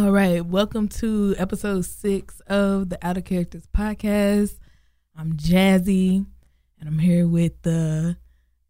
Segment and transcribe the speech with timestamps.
[0.00, 4.58] All right, welcome to episode six of the Out of Characters podcast.
[5.14, 6.24] I'm Jazzy,
[6.80, 8.16] and I'm here with the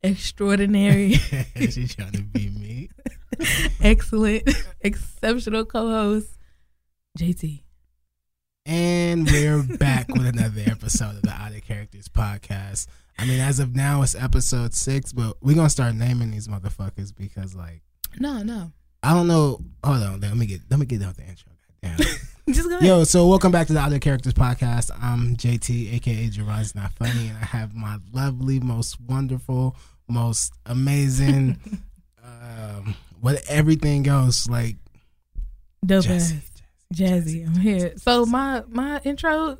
[0.03, 1.13] extraordinary,
[1.57, 2.91] She's trying to be me.
[3.81, 6.37] excellent, exceptional co-host
[7.17, 7.63] JT.
[8.67, 12.89] And we're back with another episode of the Out of Characters podcast.
[13.21, 17.15] I mean, as of now, it's episode six, but we're gonna start naming these motherfuckers
[17.15, 17.83] because, like,
[18.19, 18.73] No, no,
[19.03, 19.61] I don't know.
[19.85, 21.51] Hold on, let me get let me get out the intro.
[21.83, 22.07] Goddamn.
[22.53, 22.87] just go ahead.
[22.87, 24.91] Yo, so welcome back to the Out of Characters podcast.
[25.03, 29.75] I'm JT, aka Jerron's Not Funny, and I have my lovely, most wonderful,
[30.07, 31.59] most amazing,
[32.25, 34.77] um, what everything else like
[35.85, 36.37] Dope Jazzy.
[36.37, 36.51] ass.
[36.95, 37.95] Jazzy, I'm here.
[37.97, 39.57] So my my intro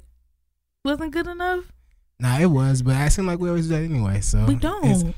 [0.85, 1.65] wasn't good enough.
[2.19, 4.21] Nah, it was, but I seem like we always do that anyway.
[4.21, 5.15] So We don't.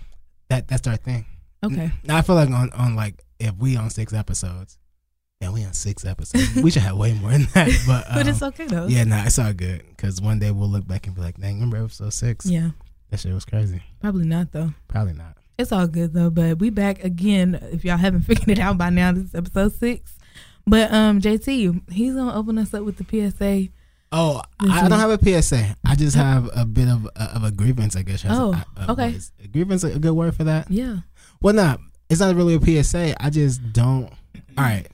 [0.48, 1.26] That that's our thing.
[1.64, 1.90] Okay.
[2.04, 4.78] Now I feel like on on like if we on six episodes,
[5.40, 6.54] yeah, we on six episodes.
[6.56, 7.68] we should have way more than that.
[7.86, 8.86] But um, But it's okay though.
[8.86, 11.54] yeah, nah, it's all good because one day we'll look back and be like, dang,
[11.54, 12.46] remember episode six?
[12.46, 12.70] Yeah.
[13.10, 13.82] That shit was crazy.
[14.00, 14.72] Probably not though.
[14.88, 15.36] Probably not.
[15.58, 17.58] It's all good though, but we back again.
[17.72, 20.16] If y'all haven't figured it out by now, this is episode six.
[20.66, 23.68] But um, JT, he's gonna open us up with the PSA.
[24.12, 25.76] Oh, I, I don't have a PSA.
[25.84, 28.24] I just have a bit of of a grievance, I guess.
[28.28, 29.10] Oh, I- uh, okay.
[29.10, 30.70] is a grievance a good word for that?
[30.70, 30.98] Yeah.
[31.40, 31.80] Well, not.
[32.12, 33.14] It's not really a PSA.
[33.22, 34.04] I just don't.
[34.58, 34.86] All right.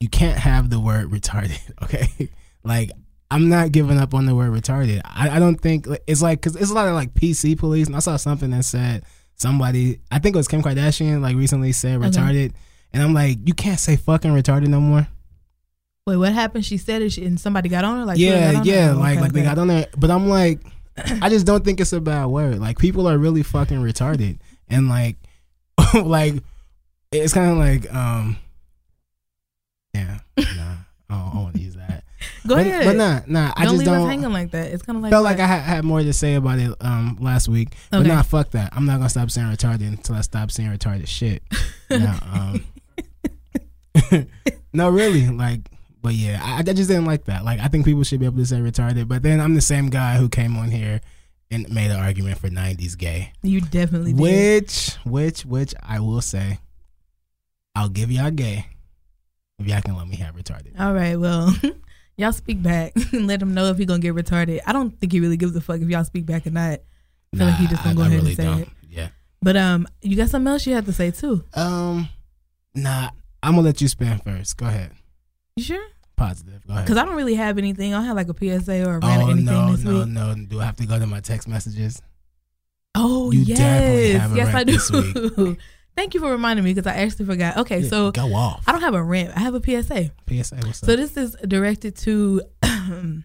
[0.00, 1.58] You can't have the word retarded.
[1.82, 2.28] Okay.
[2.64, 2.90] Like
[3.30, 5.00] I'm not giving up on the word retarded.
[5.04, 7.86] I, I don't think it's like because it's a lot of like PC police.
[7.86, 9.04] And I saw something that said
[9.36, 10.00] somebody.
[10.10, 11.20] I think it was Kim Kardashian.
[11.22, 12.08] Like recently said Okay.
[12.10, 12.52] retarded,
[12.92, 15.06] and I'm like, you can't say fucking retarded no more.
[16.06, 16.64] Wait, what happened?
[16.64, 18.04] She said it, she- and somebody got on her.
[18.04, 18.92] Like, yeah, yeah.
[18.92, 19.48] Like Okay, like they okay.
[19.48, 20.60] got on there, but I'm like,
[21.22, 22.58] I just don't think it's a bad word.
[22.58, 25.16] Like people are really fucking retarded, and like,
[26.04, 26.34] like
[27.12, 28.36] it's kind of like, um,
[29.94, 30.74] yeah, nah,
[31.08, 32.04] I don't, want to use that.
[32.46, 32.84] Go but, ahead.
[32.84, 33.52] but nah, nah.
[33.56, 34.02] I don't just leave don't.
[34.02, 34.72] us hanging like that.
[34.72, 35.40] It's kind of like felt like?
[35.40, 38.08] I had, had more to say about it um last week, but Okay.
[38.08, 38.72] nah, fuck that.
[38.76, 41.42] I'm not gonna stop saying retarded until I stop saying retarded shit.
[41.90, 42.18] Now,
[44.12, 44.26] um,
[44.72, 45.60] no, really, like,
[46.02, 47.44] but yeah, I, I just didn't like that.
[47.44, 49.88] Like, I think people should be able to say retarded, but then I'm the same
[49.88, 51.00] guy who came on here
[51.50, 54.20] and made an argument for '90s gay, you definitely did.
[54.20, 56.58] which, which, which I will say,
[57.74, 58.66] I'll give y'all gay
[59.58, 60.78] if y'all can let me have retarded.
[60.78, 61.54] All right, well,
[62.16, 64.60] y'all speak back and let him know if he gonna get retarded.
[64.66, 66.80] I don't think he really gives a fuck if y'all speak back or not.
[67.32, 68.68] I feel like he just gonna go ahead and say it.
[68.88, 69.08] Yeah.
[69.40, 71.44] But um, you got something else you have to say too.
[71.54, 72.08] Um,
[72.74, 73.10] nah,
[73.42, 74.56] I'm gonna let you spin first.
[74.56, 74.92] Go ahead.
[75.56, 75.86] You sure?
[76.18, 76.66] Positive.
[76.66, 76.84] Go ahead.
[76.84, 77.94] Because I don't really have anything.
[77.94, 79.98] I don't have like a PSA or a rant or oh anything no, this no,
[80.00, 80.08] week.
[80.08, 80.34] no!
[80.34, 82.02] Do I have to go to my text messages?
[82.94, 85.56] Oh You yes, yes I do.
[85.96, 87.56] Thank you for reminding me because I actually forgot.
[87.58, 88.62] Okay, Yeah, so go off.
[88.66, 89.36] I don't have a rant.
[89.36, 90.10] I have a PSA.
[90.28, 90.56] PSA.
[90.64, 90.98] What's So up?
[90.98, 93.24] this is directed to um,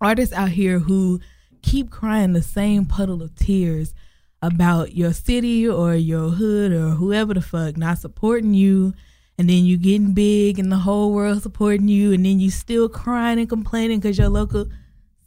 [0.00, 1.20] artists out here who
[1.62, 3.94] keep crying the same puddle of tears
[4.42, 8.92] about your city or your hood or whoever the fuck not supporting you
[9.38, 12.88] and then you getting big and the whole world supporting you and then you still
[12.88, 14.66] crying and complaining because your local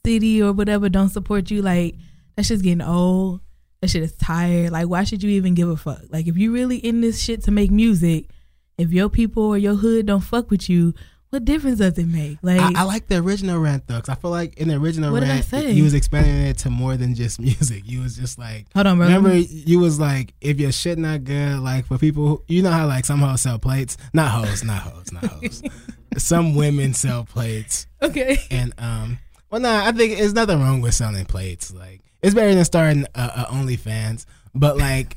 [0.05, 1.95] city or whatever don't support you like
[2.35, 3.41] that shit's getting old.
[3.81, 4.71] That shit is tired.
[4.71, 6.01] Like why should you even give a fuck?
[6.09, 8.29] Like if you really in this shit to make music
[8.77, 10.93] if your people or your hood don't fuck with you
[11.31, 14.15] what difference does it make like I, I like the original rant though, because I
[14.15, 15.71] feel like in the original What did I rant, say?
[15.71, 17.83] you was expanding it to more than just music.
[17.85, 21.23] You was just like, hold on bro remember, you was like, if your shit not
[21.23, 24.63] good, like for people, who, you know how like some hoes sell plates, not hoes,
[24.63, 25.61] not hoes, not hoes.
[26.17, 29.19] some women sell plates, okay and um,
[29.51, 31.71] well, nah, I think there's nothing wrong with selling plates.
[31.73, 34.25] Like it's better than starting a, a OnlyFans,
[34.55, 35.15] but like.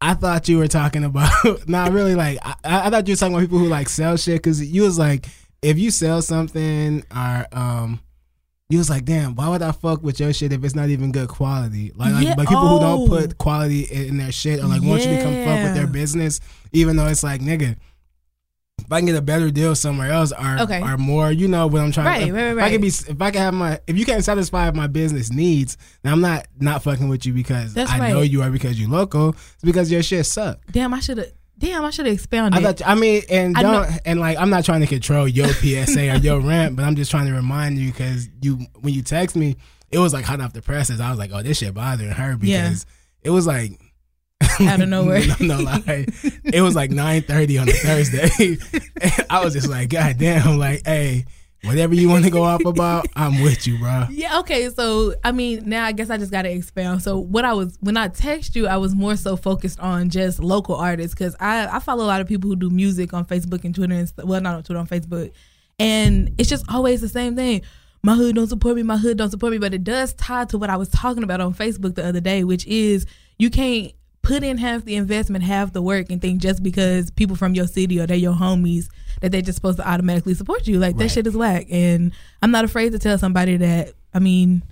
[0.00, 1.30] I thought you were talking about
[1.68, 4.42] not really like I, I thought you were talking about people who like sell shit
[4.42, 5.26] because you was like
[5.62, 8.00] if you sell something or um
[8.68, 11.12] you was like damn why would I fuck with your shit if it's not even
[11.12, 13.08] good quality like like, Yeah, like people who don't oh.
[13.08, 16.40] put quality in, their shit or like want you to come fuck with their business
[16.72, 17.76] even though it's like nigga
[18.86, 20.80] if I can get a better deal somewhere else or Okay.
[20.80, 22.88] or more you know what I'm trying Right, if, right, if right, I can be
[22.88, 26.46] if I can have my if you can't satisfy my business needs then I'm not
[26.58, 29.90] not fucking with you because That's I know you are because you're local it's because
[29.92, 32.94] your shit suck damn i should have damn i should have expounded I thought I
[32.94, 36.40] mean and I don't and like I'm not trying to control your PSA or your
[36.40, 39.56] rant, but I'm just trying to remind you because you when you text me,
[39.90, 41.00] it was like hot off the presses.
[41.00, 42.68] I was like, oh, this shit bothering her Yeah.
[42.68, 42.86] because
[43.22, 43.80] it was like
[44.60, 45.22] Out of nowhere.
[45.40, 46.06] no, no lie,
[46.44, 48.58] it was like 9:30 on a Thursday.
[49.30, 51.24] I was just like, god damn, like, hey.
[51.64, 54.06] whatever you want to go off about, I'm with you, bro.
[54.10, 54.68] Yeah, okay.
[54.70, 57.02] So, I mean, now I guess I just got to expound.
[57.02, 60.38] So, what I was, when I text you, I was more so focused on just
[60.38, 63.64] local artists because I, I follow a lot of people who do music on Facebook
[63.64, 64.26] and Twitter and stuff.
[64.26, 65.32] Well, not on Twitter, on Facebook.
[65.78, 67.62] And it's just always the same thing.
[68.02, 69.58] My hood don't support me, my hood don't support me.
[69.58, 72.44] But it does tie to what I was talking about on Facebook the other day,
[72.44, 73.06] which is
[73.38, 73.92] you can't
[74.26, 77.66] put in half the investment, half the work, and think just because people from your
[77.66, 78.88] city or they're your homies
[79.20, 80.78] that they're just supposed to automatically support you.
[80.78, 81.66] Like that shit is whack.
[81.70, 82.12] And
[82.42, 83.92] I'm not afraid to tell somebody that.
[84.12, 84.62] I mean,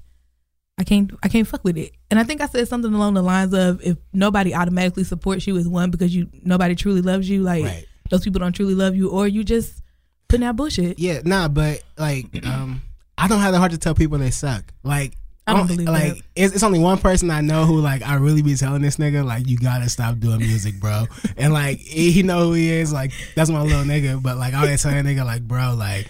[0.77, 1.93] I can't I can't fuck with it.
[2.11, 5.57] And I think I said something along the lines of if nobody automatically supports you
[5.57, 7.87] is one because you nobody truly loves you, like Right.
[8.11, 9.83] those people don't truly love you, or you just
[10.29, 10.99] putting out bullshit.
[10.99, 12.83] Yeah, nah, but like, um,
[13.17, 14.65] I don't have the heart to tell people they suck.
[14.83, 15.17] Like,
[15.47, 16.23] I don't on- believe like that.
[16.37, 19.25] it's, it's only one person I know who like I really be telling this nigga
[19.25, 21.05] like you gotta stop doing music, bro.
[21.37, 22.93] and like he he know who he is.
[22.93, 24.23] Like that's my little nigga.
[24.23, 26.09] But like I always tell that nigga like, bro, like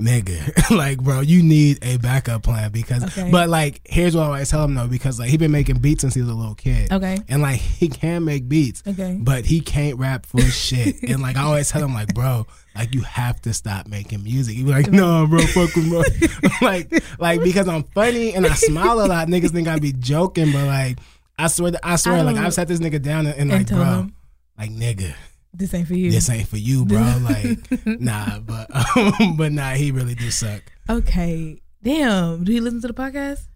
[0.00, 3.04] nigga, like bro, you need a backup plan because.
[3.04, 3.30] Okay.
[3.30, 6.02] But like here's what I always tell him though because like he been making beats
[6.02, 6.92] since he was a little kid.
[6.92, 7.18] Okay.
[7.28, 8.82] And like he can make beats.
[8.86, 9.18] Okay.
[9.20, 11.02] But he can't rap for shit.
[11.02, 14.56] and like I always tell him like, bro, like you have to stop making music.
[14.56, 16.48] He be like, no, bro, fuck with me.
[16.66, 20.52] like, like because I'm funny and I smile a lot, niggas think I be joking,
[20.52, 20.98] but like
[21.38, 23.66] I swear, that, I swear, I like I've sat this nigga down and, and like,
[23.68, 24.14] bro, him.
[24.58, 25.14] like nigga,
[25.56, 26.10] This ain't for you.
[26.10, 27.00] this ain't for you, bro.
[27.20, 30.62] Like, nah, but um, but nah, he really do suck.
[30.90, 31.60] Okay.
[31.82, 32.42] Damn.
[32.44, 33.46] Do you listen to the podcast?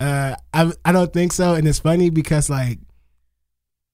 [0.00, 2.78] Uh, I I don't think so, and it's funny because like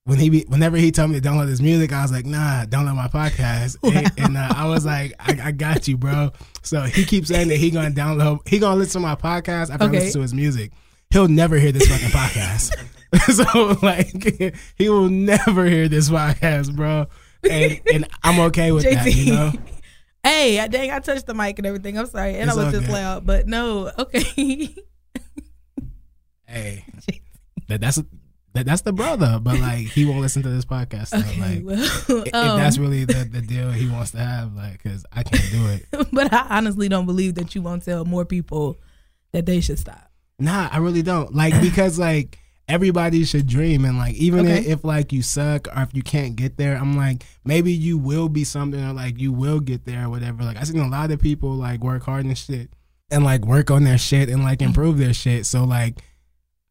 [0.04, 2.64] when he be, whenever he told me to download his music, I was like, nah,
[2.64, 6.30] download my podcast, and, and uh, I was like, I, I got you, bro.
[6.62, 9.86] So he keeps saying that he gonna download, he gonna listen to my podcast after
[9.86, 9.96] Okay.
[9.96, 10.72] I listen to his music.
[11.10, 12.74] He'll never hear this fucking podcast.
[13.34, 17.06] so like, he will never hear this podcast, bro.
[17.48, 19.52] And and I'm okay with that, you know.
[20.22, 21.98] hey, I dang, I touched the mic and everything.
[21.98, 22.92] I'm sorry, and It's I was just good.
[22.92, 24.74] loud, but no, okay.
[26.46, 26.84] Hey,
[27.68, 28.02] that that's
[28.54, 31.08] that, that's the brother, but like he won't listen to this podcast.
[31.08, 34.56] So, okay, like, well, if um, that's really the, the deal he wants to have,
[34.56, 36.08] like, cause I can't do it.
[36.12, 38.80] but I honestly don't believe that you won't tell more people
[39.30, 40.10] that they should stop.
[40.40, 41.32] Nah, I really don't.
[41.32, 42.39] Like, because like
[42.70, 44.64] everybody should dream, and like even Okay.
[44.66, 48.28] if, like you suck or if you can't get there, I'm like maybe you will
[48.28, 50.44] be something or like you will get there or whatever.
[50.44, 52.70] Like I seen a lot of people like work hard and shit,
[53.10, 54.68] and like work on their shit and like mm-hmm.
[54.68, 55.46] improve their shit.
[55.46, 56.00] So like.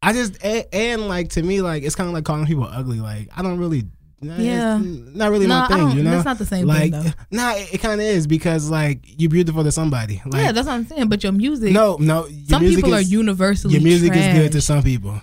[0.02, 3.00] I just and, and like to me like it's kind of like calling people ugly.
[3.00, 3.84] Like I don't really,
[4.22, 4.78] Yeah.
[4.82, 5.90] not really no, my thing.
[5.90, 7.10] You know, that's not the same like thing though.
[7.30, 10.66] nah it, it kind of is because like you're beautiful to somebody like yeah, that's
[10.66, 11.10] what I'm saying.
[11.10, 13.74] But your music, no no your some people are is, universally.
[13.74, 15.20] your music is good to some people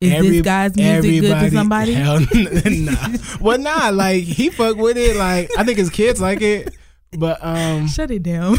[0.00, 1.92] Is Every- this guy's music good to somebody?
[1.94, 2.20] hell
[2.64, 3.08] nah
[3.40, 6.72] well nah like he fuck with it like I think his kids like it
[7.18, 8.56] but um Shut it down.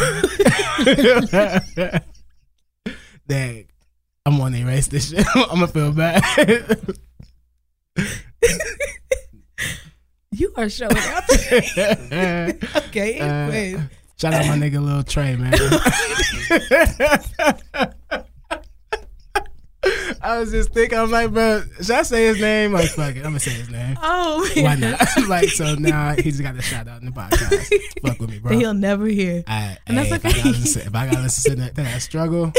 [3.28, 3.66] dang
[4.26, 6.22] I'm gonna erase this shit I'm gonna feel bad
[10.32, 11.24] you are showing up.
[12.88, 13.82] okay, Uh,
[14.20, 15.54] shout out my nigga Lil Trey man
[20.30, 22.72] I was just thinking, I'm like, bro, should I say his name?
[22.72, 23.98] Like, fuck it, I'm gonna say his name.
[24.04, 25.02] Oh, Why not?
[25.28, 27.68] like, so now he's got a shout out in the podcast.
[28.08, 28.56] Fuck with me, bro.
[28.58, 29.44] He'll never hear.
[29.48, 30.30] I, And that's okay.
[30.30, 32.52] If I gotta listen, if I gotta listen to that, that struggle,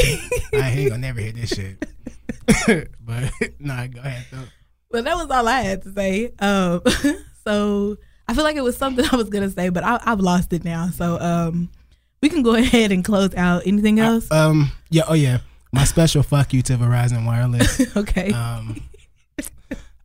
[0.52, 2.90] I ain't gonna never hear this shit.
[3.00, 3.30] but
[3.60, 4.48] nah, go ahead though.
[4.90, 6.32] Well, that was all I had to say.
[6.40, 6.82] Um,
[7.44, 7.96] so
[8.26, 10.64] I feel like it was something I was gonna say, but I, I've lost it
[10.64, 10.88] now.
[10.88, 11.70] So um,
[12.20, 13.62] we can go ahead and close out.
[13.66, 14.30] Anything else?
[14.32, 15.38] Um, yeah, oh yeah,
[15.72, 17.96] my special fuck you to Verizon Wireless.
[17.96, 18.32] okay.
[18.32, 18.80] Um,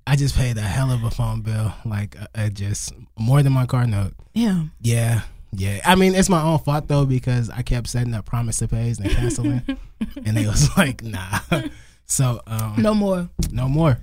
[0.07, 3.53] I just paid a hell of a phone bill, like uh, uh, just more than
[3.53, 4.13] my car note.
[4.34, 4.65] yeah.
[4.81, 5.79] Yeah, yeah.
[5.84, 9.00] I mean, it's my own fault though because I kept setting up promise to pays
[9.00, 9.62] and canceling,
[10.25, 11.39] and they was like, nah.
[12.07, 13.29] So um, No more.
[13.51, 13.98] no more.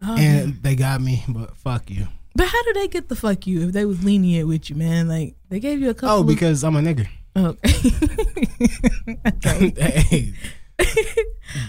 [0.00, 2.08] Oh, And they got me, but fuck you.
[2.34, 5.06] but how did they get the fuck you if they was lenient with you, man?
[5.06, 6.16] Like they gave you a couple.
[6.16, 7.06] Oh, of- because I'm a nigga.
[7.36, 7.48] Oh,
[9.26, 9.70] okay.
[9.76, 10.32] hey,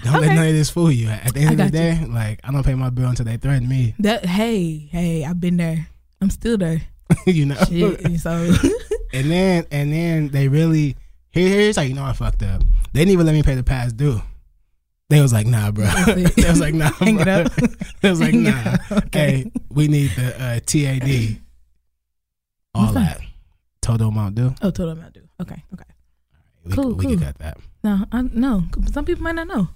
[0.04, 1.10] don't let none of this fool you.
[1.10, 3.68] At the end of the day, like I don't pay my bill until they threaten
[3.68, 3.96] me.
[4.00, 5.88] that hey hey, I've been there.
[6.22, 6.82] I'm still there.
[7.26, 7.56] you know.
[7.70, 8.32] Shit, so
[9.14, 10.96] And then and then they really
[11.32, 12.62] here, here's how you know I fucked up.
[12.94, 14.22] They didn't even let me pay the past due.
[15.10, 15.86] They was like, nah, bro.
[16.16, 17.34] They was like, nah, Hang it bro.
[17.42, 17.52] up.
[18.02, 18.78] they was like, Hang nah.
[19.08, 19.44] Okay.
[19.44, 21.40] Hey, we need the uh, TAD.
[22.74, 23.18] All What's that?
[23.20, 23.28] that.
[23.82, 24.56] Total amount due.
[24.62, 25.28] oh, total amount due.
[25.42, 25.84] Okay, okay.
[26.66, 27.12] We, Cool, we cool.
[27.18, 27.58] can cut that.
[27.84, 28.64] No, I no.
[28.92, 29.68] Some people might not know.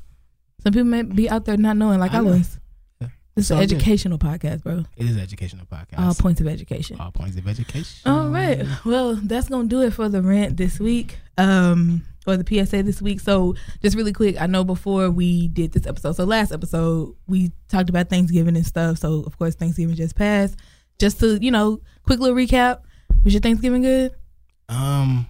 [0.64, 2.32] Some people might be out there not knowing, like I, I know.
[2.32, 2.60] was.
[3.02, 3.08] Yeah.
[3.36, 3.74] This It's is an all good.
[3.74, 4.86] educational podcast, bro.
[4.96, 6.00] It is an educational podcast.
[6.00, 6.98] All points of education.
[7.00, 8.10] All points of education.
[8.10, 8.66] All right.
[8.86, 11.20] Well, that's gonna do it for the rant this week.
[11.38, 13.20] Um, for the PSA this week.
[13.22, 17.52] So just really quick, I know before we did this episode, so last episode we
[17.70, 18.98] talked about Thanksgiving and stuff.
[18.98, 20.58] So of course Thanksgiving just passed.
[21.00, 22.82] Just to you know, quick little recap.
[23.24, 24.12] Was your Thanksgiving good?
[24.68, 25.28] Um,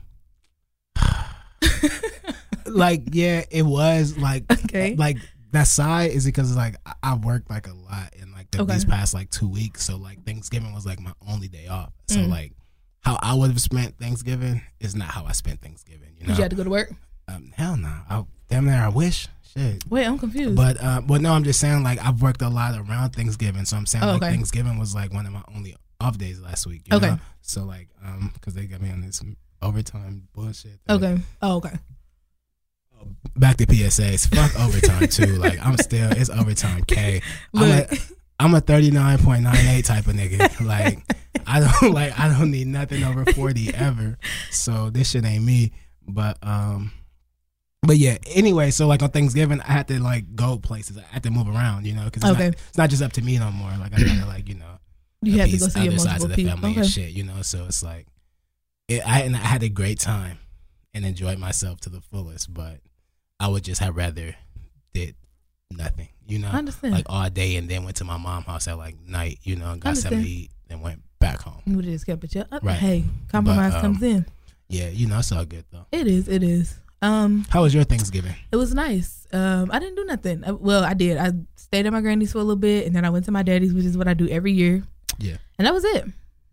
[2.69, 4.95] like yeah, it was like Okay.
[4.95, 5.17] like
[5.51, 8.73] that side is because like I- worked like a lot in like the, Okay.
[8.73, 11.91] these past like two weeks, so like Thanksgiving was like my only day off.
[12.07, 12.29] So Mm.
[12.29, 12.53] like
[13.01, 16.09] how I would have spent Thanksgiving is not how I spent Thanksgiving.
[16.17, 16.91] You know, Did you have to go to work?
[17.29, 17.93] um, hell no.
[18.09, 19.27] I, damn near I wish.
[19.53, 19.83] Shit.
[19.89, 20.55] Wait, I'm confused.
[20.55, 23.77] But uh, but no, I'm just saying like I've worked a lot around Thanksgiving, so
[23.77, 24.31] I'm saying Oh, like okay.
[24.31, 26.81] Thanksgiving was like one of my only off days last week.
[26.91, 27.07] You Okay.
[27.11, 27.19] Know?
[27.41, 29.23] So like um because they got me on this
[29.61, 30.79] overtime bullshit.
[30.85, 30.95] thing.
[30.97, 31.17] okay.
[31.41, 31.71] Oh, okay.
[33.35, 34.33] Back to PSAs.
[34.33, 35.35] Fuck overtime too.
[35.37, 37.21] Like I'm still it's overtime K.
[37.55, 37.97] I'm Look, a
[38.39, 40.65] I'm a 39.98 type of nigga.
[40.65, 40.99] Like
[41.45, 44.17] I don't like I don't need nothing over 40 ever.
[44.51, 45.71] So this shit ain't me.
[46.07, 46.91] But um
[47.83, 50.97] but yeah, anyway, so like on Thanksgiving, I had to like go places.
[50.97, 52.45] I had to move around, you know, because it's, Okay.
[52.49, 53.69] not, it's not just up to me no more.
[53.79, 54.79] Like I gotta like you know,
[55.21, 56.51] you had to go see other sides multiple of the people.
[56.57, 56.79] family Okay.
[56.81, 57.41] and shit, you know.
[57.43, 58.07] So it's like,
[58.87, 60.39] it, I and I had a great time
[60.93, 62.51] and enjoyed myself to the fullest.
[62.53, 62.79] But
[63.39, 64.35] I would just have rather
[64.93, 65.15] did
[65.71, 66.93] nothing, you know, I understand.
[66.93, 69.71] like all day, and then went to my mom's house at like night, you know,
[69.71, 71.61] and got something to eat, and went back home.
[71.65, 72.33] you just kept it.
[72.35, 72.43] Yeah.
[72.61, 72.77] Right.
[72.77, 74.25] Hey, compromise But, um, comes in.
[74.69, 75.85] Yeah, you know, it's all good though.
[75.91, 76.27] It is.
[76.27, 76.75] It is.
[77.01, 78.33] Um, How was your Thanksgiving?
[78.51, 79.27] it was nice.
[79.31, 80.43] Um, I didn't do nothing.
[80.43, 81.17] Uh, Well, I did.
[81.17, 83.43] I stayed at my granny's for a little bit, and then I went to my
[83.43, 84.83] daddy's, which is what I do every year.
[85.19, 85.37] Yeah.
[85.59, 86.05] And that was it.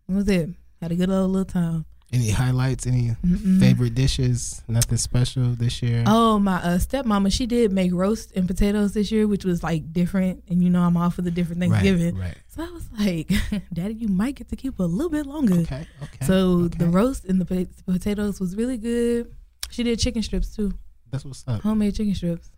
[0.08, 0.50] That was it.
[0.82, 1.86] Had a good old little time.
[2.14, 2.86] Any highlights?
[2.86, 3.58] Any Mm-mm.
[3.60, 4.62] favorite dishes?
[4.68, 6.04] Nothing special this year.
[6.06, 9.92] Oh, my uh, stepmama, she did make roast and potatoes this year, which was like
[9.92, 10.44] different.
[10.48, 12.16] And you know, I'm all for the different Thanksgiving.
[12.16, 12.36] Right, right.
[12.48, 15.54] So I was like, Daddy, you might get to keep a little bit longer.
[15.60, 16.24] Okay, okay.
[16.24, 16.78] So okay.
[16.78, 19.34] the roast and the po- potatoes was really good.
[19.70, 20.72] She did chicken strips too,
[21.10, 21.62] That's what's up.
[21.62, 22.50] homemade chicken strips.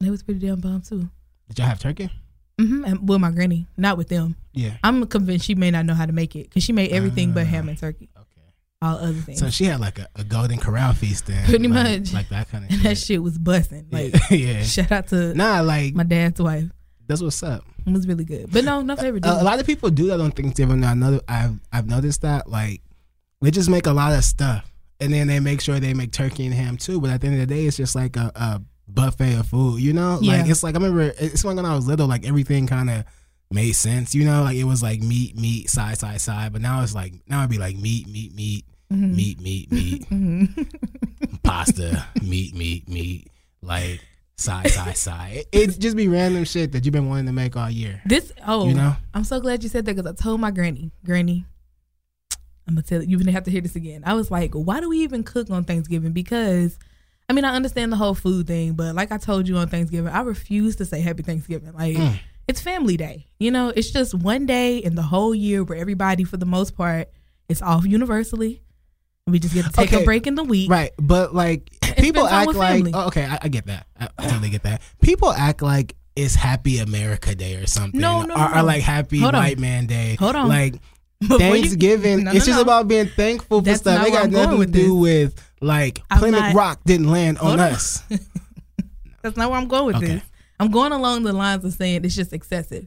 [0.00, 1.08] They was pretty damn bomb too.
[1.48, 2.08] Did y'all have turkey?
[2.60, 2.84] Mm-hmm.
[2.84, 4.36] And with my granny, not with them.
[4.52, 4.76] Yeah.
[4.84, 7.42] I'm convinced she may not know how to make it because she made everything but
[7.42, 7.50] Ah.
[7.50, 8.25] ham and turkey, Okay.
[8.82, 9.38] All other things.
[9.38, 11.44] So she had like a, a Golden Corral feast then.
[11.46, 12.12] Pretty like, much.
[12.12, 12.88] Like that kind of and shit.
[12.90, 13.86] that shit was busting.
[13.90, 14.62] Like, yeah.
[14.62, 16.64] shout out to Nah, like my dad's wife.
[17.06, 17.64] that's what's up.
[17.86, 18.52] It was really good.
[18.52, 20.84] But no, no favorite A, a lot of people do that on Thanksgiving.
[20.84, 22.50] I know I've I've noticed that.
[22.50, 22.82] Like
[23.40, 26.44] they just make a lot of stuff, and then they make sure they make turkey
[26.46, 27.00] and ham too.
[27.00, 29.80] But at the end of the day, it's just like a, a buffet of food.
[29.80, 30.38] You know, Yeah.
[30.38, 33.04] like it's like I remember it's when I was little, like everything kind of
[33.50, 34.14] made sense.
[34.14, 36.52] You know, like it was like meat, meat, side, side, side.
[36.52, 39.14] But now it's like now it'd be like meat, meat, meat, Mhm.
[39.16, 41.42] meat, meat, meat, Mhm.
[41.42, 43.28] pasta, meat, meat, meat,
[43.62, 44.00] like
[44.36, 45.36] side, side, side.
[45.52, 48.00] It, it just be random shit that you've been wanting to make all year.
[48.06, 48.94] This oh, You know?
[49.14, 51.46] I'm so glad you said that because I told my granny, Granny,
[52.68, 54.02] I'm gonna tell you, you're gonna have to hear this again.
[54.04, 56.12] I was like, why do we even cook on Thanksgiving?
[56.12, 56.78] Because
[57.28, 60.12] I mean, I understand the whole food thing, but like I told you on Thanksgiving,
[60.12, 61.72] I refuse to say Happy Thanksgiving.
[61.72, 62.18] Like Mm.
[62.48, 63.68] It's Family Day, you know.
[63.74, 67.08] It's just one day in the whole year where everybody, for the most part,
[67.48, 68.62] is off universally.
[69.26, 70.02] We just get to take Okay.
[70.02, 70.70] a break in the week.
[70.70, 73.86] Right, but like people act like oh, okay, I, I get that.
[73.98, 74.80] I, I totally get that.
[75.02, 78.00] People act like it's Happy America Day or something.
[78.00, 78.54] No, no, or, no.
[78.54, 79.42] or like Happy Hold on.
[79.42, 80.14] White Man Day.
[80.20, 80.48] Hold on.
[80.48, 80.76] Like
[81.20, 84.02] Before you- Thanksgiving, No, it's no, just about being thankful for That's stuff.
[84.02, 84.92] where got nothing to do this.
[85.34, 87.60] with like Plymouth Rock didn't land on on.
[87.60, 88.02] us.
[89.22, 90.06] That's not where I'm going with Okay.
[90.06, 90.22] this.
[90.58, 92.86] I'm going along the lines of saying it's just excessive.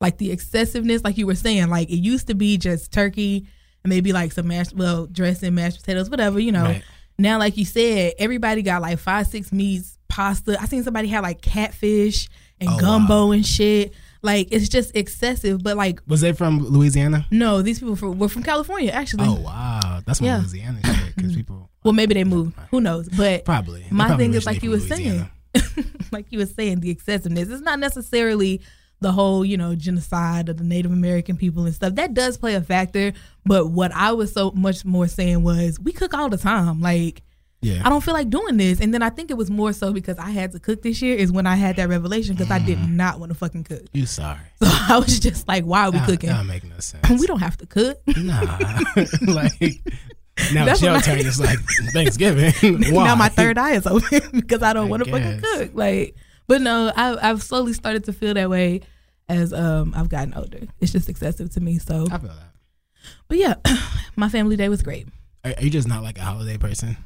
[0.00, 3.46] Like the excessiveness, like you were saying, like it used to be just turkey
[3.82, 6.64] and maybe like some mashed, well, dressing, mashed potatoes, whatever, you know.
[6.64, 6.82] Right.
[7.18, 10.60] Now, like you said, everybody got like five, six meats, pasta.
[10.60, 12.28] I seen somebody have like catfish
[12.60, 13.94] and Oh, gumbo and shit.
[14.22, 15.62] Like it's just excessive.
[15.62, 17.26] But like, Was they from Louisiana?
[17.30, 19.24] no, these people from, were from California actually.
[19.26, 20.38] Oh wow, that's Yeah.
[20.38, 21.16] Louisiana shit.
[21.16, 22.58] Because people Well, maybe they moved.
[22.70, 23.08] Who knows?
[23.08, 23.86] But probably.
[23.90, 25.30] My probably thing is like you were saying.
[26.12, 27.48] like you were saying the excessiveness.
[27.48, 28.60] It's not necessarily
[29.00, 31.94] the whole you know genocide of the native american people and stuff.
[31.96, 33.12] That does play a factor.
[33.44, 36.80] But what i was so much more saying was we cook all the time.
[36.80, 37.20] Like
[37.60, 37.82] Yeah.
[37.84, 38.80] i don't feel like doing this.
[38.80, 41.14] And then i think it was more so because i had to cook this year
[41.14, 42.94] is when i had that revelation because i did mm.
[42.94, 43.82] not want to fucking cook.
[43.92, 44.40] You sorry.
[44.62, 46.30] so i was just like why are we That, cooking?
[46.30, 47.20] that make no sense.
[47.20, 47.98] we don't have to cook.
[48.16, 48.58] Nah,
[49.26, 49.82] like
[50.52, 51.26] now That's it's your what I- turn.
[51.26, 51.58] It's like
[51.92, 52.52] Thanksgiving.
[52.92, 55.70] Now my third eye is open because I don't want to fucking cook.
[55.74, 56.14] Like,
[56.46, 58.82] but no, I, I've slowly started to feel that way
[59.28, 60.60] as um I've gotten older.
[60.80, 61.78] It's just excessive to me.
[61.78, 62.52] So, I feel that.
[63.28, 63.54] but yeah,
[64.16, 65.08] my family day was great.
[65.44, 66.96] Are, are you just not like a holiday person?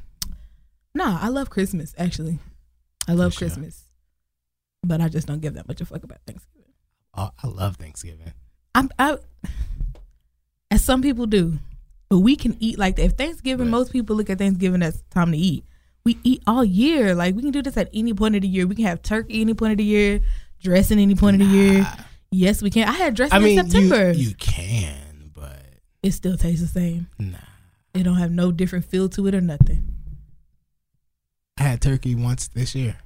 [0.94, 1.94] Nah, I love Christmas.
[1.96, 2.38] Actually,
[3.06, 3.46] I love sure.
[3.48, 3.84] Christmas,
[4.82, 6.72] but I just don't give that much a fuck about Thanksgiving.
[7.16, 8.32] Oh, I love Thanksgiving.
[8.74, 9.18] I'm I,
[10.70, 11.58] as some people do,
[12.10, 13.04] but we can eat like that.
[13.04, 13.70] If Thanksgiving, Right.
[13.70, 15.64] most people look at Thanksgiving as time to eat.
[16.04, 17.14] we eat all year.
[17.14, 18.66] Like we can do this at any point of the year.
[18.66, 20.20] We can have turkey any point of the year,
[20.62, 21.86] dressing any point of the year.
[22.30, 22.88] Yes, we can.
[22.88, 24.10] I had dressing I mean, in September.
[24.12, 25.62] you you can, but
[26.02, 27.08] it still tastes the same.
[27.18, 27.36] nah.
[27.92, 29.88] It don't have no different feel to it or nothing.
[31.58, 32.96] I had turkey once this year,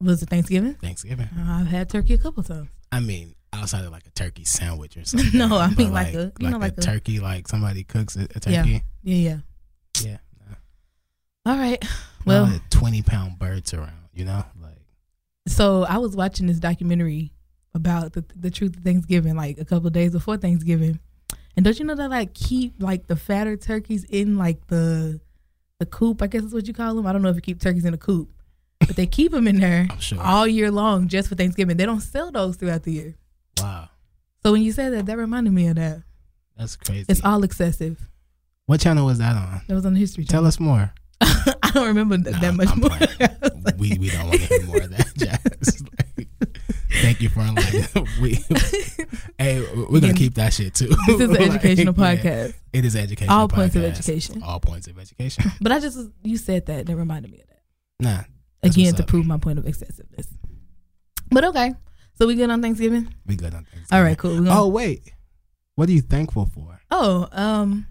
[0.00, 0.74] Was it Thanksgiving?
[0.74, 1.28] Thanksgiving.
[1.38, 2.68] Uh, I've had turkey a couple times.
[2.90, 5.38] I mean, outside of like a turkey sandwich or something.
[5.38, 8.22] No, I mean like a- you know, like a, a- turkey, like somebody cooks a,
[8.34, 8.82] a turkey.
[9.02, 9.36] Yeah, yeah.
[10.02, 10.16] Yeah.
[10.48, 11.52] nah.
[11.52, 11.82] All right.
[12.24, 14.78] Well, a twenty pound birds around, you know, like
[15.46, 17.32] so I was watching this documentary
[17.74, 20.98] about the the truth of Thanksgiving, like a couple of days before Thanksgiving.
[21.56, 25.20] And don't you know that like keep like the fatter turkeys in like the
[25.80, 26.22] the coop?
[26.22, 27.06] I guess is what you call them.
[27.06, 28.30] I don't know if you keep turkeys in a coop,
[28.78, 30.20] but they keep them in there sure.
[30.20, 31.76] all year long just for Thanksgiving.
[31.76, 33.16] They don't sell those throughout the year.
[33.60, 33.88] Wow,
[34.42, 36.02] So when you said that, that reminded me of that.
[36.56, 37.06] that's crazy.
[37.08, 38.08] It's all excessive.
[38.66, 39.62] what channel was that on?
[39.68, 40.42] That was on the History Channel.
[40.42, 40.92] Tell us more.
[41.20, 42.90] I don't remember th- Nah, that much I'm more.
[42.90, 43.78] playing.
[43.78, 45.82] we we don't want to hear more of that, Jazz.
[46.18, 46.28] Like,
[47.00, 48.06] thank you for enlightening.
[48.20, 48.34] we,
[49.38, 50.88] hey, we're gonna keep that shit too.
[51.06, 52.54] this is an Like, educational yeah, podcast.
[52.72, 53.36] it is educational.
[53.38, 54.42] All points of education.
[54.42, 55.44] All points of education.
[55.60, 57.60] But I just you said that that reminded me of that
[58.00, 58.22] Nah.
[58.62, 59.08] again to up.
[59.08, 60.26] prove my point of excessiveness.
[61.30, 61.74] But okay,
[62.18, 63.12] so we good on Thanksgiving.
[63.26, 63.88] We good on things.
[63.90, 64.32] All right, cool.
[64.32, 65.12] We gonna- Oh wait,
[65.74, 66.80] what are you thankful for?
[66.90, 67.86] Oh, um,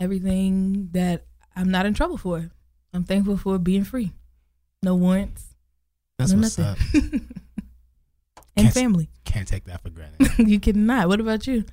[0.00, 2.50] everything that I'm not in trouble for.
[2.92, 4.12] I'm thankful for being free.
[4.82, 5.44] No warrants.
[6.18, 6.78] That's no what's up.
[6.78, 7.02] nothing.
[8.56, 9.08] and Can't- family.
[9.24, 10.30] Can't take that for granted.
[10.48, 11.08] you cannot.
[11.08, 11.64] What about you?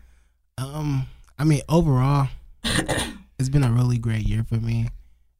[0.57, 1.07] Um,
[1.39, 2.27] I mean, overall,
[2.63, 4.89] it's been a really great year for me,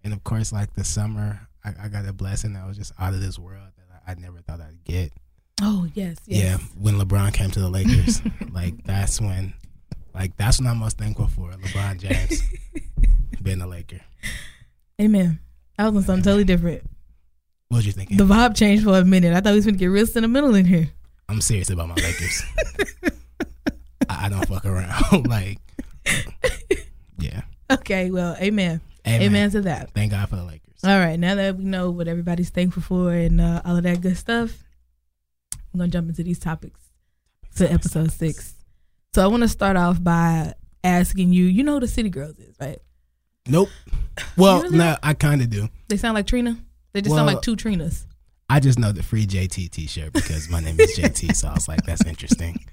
[0.04, 3.14] and of course, like the summer, I, I got a blessing that was just out
[3.14, 5.12] of this world that I, I never thought I'd get.
[5.62, 6.44] Oh yes, yes.
[6.44, 9.54] Yeah, when LeBron came to the Lakers, like that's when,
[10.14, 12.42] like that's when I'm most thankful for LeBron James
[13.44, 14.02] being a Laker.
[15.02, 15.40] Amen.
[15.78, 16.84] I was on something totally different.
[17.70, 18.18] What was you thinking?
[18.18, 19.34] The vibe changed for a minute.
[19.34, 20.90] I thought we was gonna get real sentimental in here.
[21.30, 22.44] I'm serious about my Lakers.
[24.10, 25.28] I, I don't fuck around.
[25.28, 25.58] like,
[27.18, 27.42] yeah.
[27.72, 28.82] Okay, well, amen.
[29.08, 29.22] Amen.
[29.22, 29.92] Amen to that.
[29.92, 30.84] Thank God for the Lakers.
[30.84, 34.02] All right, now that we know what everybody's thankful for and uh, all of that
[34.02, 34.64] good stuff,
[35.74, 36.80] I'm gonna jump into these topics
[37.52, 38.56] for episode six.
[39.14, 41.46] So I want to start off by asking you.
[41.46, 42.80] You know who the City Girls is, right?
[43.48, 43.70] Nope.
[44.38, 44.78] Well, Really?
[44.78, 45.68] no, I kind of do.
[45.88, 46.58] They sound like Trina.
[46.94, 48.06] They just sound like two Trinas.
[48.50, 51.68] I just know the free JT T-shirt because my name is JT, so I was
[51.68, 52.64] like, that's interesting.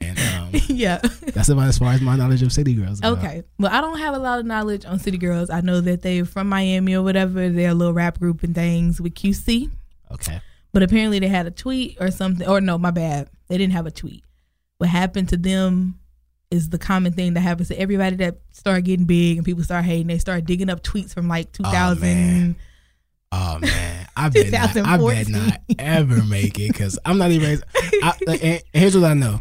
[0.00, 0.98] And um, yeah.
[0.98, 3.02] that's about as far as my knowledge of City Girls.
[3.02, 3.42] Okay.
[3.58, 5.50] Well, I don't have a lot of knowledge on City Girls.
[5.50, 7.48] I know that they're from Miami or whatever.
[7.48, 9.70] They're a little rap group and things with QC.
[10.12, 10.40] Okay.
[10.74, 12.46] But apparently they had a tweet or something.
[12.46, 13.30] Or no, my bad.
[13.48, 14.24] They didn't have a tweet.
[14.78, 15.98] What happened to them
[16.50, 19.84] is the common thing that happens to everybody that start getting big and people start
[19.84, 20.08] hating.
[20.08, 22.00] They start digging up tweets from like 2000.
[22.02, 22.56] man.
[23.32, 24.76] Oh man, I bet not.
[24.76, 25.32] I bet 2014.
[25.32, 27.60] not ever make it because I'm not even.
[27.74, 29.40] I, here's what I know.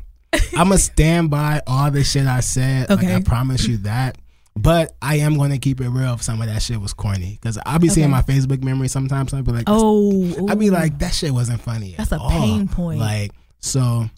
[0.57, 2.89] I'm gonna stand by all the shit I said.
[2.89, 3.15] Like Okay.
[3.15, 4.17] I promise you that.
[4.55, 6.13] But I am gonna keep it real.
[6.13, 9.33] If some of that shit was corny, because I'll be seeing my Facebook memory sometimes.
[9.33, 11.95] I'll be like, oh, I'd be like, that shit wasn't funny.
[11.97, 12.29] That's at a all.
[12.29, 12.99] pain point.
[12.99, 14.09] Like, so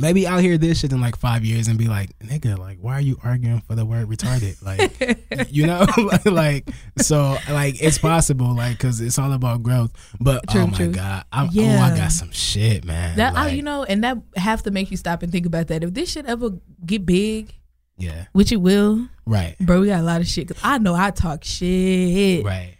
[0.00, 2.94] maybe I'll hear this shit in like five years and be like, nigga, like, why
[2.94, 4.62] are you arguing for the word retarded?
[4.62, 5.86] Like, you know,
[6.24, 6.68] like,
[6.98, 9.92] so like it's possible, like, cause it's all about growth.
[10.18, 10.92] But True, oh my true.
[10.92, 13.16] god, I'm, oh, I got some shit, man.
[13.16, 15.84] that I, you know, and that have to make you stop and think about that.
[15.84, 16.50] If this shit ever
[16.84, 17.52] get big,
[18.00, 20.48] yeah, which it will, right, bro, we got a lot of shit.
[20.48, 22.76] Cause I know I talk shit, right.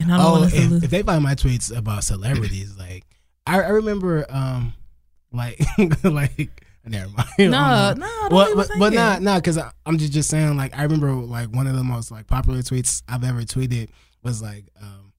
[0.00, 3.04] and I don't Oh, want to if, if they find my tweets about celebrities, like,
[3.46, 4.72] I, I remember, um,
[5.32, 5.60] like,
[6.04, 6.64] like.
[6.82, 7.28] Never mind.
[7.38, 10.76] No, no, don't well, even but, but not not because I'm just just saying like
[10.76, 13.90] I remember like one of the most like popular tweets I've ever tweeted
[14.22, 15.09] was like um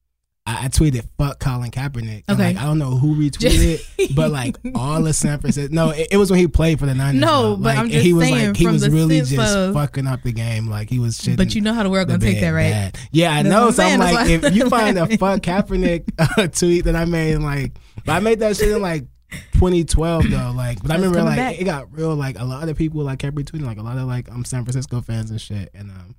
[0.59, 2.23] I, I tweeted fuck Colin Kaepernick.
[2.27, 2.53] And, Okay.
[2.53, 5.73] like, I don't know who retweeted it, but like all of San Francisco.
[5.73, 7.21] No, it, it was when he played for the Niners.
[7.21, 7.55] No, though.
[7.63, 10.31] but I'm just he was saying like he was really just of- fucking up the
[10.31, 10.67] game.
[10.67, 11.37] Like he was shit.
[11.37, 12.71] But you know how the world gonna take that, right?
[12.71, 12.97] bad.
[13.11, 13.71] Yeah, I That's know.
[13.71, 16.03] So I'm like, That's if you find a fuck Kaepernick
[16.37, 17.73] uh, tweet that I made, like,
[18.05, 19.05] but I made that shit in like
[19.53, 20.53] 2012 though.
[20.55, 21.59] Like, but I remember like back.
[21.59, 22.15] it got real.
[22.15, 24.63] Like a lot of people like kept retweeting, like a lot of like um San
[24.63, 25.69] Francisco fans and shit.
[25.73, 26.15] And um,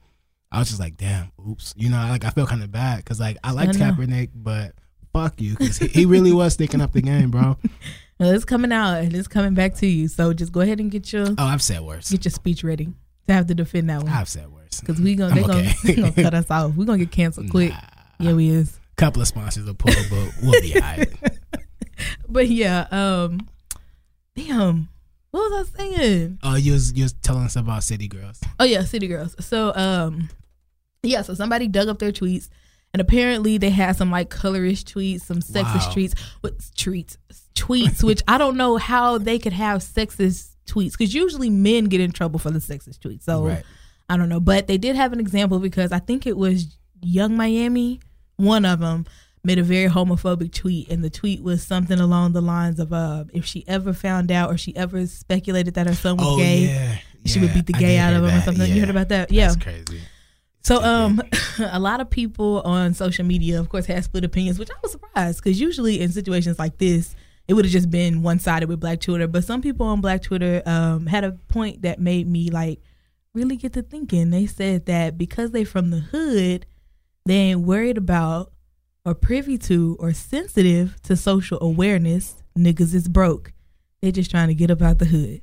[0.52, 1.74] I was just like, damn, oops.
[1.76, 3.92] You know, like I feel kind of bad because like I liked I know.
[3.94, 4.74] Kaepernick, but
[5.12, 7.56] fuck you because he, he really was sticking up the game, bro.
[8.20, 10.06] Well, it's coming out and it's coming back to you.
[10.06, 12.08] So just go ahead and get your Oh, I've said worse.
[12.08, 12.92] get your speech ready
[13.26, 14.12] to have to defend that one.
[14.12, 14.78] I've said worse.
[14.78, 16.76] Because we gonna they gonna, gonna cut us off.
[16.76, 17.72] We are gonna get canceled quick.
[18.20, 18.78] Yeah, we is.
[18.96, 21.12] Couple of sponsors will pull, but we'll be alright.
[22.28, 23.48] But yeah, um,
[24.36, 24.88] damn,
[25.30, 26.38] what was I saying?
[26.42, 28.40] Oh, you was you was telling us about City Girls.
[28.60, 29.34] Oh yeah, City Girls.
[29.44, 30.28] So um,
[31.02, 32.48] yeah, so somebody dug up their tweets
[32.94, 35.92] And apparently they had some like colorist tweets, some sexist Wow.
[35.94, 37.16] tweets, with treats,
[37.54, 42.00] tweets, which I don't know how they could have sexist tweets because usually men get
[42.02, 43.22] in trouble for the sexist tweets.
[43.22, 43.64] So Right.
[44.10, 47.34] I don't know, but they did have an example because I think it was Yung
[47.36, 47.98] Miami,
[48.36, 49.06] one of them
[49.42, 53.24] made a very homophobic tweet, and the tweet was something along the lines of, uh,
[53.32, 56.66] "If she ever found out or she ever speculated that her son was Oh gay,
[56.66, 56.98] yeah.
[57.26, 58.44] she would beat the gay out of him or that.
[58.44, 59.32] something." You heard about that?
[59.32, 59.48] Yeah.
[59.48, 60.00] That's crazy.
[60.62, 61.20] So, um,
[61.58, 64.92] a lot of people on social media, of course, had split opinions, which I was
[64.92, 67.14] surprised because usually in situations like this,
[67.48, 69.26] it would have just been one sided with Black Twitter.
[69.26, 72.80] But some people on Black Twitter um, had a point that made me like
[73.34, 74.30] really get to thinking.
[74.30, 76.66] They said that because they from the hood,
[77.26, 78.52] they ain't worried about
[79.04, 82.42] or privy to or sensitive to social awareness.
[82.56, 83.52] Niggas is broke.
[84.00, 85.42] They're just trying to get up out the hood.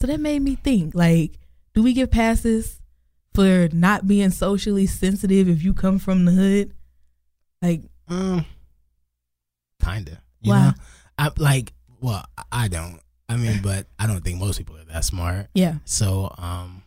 [0.00, 1.38] So that made me think like,
[1.74, 2.80] do we give passes
[3.36, 6.72] for not being socially sensitive if you come from the hood?
[7.62, 8.44] Like, Um,
[9.82, 10.20] kinda.
[10.40, 10.66] You Why?
[10.68, 10.72] know,
[11.18, 11.72] I like.
[12.00, 13.00] Well, I- don't.
[13.28, 15.48] I mean, but I don't think most people are that smart.
[15.54, 16.82] yeah, So, um,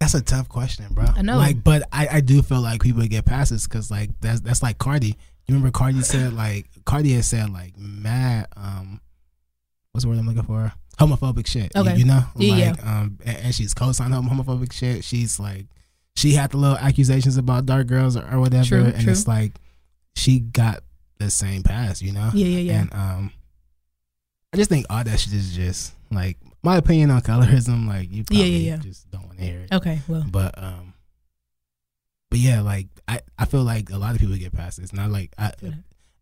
[0.00, 1.04] that's a tough question, bro.
[1.04, 1.36] I know.
[1.38, 4.78] Like, but I, I do feel like people get passes because like that's that's like
[4.78, 5.08] Cardi.
[5.46, 9.00] You remember Cardi said like Cardi had said like mad um,
[9.92, 10.72] what's the word I'm looking for?
[10.98, 11.72] Homophobic shit.
[11.74, 11.96] You- Okay.
[11.96, 15.04] You, know, Yeah, like um, and, and she's co-signed hom- homophobic shit.
[15.04, 15.66] She's like,
[16.16, 19.12] she had the little accusations about dark girls or, or whatever, True, and true.
[19.12, 19.52] it's like
[20.14, 20.82] she got
[21.18, 22.00] the same pass.
[22.00, 22.30] You know?
[22.32, 22.80] yeah, yeah, yeah.
[22.80, 23.32] And um,
[24.52, 27.86] I just think all that shit is just like my opinion on colorism.
[27.86, 28.76] Like you Yeah, probably yeah, yeah.
[28.78, 29.72] just don't want to hear it.
[29.74, 30.94] okay, well, But um,
[32.30, 34.94] but yeah, like I, I feel like a lot of people get past this.
[34.94, 35.52] Not like I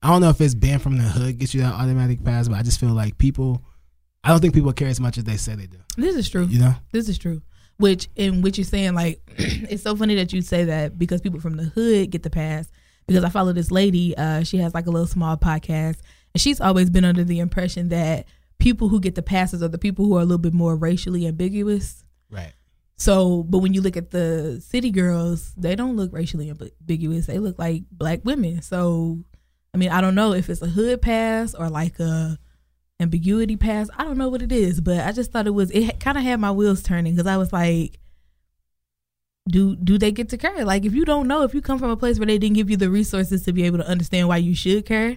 [0.02, 2.58] I don't know if it's being from the hood gets you that automatic pass, but
[2.58, 3.62] I just feel like people.
[4.24, 5.78] I don't think people care as much as they say they do.
[5.96, 6.46] this is true.
[6.46, 6.74] You know?
[6.92, 7.42] This is true.
[7.76, 11.40] Which in which you're saying like it's so funny that you say that because people
[11.40, 12.70] from the hood get the pass.
[13.06, 15.98] Because I follow this lady, uh, she has like a little small podcast,
[16.32, 18.26] and she's always been under the impression that
[18.58, 21.26] people who get the passes are the people who are a little bit more racially
[21.26, 22.02] ambiguous.
[22.30, 22.54] Right.
[22.96, 27.26] So, but when you look at the city girls, they don't look racially ambiguous.
[27.26, 28.62] They look like black women.
[28.62, 29.18] So,
[29.74, 32.38] I mean, I don't know if it's a hood pass or like a
[33.00, 33.88] ambiguity pass.
[33.96, 35.70] I don't know what it is, but I just thought it was.
[35.70, 37.98] It kind of had my wheels turning because I was like,
[39.48, 40.64] do do they get to care?
[40.64, 42.70] Like, if you don't know, if you come from a place where they didn't give
[42.70, 45.16] you the resources to be able to understand why you should care,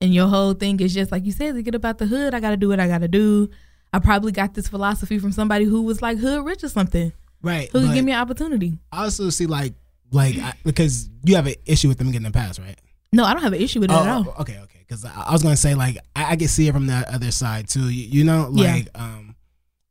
[0.00, 2.40] and your whole thing is just like you said, to get about the hood, I
[2.40, 3.48] got to do what I got to do.
[3.92, 7.70] I probably got this philosophy from somebody who was like hood rich or something Right.
[7.70, 8.78] who could give me an opportunity.
[8.90, 9.74] I also see like
[10.10, 12.78] like I, because you have an issue with them getting the pass, right?
[13.12, 14.34] No, I don't have an issue with it at oh, all.
[14.36, 14.75] Oh, okay, okay.
[14.86, 17.30] Because I, I was gonna say like I, I can see it from the other
[17.30, 17.88] side too.
[17.88, 18.72] You, you know, Yeah.
[18.74, 19.34] like um,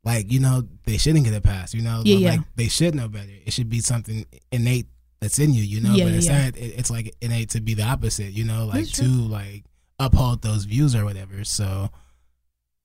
[0.04, 1.74] like you know they shouldn't get a pass.
[1.74, 2.30] You know, Yeah, But, yeah.
[2.30, 3.32] like they should know better.
[3.44, 4.86] It should be something innate
[5.20, 5.62] that's in you.
[5.62, 8.32] You know, Yeah, but yeah, instead it, it's like innate to be the opposite.
[8.32, 9.64] You know, like to like
[9.98, 11.44] uphold those views or whatever.
[11.44, 11.90] So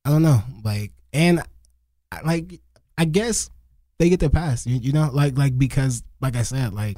[0.06, 1.42] I don't know, like and
[2.26, 2.60] like
[2.98, 3.50] I guess
[4.00, 4.66] they get the pass.
[4.68, 6.98] You, you know, like like because like I said, like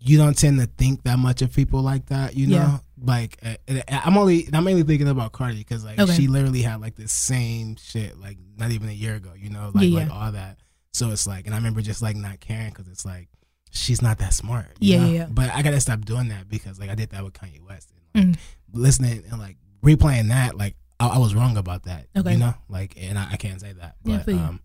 [0.00, 2.34] you don't tend to think that much of people like that.
[2.36, 2.78] You know, Yeah.
[3.02, 3.56] Like uh,
[3.88, 6.12] I'm only I'm mainly thinking about Cardi because like Okay.
[6.14, 9.32] she literally had like the same shit like not even a year ago.
[9.36, 10.58] You know, like Yeah, like all that.
[10.92, 13.28] So it's like, and I remember just like not caring because it's like
[13.70, 14.66] she's not that smart.
[14.80, 15.06] you Yeah, know?
[15.08, 15.26] yeah, yeah.
[15.30, 17.90] But I gotta stop doing that because like I did that with Kanye West.
[18.14, 18.38] And, like, Mm.
[18.72, 22.06] Listening and like replaying that, like I, I was wrong about that.
[22.16, 22.32] Okay.
[22.32, 23.96] You know, like and I, I can't say that.
[24.04, 24.40] Yeah, But you.
[24.40, 24.60] um,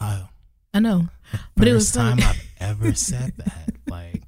[0.00, 0.28] wow.
[0.74, 1.08] I know,
[1.56, 2.18] but it was First time.
[2.20, 3.70] I've ever said that.
[3.88, 4.22] Like,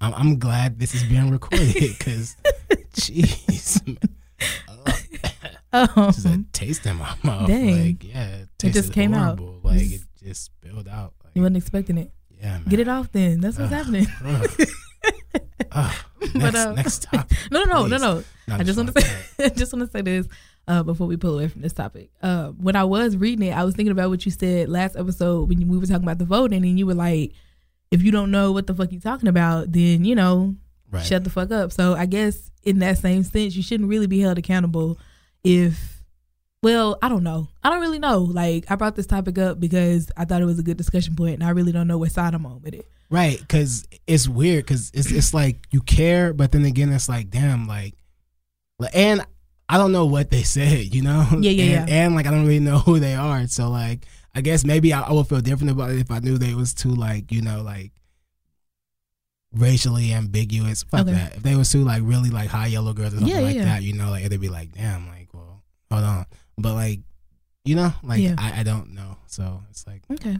[0.00, 2.36] I'm, I'm glad this is being recorded because,
[2.94, 3.98] jeez.
[5.72, 7.48] Oh, just a Um, taste in my mouth.
[7.48, 7.86] Dang.
[7.86, 9.40] Like, yeah, it, just tasted came out.
[9.64, 11.14] Like, it just spilled out.
[11.24, 12.12] Like, you wasn't expecting it.
[12.30, 12.64] yeah, man.
[12.68, 13.40] Get it off then.
[13.40, 13.78] That's what's Ugh.
[13.78, 14.06] happening.
[15.72, 15.94] Ugh.
[16.32, 17.36] But, next, uh, next topic.
[17.50, 18.54] No, no, no, no, no.
[18.54, 20.26] I just want to say, just want to say this
[20.68, 22.10] uh, before we pull away from this topic.
[22.22, 25.48] Uh, when I was reading it, I was thinking about what you said last episode
[25.48, 27.32] when we were talking about the voting, and you were like,
[27.90, 30.54] "If you don't know what the fuck you're talking about, then you know,
[30.94, 31.04] Right.
[31.04, 34.20] shut the fuck up." So I guess in that same sense, you shouldn't really be
[34.20, 34.98] held accountable
[35.42, 35.90] if.
[36.62, 37.48] Well, I don't know.
[37.62, 38.20] I don't really know.
[38.22, 41.34] Like, I brought this topic up because I thought it was a good discussion point,
[41.34, 42.86] and I really don't know what side I'm on with it.
[43.10, 44.64] Right, because it's weird.
[44.64, 47.92] Because it's it's like you care, but then again, it's like damn, like,
[48.78, 49.26] like- and
[49.68, 51.26] I don't know what they said, you know.
[51.40, 51.94] Yeah, yeah, and, yeah.
[51.96, 55.02] And like I don't really know who they are, so like I guess maybe I,
[55.02, 57.60] I would feel different about it if I knew they was too like you know
[57.62, 57.92] like
[59.54, 60.82] racially ambiguous.
[60.84, 61.12] Fuck Okay.
[61.12, 61.36] that.
[61.36, 63.64] If they was too like really like high yellow girls or something Yeah, like yeah.
[63.64, 66.26] that, you know, like they'd be like, damn, like well, hold on,
[66.58, 67.00] but like.
[67.66, 68.34] You know, like Yeah.
[68.36, 70.36] I, I don't know, so it's like Okay.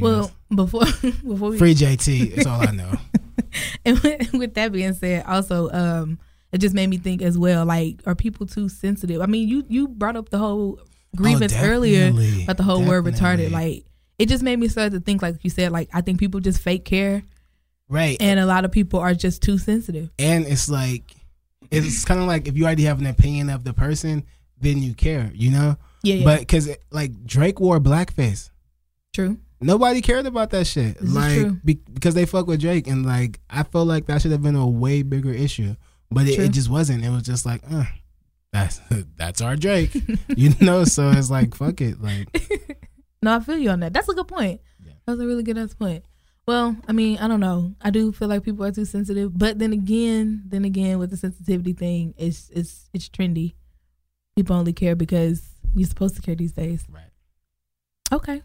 [0.00, 2.38] Well, before before we free JT.
[2.38, 2.94] It's all I know.
[3.84, 6.18] and with, with that being said, also, um,
[6.50, 7.66] it just made me think as well.
[7.66, 9.20] Like, are people too sensitive?
[9.20, 10.80] I mean, you you brought up the whole
[11.14, 13.50] grievance earlier Oh, definitely, about the whole word retarded.
[13.50, 13.84] Like,
[14.18, 16.58] it just made me start to think, like you said, like I think people just
[16.60, 17.22] fake care,
[17.92, 18.16] right.
[18.20, 20.10] and a lot of people are just too sensitive.
[20.18, 21.14] and it's like
[21.70, 24.24] it's kind of like if you already have an opinion of the person
[24.60, 26.24] then you care you know Yeah, yeah.
[26.24, 28.50] but because like drake wore blackface
[29.14, 29.38] true.
[29.60, 31.60] nobody cared about that shit This is like true.
[31.64, 34.56] be, because they fuck with drake and like i feel like that should have been
[34.56, 35.74] a way bigger issue
[36.10, 37.84] but it, it just wasn't it was just like uh,
[38.52, 38.80] that's
[39.16, 39.90] that's our drake
[40.36, 42.28] you know so it's like fuck it like
[43.24, 43.92] No, I feel you on that.
[43.92, 44.60] That's a good point.
[44.84, 44.94] Yeah.
[45.06, 46.02] That was a really good ass point.
[46.46, 47.74] Well, I mean, I don't know.
[47.80, 51.16] I do feel like people are too sensitive, but then again, then again, with the
[51.16, 53.54] sensitivity thing, it's it's it's trendy.
[54.34, 55.42] People only care because
[55.74, 56.84] you're supposed to care these days.
[56.90, 57.04] right
[58.12, 58.42] Okay.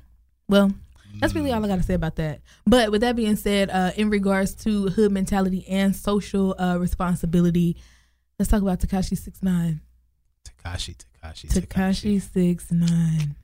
[0.47, 0.71] Well,
[1.19, 2.41] that's really all I got to say about that.
[2.65, 7.75] But with that being said, uh, in regards to hood mentality and social uh, responsibility,
[8.37, 9.81] let's talk about Tekashi Six Nine.
[10.45, 13.35] tekashi tekashi Tekashi Six Nine.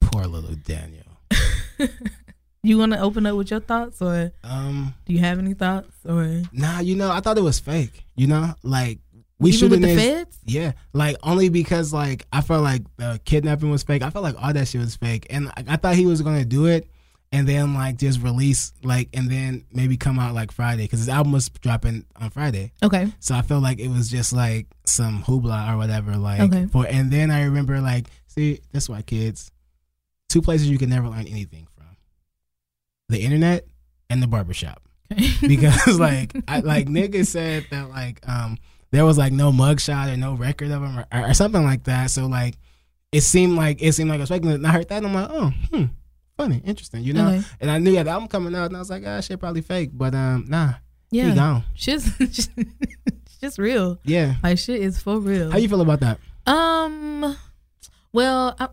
[0.00, 1.06] poor little daniel
[2.64, 5.90] You want to open up with your thoughts, or um do you have any thoughts,
[6.08, 8.04] or Nah, you know, I thought it was fake.
[8.14, 9.00] You know, like
[9.40, 10.04] we even shooting with the this.
[10.04, 10.38] feds?
[10.44, 14.02] Yeah, like only because like I felt like the kidnapping was fake.
[14.02, 16.44] I felt like all that shit was fake, and I, I thought he was gonna
[16.44, 16.86] do it,
[17.32, 21.08] and then like just release like, and then maybe come out like Friday because his
[21.08, 22.70] album was dropping on Friday.
[22.80, 23.10] Okay.
[23.18, 26.16] So I felt like it was just like some hoopla or whatever.
[26.16, 26.66] Like Okay.
[26.66, 29.50] for, and then I remember like, see, that's why kids,
[30.28, 31.66] two places you can never learn anything
[33.12, 33.66] the internet
[34.10, 34.82] and the barbershop
[35.40, 38.58] because like I like niggas said that like um
[38.92, 42.10] there was like no mugshot or no record of him or, or something like that.
[42.10, 42.58] So like
[43.10, 44.44] it seemed like it seemed like I was it.
[44.44, 45.84] And I heard that and I'm like, oh, hmm,
[46.36, 47.28] funny, interesting, you know.
[47.28, 47.42] Okay.
[47.60, 49.90] And I knew that album coming out and I was like, ah, shit probably fake,
[49.92, 50.74] but um, nah,
[51.10, 51.64] he yeah, gone.
[51.74, 52.16] shit's
[53.40, 53.98] just real.
[54.04, 54.36] Yeah.
[54.42, 55.50] Like shit is for real.
[55.50, 56.18] How you feel about that?
[56.46, 57.36] Um,
[58.12, 58.68] well, I,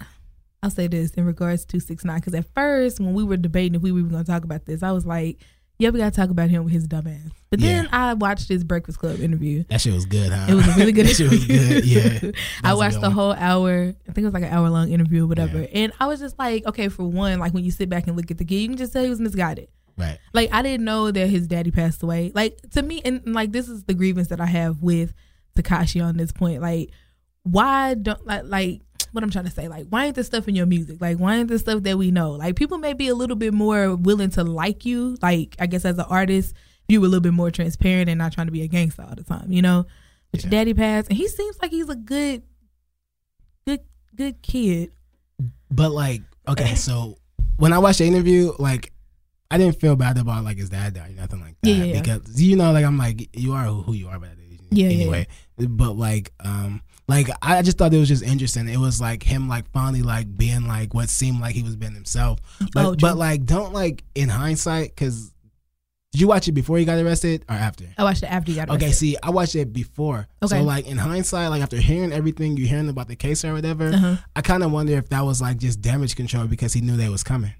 [0.61, 3.75] I'll say this in regards to six nine because at first when we were debating
[3.75, 5.39] if we were going to talk about this, I was like,
[5.77, 8.49] "Yeah, we got to talk about him with his dumb ass." But then I watched
[8.49, 9.63] his Breakfast Club interview.
[9.69, 10.47] That shit was good, huh?
[10.49, 11.85] It was a really good that shit was good.
[11.85, 12.01] Yeah.
[12.03, 13.93] I That was a watched the whole hour.
[14.07, 15.61] I think it was like an hour long interview or whatever.
[15.61, 15.67] Yeah.
[15.73, 18.29] And I was just like, okay, for one, like when you sit back and look
[18.29, 19.69] at the kid, you can just tell he was misguided.
[19.97, 20.17] Right.
[20.33, 22.31] Like I didn't know that his daddy passed away.
[22.33, 25.13] Like to me, and and, like this is the grievance that I have with
[25.57, 26.61] Tekashi on this point.
[26.61, 26.91] Like,
[27.43, 29.67] why don't like like what I'm trying to say?
[29.67, 31.01] Like, why ain't this stuff in your music?
[31.01, 32.31] Like, why ain't this stuff that we know?
[32.31, 35.17] Like, people may be a little bit more willing to like you.
[35.21, 36.55] Like, I guess as an artist,
[36.87, 39.15] you were a little bit more transparent and not trying to be a gangster all
[39.15, 39.51] the time.
[39.51, 39.85] You know,
[40.31, 42.43] but your daddy passed, and he seems like he's a good,
[43.65, 43.81] good,
[44.15, 44.91] good kid.
[45.71, 47.17] But like, okay, so
[47.57, 48.91] when I watched the interview, like
[49.51, 51.69] I didn't feel bad about like his dad dying, nothing like that.
[51.69, 52.01] Yeah, yeah, yeah.
[52.01, 54.59] Because you know, like I'm like, you are who you are by that age.
[54.71, 55.27] Yeah, yeah, Anyway.
[55.57, 58.69] But like, um, like I just thought it was just interesting.
[58.69, 61.93] It was like him like finally like being like what seemed like he was being
[61.95, 62.39] himself.
[62.73, 65.31] But Oh, but like don't like in hindsight, because
[66.11, 67.85] did you watch it before he got arrested or after?
[67.97, 68.83] I watched it after he got arrested.
[68.85, 70.27] Okay, see, I watched it before.
[70.41, 70.57] Okay.
[70.57, 73.89] So like in hindsight, like after hearing everything you're hearing about the case or whatever,
[73.89, 74.15] Uh-huh.
[74.35, 77.09] I kind of wonder if that was like just damage control because he knew they
[77.09, 77.53] was coming.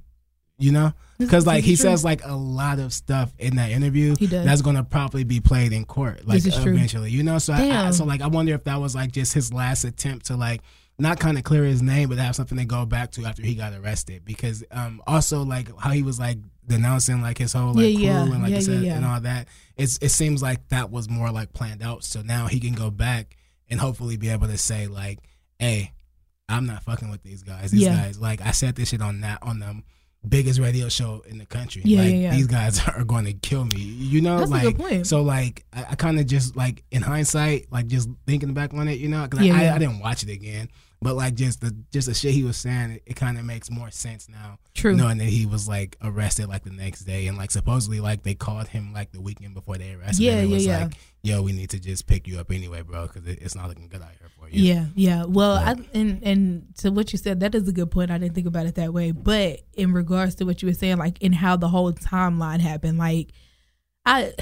[0.61, 1.83] You know, because like he true.
[1.83, 5.85] says like a lot of stuff in that interview that's gonna probably be played in
[5.85, 6.73] court, like is true.
[6.73, 7.11] eventually.
[7.11, 9.53] You know, so I, I, so like I wonder if that was like just his
[9.53, 10.61] last attempt to like
[10.97, 13.55] not kind of clear his name, but have something to go back to after he
[13.55, 14.25] got arrested.
[14.25, 18.23] Because um also like how he was like denouncing like his whole like Yeah, yeah.
[18.25, 19.47] crew and like Yeah, said yeah, and all that.
[19.77, 22.03] It's it seems like that was more like planned out.
[22.03, 23.37] So now he can go back
[23.69, 25.19] and hopefully be able to say like,
[25.57, 25.93] hey,
[26.49, 27.71] I'm not fucking with these guys.
[27.71, 29.81] These guys like I said this shit on that on the
[30.27, 31.81] biggest radio show in the country.
[31.85, 32.31] Yeah, like yeah, yeah.
[32.31, 33.81] these guys are going to kill me.
[33.81, 35.07] You know, That's a like good point.
[35.07, 38.87] so like I, I kind of just like in hindsight, like just thinking back on
[38.87, 39.75] it, you know, because Yeah, I, yeah.
[39.75, 40.69] I didn't watch it again,
[41.01, 43.71] but like just the just the shit he was saying, it, it kind of makes
[43.71, 44.59] more sense now.
[44.73, 44.95] True.
[44.95, 48.33] Knowing that he was like arrested like the next day and like supposedly like they
[48.33, 50.39] called him like the weekend before they arrested Yeah, him.
[50.39, 50.83] It yeah, was yeah.
[50.83, 53.69] like, yo, we need to just pick you up anyway, bro, because it, it's not
[53.69, 54.61] looking good out here for you.
[54.61, 55.23] Yeah, yeah.
[55.25, 58.11] Well, I, and and to what you said, that is a good point.
[58.11, 59.11] I didn't think about it that way.
[59.11, 62.97] But in regards to what you were saying, like in how the whole timeline happened,
[62.97, 63.31] like
[64.05, 64.33] I,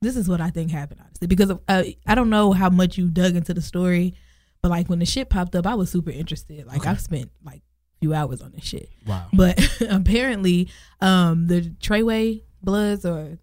[0.00, 2.98] this is what I think happened honestly, because of, uh, I don't know how much
[2.98, 4.14] you dug into the story,
[4.62, 6.66] but like when the shit popped up, I was super interested.
[6.66, 6.90] Like Okay.
[6.90, 8.88] I've spent like a few hours on this shit.
[9.06, 9.28] Wow.
[9.32, 9.58] But
[9.90, 10.68] apparently,
[11.00, 13.38] um, the Treyway Bloods or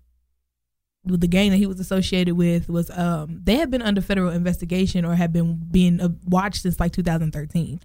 [1.04, 5.06] the gang that he was associated with was um they had been under federal investigation
[5.06, 7.80] or had been being uh, watched since like 2013.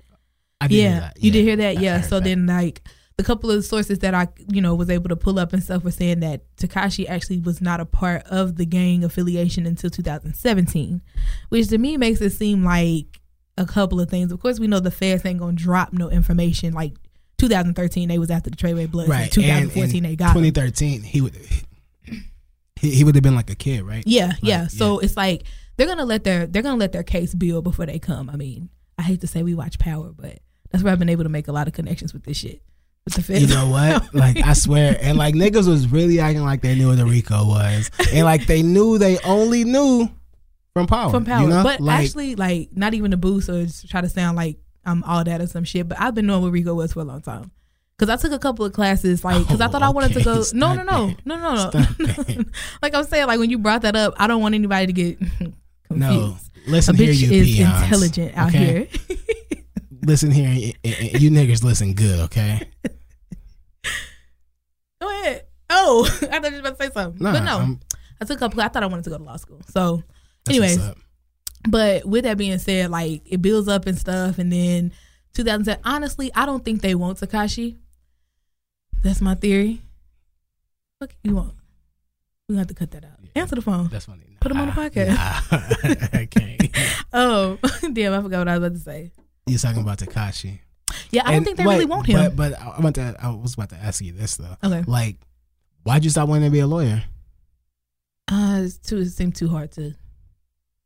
[0.63, 1.23] I did yeah, hear that.
[1.23, 1.77] you did hear that.
[1.79, 2.01] I Yeah.
[2.01, 2.25] So that.
[2.25, 2.83] then like
[3.21, 5.85] the couple of sources that I, you know, was able to pull up and stuff
[5.85, 11.03] were saying that Tekashi actually was not a part of the gang affiliation until 2017,
[11.51, 13.20] which to me makes it seem like
[13.59, 14.33] a couple of things.
[14.33, 16.73] Of course, we know the feds ain't gonna drop no information.
[16.73, 16.95] Like
[17.39, 19.11] 2013, they was after the Treyway Bloods.
[19.11, 19.25] Right.
[19.25, 20.43] In 2014, and, and they got him.
[20.43, 21.03] 2013.
[21.03, 21.37] He would
[22.81, 24.03] he, he would have been like a kid, right?
[24.07, 24.63] Yeah, yeah.
[24.63, 25.45] Like, So it's like
[25.77, 28.31] they're gonna let their they're gonna let their case build before they come.
[28.31, 30.39] I mean, I hate to say we watch Power, but
[30.71, 32.63] that's where I've been able to make a lot of connections with this shit.
[33.05, 33.43] With the feds.
[33.43, 34.15] You know what?
[34.15, 37.47] Like I swear, and like niggas was really acting like they knew what the RICO
[37.47, 40.09] was, and like they knew they only knew
[40.75, 41.11] from power.
[41.11, 41.63] from Power, you know?
[41.63, 45.25] but like, actually, like not even to boost or try to sound like I'm all
[45.25, 45.89] that or some shit.
[45.89, 47.51] But I've been knowing what RICO was for a long time.
[47.99, 50.25] Cause I took a couple of classes, like, cause I oh, thought I wanted to
[50.25, 50.43] go.
[50.55, 52.45] No, no, no, no, no, no.
[52.83, 55.19] Like I'm saying, like when you brought that up, I don't want anybody to get
[55.89, 55.91] confused.
[55.91, 57.83] no, A listen here, bitch you is peons.
[57.83, 58.89] intelligent out okay?
[59.09, 59.19] here.
[60.03, 60.49] Listen here,
[60.83, 62.67] you niggas listen good, okay?
[65.01, 65.45] Go ahead.
[65.69, 67.23] Oh, I thought you were about to say something.
[67.23, 67.81] Nah, but no, I'm-
[68.21, 68.57] I took up.
[68.59, 69.61] I thought I wanted to go to law school.
[69.69, 70.03] So,
[70.45, 70.79] that's anyways,
[71.69, 74.93] but with that being said, like it builds up and stuff, and then
[75.35, 75.79] 2010.
[75.85, 77.77] Honestly, I don't think they want Tekashi.
[79.03, 79.83] That's my theory.
[80.99, 81.55] What you want?
[82.49, 83.13] We have to cut that out.
[83.23, 83.43] Yeah.
[83.43, 83.89] Answer the phone.
[83.89, 84.37] That's funny.
[84.41, 86.13] Put 'em on the Nah, podcast.
[86.13, 86.57] Nah, okay.
[87.13, 87.59] Oh,
[87.93, 88.13] damn!
[88.13, 89.11] I forgot what I was about to say.
[89.47, 90.61] You're talking about Tekashi?
[91.11, 92.17] Yeah, I don't think they wait, really want him.
[92.35, 93.17] But, but I want to.
[93.21, 94.57] I was about to ask you this though.
[94.63, 94.85] okay.
[94.87, 95.17] Like,
[95.83, 97.03] why'd you stop wanting to be a lawyer?
[98.31, 98.99] Uh, it's too.
[98.99, 99.95] It seemed too hard to.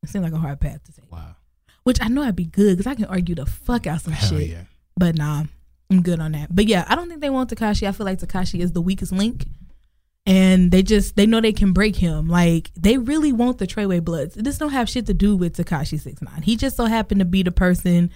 [0.04, 1.10] It seemed like a hard path to take.
[1.10, 1.36] Wow.
[1.82, 4.30] Which I know I'd be good because I can argue the fuck out some Hell
[4.38, 4.48] shit.
[4.50, 4.62] yeah.
[4.96, 5.44] But nah,
[5.90, 6.54] I'm good on that.
[6.54, 7.86] But yeah, I don't think they want Tekashi.
[7.86, 9.44] I feel like Tekashi is the weakest link.
[10.26, 12.28] And they just they know they can break him.
[12.28, 14.34] Like they really want the Treyway Bloods.
[14.34, 16.40] This don't have shit to do with Tekashi Six Nine.
[16.42, 18.10] He just so happened to be the person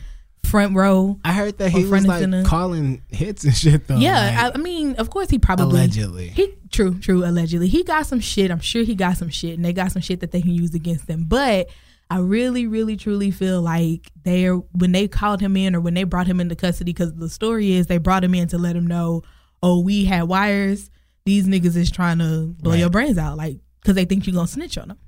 [0.45, 1.19] front row.
[1.25, 2.43] I heard that he was like center.
[2.45, 3.97] calling hits and shit though.
[3.97, 6.29] yeah, like, I, I mean, of course he probably allegedly.
[6.29, 7.69] He true, true, allegedly.
[7.69, 8.51] He got some shit.
[8.51, 10.75] I'm sure he got some shit and they got some shit that they can use
[10.75, 11.25] against them.
[11.29, 11.69] But
[12.11, 16.05] I really, really, truly feel like they're when they called him in or when they
[16.05, 18.87] brought him into custody, because the story is they brought him in to let him
[18.87, 19.23] know,
[19.63, 20.91] oh, we had wires.
[21.27, 22.81] These niggas is trying to blow Right.
[22.81, 24.99] your brains out, like, because they think you're gonna snitch on them.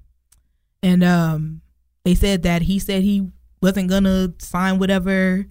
[0.82, 1.62] And um,
[2.04, 3.30] they said that he said he
[3.62, 5.46] wasn't gonna sign whatever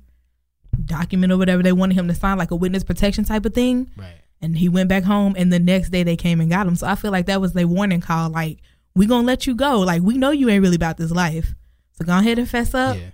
[0.86, 3.90] document or whatever they wanted him to sign, like a witness protection type of thing
[3.98, 4.16] right.
[4.42, 6.88] and he went back home and the next day they came and got him so
[6.88, 8.60] i feel like that was their warning call like
[8.96, 11.54] we gonna let you go like we know you ain't really about this life
[11.94, 13.10] so go ahead and fess up yeah.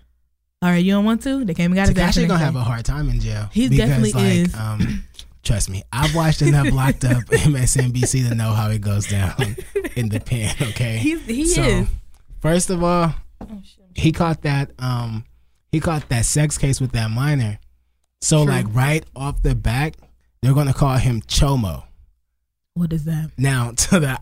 [0.62, 2.40] all right you don't want to they came and got his ass the Tekashi gonna
[2.40, 2.46] day.
[2.46, 3.50] have a hard time in jail.
[3.52, 4.56] He because, definitely like, is.
[4.56, 5.04] Um,
[5.44, 9.36] trust me, I've watched enough locked up MSNBC to know how it goes down
[9.96, 10.56] in the pen.
[10.62, 11.88] Okay, He's, he so is
[12.42, 13.85] first of all, oh, shit.
[13.96, 15.26] He caught that um
[15.72, 17.60] he caught that sex case with that minor.
[18.22, 18.54] So True.
[18.54, 19.96] like right off the back,
[20.42, 21.84] they're gonna call him Chomo.
[22.74, 24.20] what is that Now to the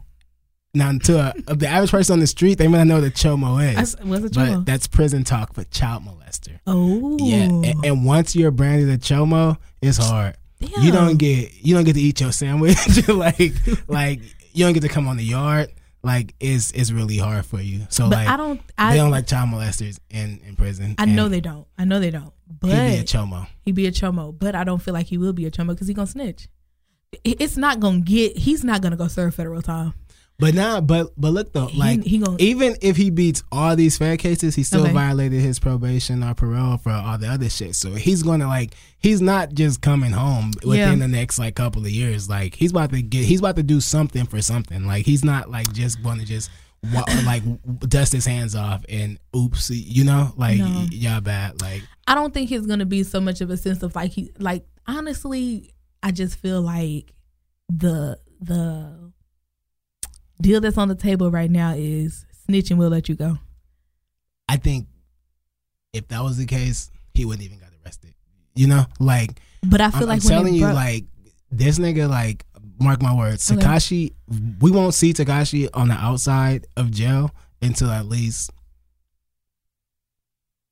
[0.76, 3.60] now to a, the average person on the street, they might not know what Chomo
[3.60, 6.60] I, is, what's a but chomo that's prison talk for child molester.
[6.66, 10.36] oh Yeah, and, and once you're branded a Chomo, it's hard.
[10.60, 10.84] Damn.
[10.84, 13.08] You don't get you don't get to eat your sandwich.
[13.08, 13.54] like
[13.88, 14.22] like
[14.54, 15.70] you don't get to come on the yard.
[16.04, 17.88] Like it's it's really hard for you.
[17.89, 20.96] So but like i don't they i don't like child molesters in in prison.
[20.98, 23.48] i know they don't i know they don't but he'd be a chomo.
[23.62, 25.88] he be a chomo but i don't feel like he will be a chomo because
[25.88, 26.50] he gonna snitch
[27.24, 29.94] it's not gonna get he's not gonna go serve federal time
[30.43, 33.97] But now, but but look though, like he gonna- even if he beats all these
[33.97, 34.91] fair cases, he still Okay.
[34.93, 37.75] violated his probation or parole for all the other shit.
[37.75, 40.95] So he's gonna like he's not just coming home within Yeah.
[40.95, 42.27] the next like couple of years.
[42.29, 44.86] Like he's about to get he's about to do something for something.
[44.86, 46.49] Like he's not like just going to just
[47.25, 47.43] like
[47.88, 50.86] dust his hands off and oops, you know, like No.
[50.91, 51.62] y'all bad.
[51.62, 54.32] Like I don't think it's gonna be so much of a sense of like he
[54.39, 55.71] like honestly,
[56.03, 57.13] I just feel like
[57.69, 59.03] the the
[60.41, 63.38] deal that's on the table right now is snitching will let you go.
[64.50, 64.88] I think
[65.93, 68.13] if that was the case, he wouldn't even got arrested.
[68.56, 71.06] You know, like But I feel I'm, like I'm telling you, like
[71.52, 72.46] this nigga, like
[72.80, 73.62] mark my words, Okay.
[73.62, 74.13] Tekashi.
[74.60, 78.52] We won't see Tekashi on the outside of jail until at least,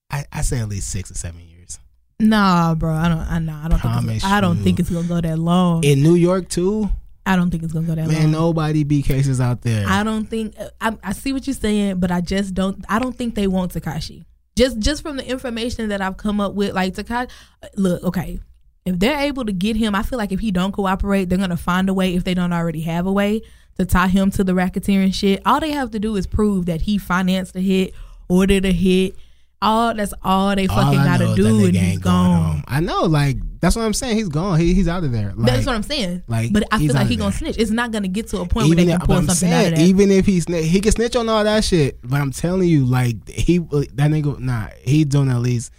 [0.09, 1.79] I, I say at least six or seven years.
[2.19, 5.21] nah, bro, I don't, I know, I don't think, I don't think it's gonna go
[5.21, 5.83] that long.
[5.83, 6.89] In New York too,
[7.25, 8.31] I don't think it's gonna go that man, long.
[8.31, 9.87] nobody beat cases out there.
[9.87, 12.83] I don't think I, I see what you're saying, but I just don't.
[12.89, 14.25] I don't think they want Tekashi.
[14.55, 17.29] Just just from the information that I've come up with, like Tekashi.
[17.75, 18.39] Look, okay,
[18.85, 21.57] if they're able to get him, I feel like if he don't cooperate, they're gonna
[21.57, 22.15] find a way.
[22.15, 23.41] If they don't already have a way
[23.77, 26.81] to tie him to the racketeering shit, all they have to do is prove that
[26.81, 27.93] he financed the hit,
[28.27, 29.15] ordered a hit,
[29.61, 32.50] all that's all they All fucking gotta do and he's gone.
[32.71, 34.15] I know, like that's what I'm saying.
[34.15, 34.57] He's gone.
[34.57, 35.33] He, he's out of there.
[35.35, 36.23] Like, That's what I'm saying.
[36.29, 37.57] like, but I feel like out he gonna snitch.
[37.57, 39.65] It's not gonna get to a point where they even can if, pull something out
[39.65, 39.79] of that.
[39.79, 43.27] even if he's he can snitch on all that shit, but I'm telling you, like
[43.27, 45.71] he that nigga, nah, he doing at least.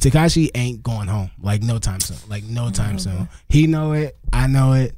[0.00, 3.28] Tekashi ain't going home, like no time soon, like no time soon.
[3.48, 4.94] He know it, I know it.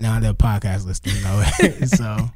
[0.00, 1.88] Now the podcast listeners know it.
[1.90, 2.30] so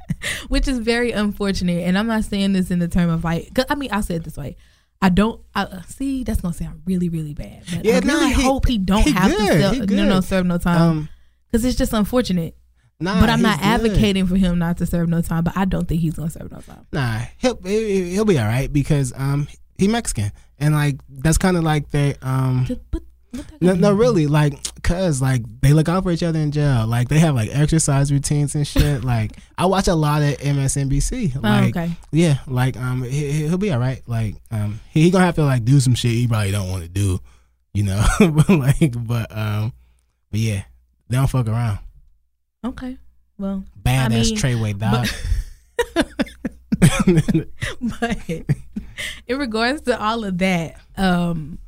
[0.47, 1.87] which is very unfortunate.
[1.87, 4.15] And I'm not saying this in the term of like, cause I mean, I'll say
[4.15, 4.57] it this way.
[5.01, 6.23] I don't I, see.
[6.23, 7.63] That's gonna sound really, really bad.
[7.73, 10.21] But Yeah, I really he- hope he don't he have good, to sell, no, no,
[10.21, 11.09] serve no time um,
[11.49, 12.55] because it's just unfortunate.
[12.99, 13.65] nah, but I'm not good.
[13.65, 15.43] advocating for him not to serve no time.
[15.43, 16.85] But I don't think he's gonna serve no time.
[16.91, 19.47] Nah, he'll he'll be all right because um
[19.77, 23.01] he Mexican and like that's kind of like they um Just- but
[23.61, 24.53] no, no really like
[24.83, 26.85] cuz like they look out for each other in jail.
[26.85, 29.03] Like they have like exercise routines and shit.
[29.11, 31.91] Like I watch a lot of MSNBC like oh, okay.
[32.11, 35.43] yeah like um he, he'll be all right like um he, he gonna have to
[35.43, 37.19] like do some shit he probably don't want to do
[37.73, 38.03] you know?
[38.19, 39.73] But like but um
[40.29, 40.63] but yeah
[41.09, 41.79] they don't fuck around.
[42.63, 42.97] Okay.
[43.37, 45.07] Well, badass mean, Treyway dog.
[47.81, 48.17] But
[49.27, 51.59] in regards to all of that, um,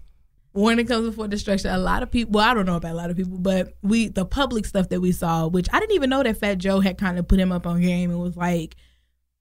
[0.54, 2.32] when it comes before destruction, a lot of people.
[2.34, 5.01] Well, I don't know about a lot of people, but we the public stuff that
[5.01, 7.51] we saw, which I didn't even know that Fat Joe had kind of put him
[7.51, 8.76] up on game and was like,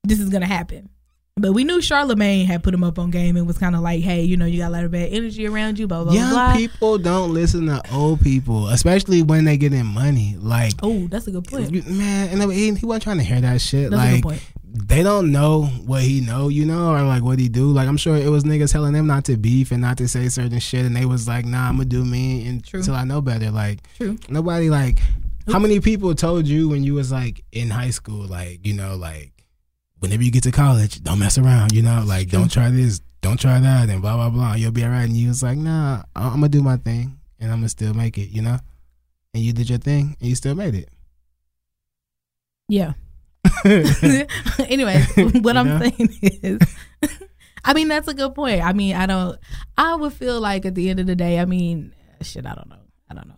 [0.04, 0.88] "This is gonna happen."
[1.36, 4.02] But we knew Charlemagne had put him up on game and was kind of like,
[4.02, 6.30] "Hey, you know, you got a lot of bad energy around you." Blah blah Young
[6.30, 6.56] blah.
[6.56, 10.36] people don't listen to old people, especially when they get in money.
[10.38, 11.72] Like, Oh, that's a good point.
[11.88, 13.90] man, and he, he wasn't trying to hear that shit.
[13.90, 14.42] That's a good like, point.
[14.74, 17.70] They don't know what he know, you know, or like what he do.
[17.70, 20.28] Like, I'm sure it was niggas telling them not to beef and not to say
[20.28, 22.80] certain shit, and they was like, "Nah, I'm gonna do me and- True.
[22.80, 24.18] until I know better." Like, True.
[24.28, 24.98] nobody like.
[25.46, 28.94] How many people told you when you was like in high school, like you know,
[28.96, 29.32] like
[29.98, 32.38] whenever you get to college, don't mess around, you know, like True.
[32.38, 34.54] don't try this, don't try that, and blah blah blah.
[34.54, 35.08] You'll be alright.
[35.08, 38.16] And you was like, nah, I'm gonna do my thing, and I'm gonna still make
[38.18, 38.58] it, you know.
[39.34, 40.88] And you did your thing, and you still made it.
[42.68, 42.92] Yeah.
[43.64, 45.78] anyway, what You I'm know?
[45.80, 46.59] saying is,
[47.64, 48.62] I mean, that's a good point.
[48.62, 49.38] I mean, I don't,
[49.76, 52.68] I would feel like at the end of the day, I mean, shit, I don't
[52.68, 52.76] know.
[53.11, 53.34] I don't know.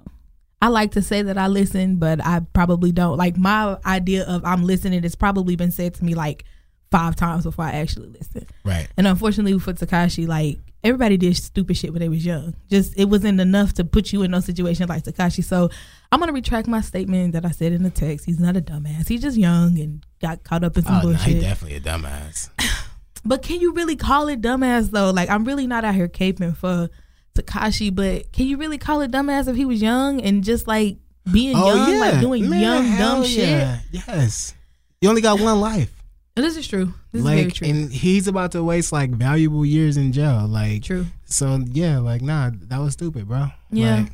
[0.63, 3.19] I like to say that I listen, but I probably don't.
[3.19, 6.45] Like, my idea of I'm listening has probably been said to me like
[6.91, 8.47] five times before I actually listen.
[8.65, 8.89] right.
[8.97, 12.55] And unfortunately for Tekashi, like everybody did stupid shit when they was young.
[12.71, 15.43] Just it wasn't enough to put you in no situation like Tekashi.
[15.43, 15.71] So
[16.13, 18.27] I'm gonna retract my statement that I said in the text.
[18.27, 19.09] He's not a dumbass.
[19.09, 21.41] He's just young and got caught up in some Oh, nah, he bullshit.
[21.41, 22.51] definitely a dumbass.
[23.25, 25.11] but can you really call it dumbass though?
[25.11, 26.91] Like I'm really not out here caping for
[27.35, 30.99] Tekashi, but can you really call it dumbass if he was young and just like
[31.33, 33.81] being oh, young, like doing Oh, Man, young dumb shit?
[33.91, 34.55] Yes.
[35.01, 35.94] You only got one life.
[36.37, 36.93] And this is true.
[37.13, 37.69] This is very like, true.
[37.69, 40.47] and he's about to waste like valuable years in jail.
[40.49, 41.07] Like, true.
[41.25, 43.47] so yeah, like, nah, that was stupid, bro.
[43.71, 43.97] Yeah.
[43.99, 44.13] Like,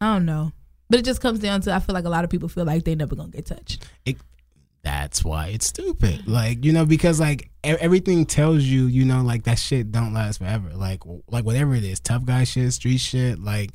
[0.00, 0.52] I don't know.
[0.88, 2.84] But it just comes down to I feel like a lot of people feel like
[2.84, 3.86] they never gonna get touched.
[4.82, 6.26] that's why it's stupid.
[6.28, 10.38] Like, you know, because like everything tells you, you know, like that shit don't last
[10.38, 10.70] forever.
[10.74, 13.72] Like, like whatever it is, tough guy shit, street shit, like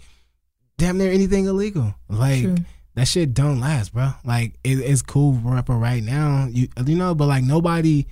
[0.78, 1.94] damn near anything illegal.
[2.10, 2.56] Like True.
[2.96, 4.12] That shit don't last, bro.
[4.24, 8.06] Like it, it's cool for, for right now, you you know, but like nobody.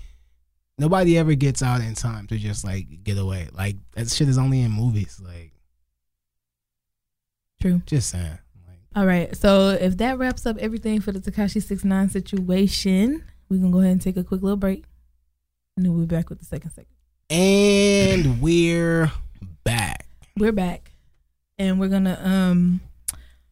[0.77, 3.49] Nobody ever gets out in time to just like get away.
[3.53, 5.21] Like that shit is only in movies.
[5.23, 5.51] Like,
[7.61, 7.81] True.
[7.85, 8.39] just saying.
[8.67, 9.35] Like, All right.
[9.35, 13.79] So if that wraps up everything for the Tekashi Six Nine situation, we can go
[13.79, 14.85] ahead and take a quick little break,
[15.77, 16.87] and then we'll be back with the second segment.
[17.29, 19.11] and we're
[19.63, 20.07] back.
[20.35, 20.93] We're back,
[21.59, 22.81] and we're gonna um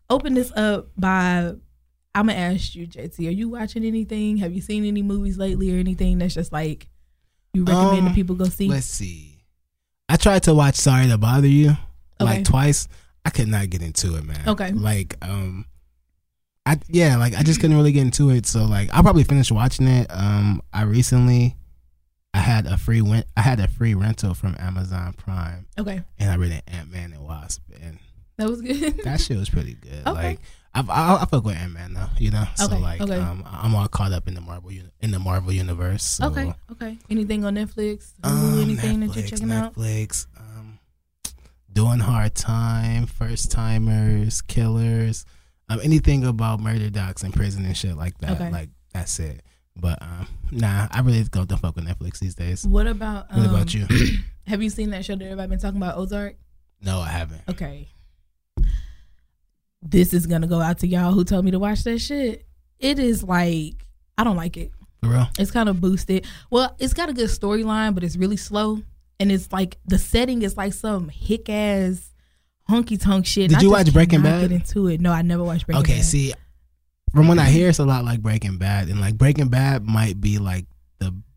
[0.09, 1.53] open this up by.
[2.15, 3.27] I'm gonna ask you, JT.
[3.27, 4.37] Are you watching anything?
[4.37, 6.89] Have you seen any movies lately, or anything that's just like
[7.53, 8.67] you recommend Um, that people go see?
[8.67, 9.43] Let's see.
[10.09, 11.77] I tried to watch Sorry to Bother You Okay.
[12.37, 12.87] like twice.
[13.25, 14.41] I could not get into it, man.
[14.47, 14.71] Okay.
[14.71, 15.65] Like, um,
[16.65, 18.45] I yeah, like I just couldn't really get into it.
[18.47, 20.07] So like, I'll probably finish watching it.
[20.09, 21.55] Um, I recently,
[22.33, 23.27] I had a free went.
[23.37, 27.13] I had a free rental from Amazon Prime, Okay, and I read an Ant Man
[27.13, 27.99] and Wasp, and
[28.39, 28.97] that was good.
[29.03, 30.07] that shit was pretty good.
[30.07, 30.11] Okay.
[30.11, 30.39] Like.
[30.73, 32.45] I, I, I fuck with Ant Man though, you know.
[32.55, 33.17] So Okay, like, okay.
[33.17, 34.71] um, I'm all caught up in the Marvel
[35.01, 36.03] in the Marvel universe.
[36.03, 36.97] So, okay, okay.
[37.09, 38.13] Anything on Netflix?
[38.23, 39.73] Um, anything that you're Netflix, checking out?
[39.73, 40.79] Netflix, um,
[41.73, 45.25] doing hard time, first timers, killers,
[45.69, 48.31] um, anything about murder docs and prison and shit like that.
[48.39, 48.51] Okay.
[48.51, 49.41] Like that's it.
[49.75, 52.65] But um, nah, I really don't, don't fuck with Netflix these days.
[52.65, 53.29] What about?
[53.31, 53.87] What um, about you?
[54.47, 56.35] Have you seen that show that everybody been talking about, Ozark?
[56.81, 57.41] no, I haven't.
[57.49, 57.87] Okay.
[59.81, 62.45] This is gonna go out to y'all who told me to watch that shit.
[62.79, 63.85] It is like
[64.17, 64.71] I don't like it.
[65.01, 65.27] For real?
[65.39, 66.25] It's kind of boosted.
[66.49, 68.81] Well, it's got a good storyline, but it's really slow.
[69.19, 72.13] and it's like the setting is like some hick ass
[72.69, 73.49] honky tonk shit.
[73.49, 74.49] Did you watch Breaking Bad?
[74.49, 75.01] Get into it.
[75.01, 76.05] No, I never watched Breaking okay, Bad.
[76.05, 76.33] see,
[77.13, 80.19] from what I hear, it's a lot like Breaking Bad, and like Breaking Bad might
[80.21, 80.65] be like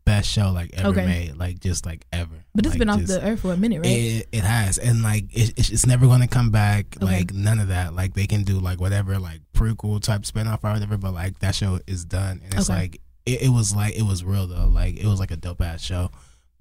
[0.05, 1.05] best show like ever Okay.
[1.05, 2.43] made, like just like ever.
[2.53, 3.85] but it's Like, been off just- the earth for a minute, right?
[3.89, 6.97] It, it has, and like it, it's, never going to come back.
[6.97, 7.05] Okay.
[7.05, 7.93] Like none of that.
[7.95, 11.55] Like they can do like whatever like prequel type spinoff or whatever, but like that
[11.55, 12.79] show is done, and it's Okay.
[12.79, 14.67] like it, it was like it was real though.
[14.67, 16.11] Like it was like a dope ass show,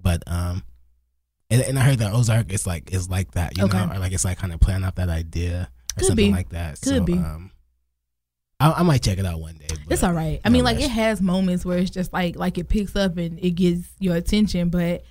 [0.01, 0.63] but um,
[1.51, 4.13] and, and I heard that Ozark is like is like that, you know, or like
[4.13, 6.33] it's like kind of playing off that idea or Could something be.
[6.33, 6.81] like that.
[6.81, 7.15] Could so, be.
[7.15, 7.51] Um,
[8.63, 9.67] I, I might check it out one day.
[9.91, 10.41] It's all right.
[10.45, 13.39] I mean, like it has moments where it's just like like it picks up and
[13.41, 15.03] it gets your attention, but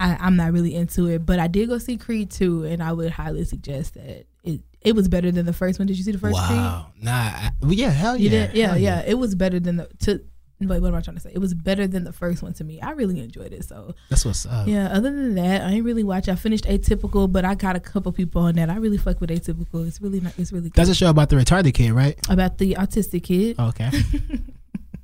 [0.00, 1.26] I, I'm not really into it.
[1.26, 4.94] But I did go see Creed two, and I would highly suggest that it it
[4.94, 5.86] was better than the first one.
[5.86, 6.58] Did you see the first Creed?
[6.58, 9.02] Wow, nah, I, well, yeah, hell You yeah, did, yeah, hell yeah.
[9.06, 10.20] It was better than the to.
[10.58, 11.32] Wait, what am I trying to say?
[11.34, 12.80] It was better than the first one to me.
[12.80, 13.64] I really enjoyed it.
[13.64, 14.66] So That's what's up.
[14.66, 14.86] yeah.
[14.88, 16.30] Other than that, I ain't really watch.
[16.30, 18.70] I finished Atypical, but I got a couple people on that.
[18.70, 19.86] I really fuck with Atypical.
[19.86, 20.32] It's really not.
[20.38, 20.74] It's really good.
[20.74, 22.18] That's a show about the retarded kid, right?
[22.30, 23.58] about the autistic kid.
[23.58, 23.90] Okay.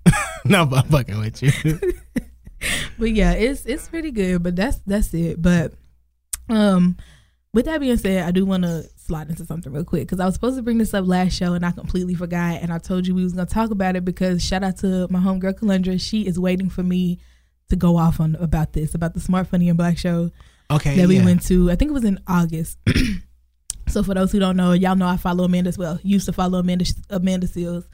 [0.44, 1.52] no, but I'm fucking with you.
[2.98, 4.42] but yeah, it's it's pretty good.
[4.42, 5.40] But that's that's it.
[5.40, 5.72] But
[6.48, 6.96] um,
[7.54, 10.26] with that being said, I do want to slide into something real quick because I
[10.26, 12.62] was supposed to bring this up last show and I completely forgot.
[12.62, 15.18] And I told you we was gonna talk about it because shout out to my
[15.20, 16.00] homegirl Kalendra.
[16.00, 17.18] She is waiting for me
[17.68, 20.30] to go off on about this about the Smart Funny and Black show
[20.70, 20.96] Okay.
[20.96, 21.24] that we yeah.
[21.24, 21.70] went to.
[21.70, 22.78] I think it was in August.
[23.88, 25.98] so for those who don't know, y'all know I follow Amanda as well.
[26.02, 27.86] Used to follow Amanda Amanda Seales,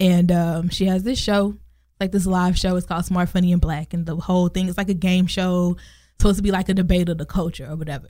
[0.00, 1.54] and um, she has this show,
[2.00, 2.76] like this live show.
[2.76, 5.76] It's called Smart Funny and Black, and the whole thing is like a game show,
[6.18, 8.08] supposed to be like a debate of the culture or whatever.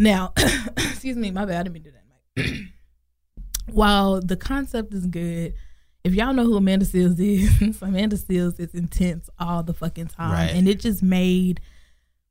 [0.00, 0.32] Now,
[0.76, 1.60] excuse me, my bad.
[1.60, 2.50] I didn't mean to do that.
[2.50, 2.62] Mike.
[3.74, 5.54] While the concept is good.
[6.02, 10.32] If y'all know who Amanda Seales is, Amanda Seales is intense all the fucking time.
[10.32, 10.50] Right.
[10.56, 11.60] And it just made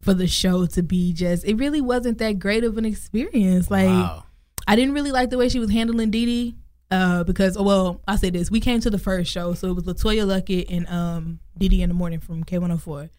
[0.02, 3.70] for the show to be just it really wasn't that great of an experience.
[3.70, 4.24] Like wow.
[4.68, 6.56] I didn't really like the way she was handling Dee Dee.
[6.92, 9.84] Uh, because well, I say this, we came to the first show, so it was
[9.84, 13.10] LeToya Luckett and um Dee Dee in the morning from K one hundred four,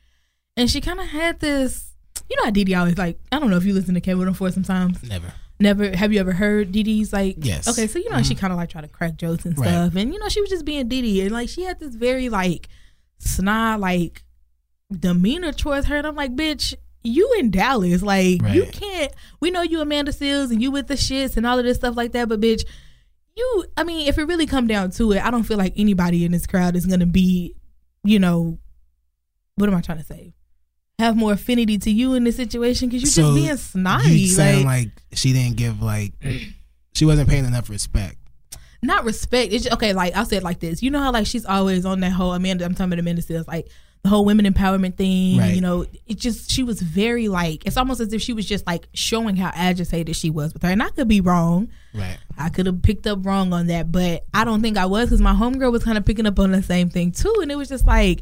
[0.57, 1.90] and she kind of had this,
[2.31, 3.19] you know how Dee always like.
[3.33, 5.03] I don't know if you listen to K hundred four sometimes.
[5.03, 5.33] Never.
[5.59, 7.37] Never have you ever heard Dee's like?
[7.39, 7.69] Yes.
[7.69, 8.41] Okay, so you know she mm-hmm.
[8.41, 9.69] kind of like try to crack jokes and Right.
[9.69, 12.29] stuff, and you know she was just being Dee, and like she had this very
[12.29, 12.69] like
[13.19, 14.25] snide like
[14.91, 19.13] demeanor towards her, and I'm like, bitch, you in Dallas, like you can't.
[19.41, 21.97] We know you Amanda Seales and you with the shits and all of this stuff
[21.97, 22.65] like that, but bitch,
[23.37, 23.65] you.
[23.77, 26.33] I mean, if it really come down to it, I don't feel like anybody in
[26.33, 27.55] this crowd is gonna be,
[28.05, 28.59] you know,
[29.57, 30.33] what am I trying to say?
[31.01, 34.21] Have more affinity to you in this situation because you So, just being snotty.
[34.21, 36.13] You saying like, like she didn't give like
[36.95, 38.17] she wasn't paying enough respect.
[38.83, 39.53] not respect.
[39.53, 39.95] It's just, okay.
[39.95, 40.83] Like I'll say it like this.
[40.83, 42.65] You know how like she's always on that whole Amanda.
[42.67, 43.69] I'm talking about Amanda Seales, like
[44.03, 45.39] the whole women empowerment thing.
[45.39, 45.55] Right.
[45.55, 48.67] You know, it just she was very like it's almost as if she was just
[48.67, 50.71] like showing how agitated she was with her.
[50.71, 51.71] And I could be wrong.
[51.95, 52.19] Right.
[52.39, 55.21] I could have picked up wrong on that, but I don't think I was because
[55.21, 57.35] my homegirl was kind of picking up on the same thing too.
[57.43, 58.21] And it was just like,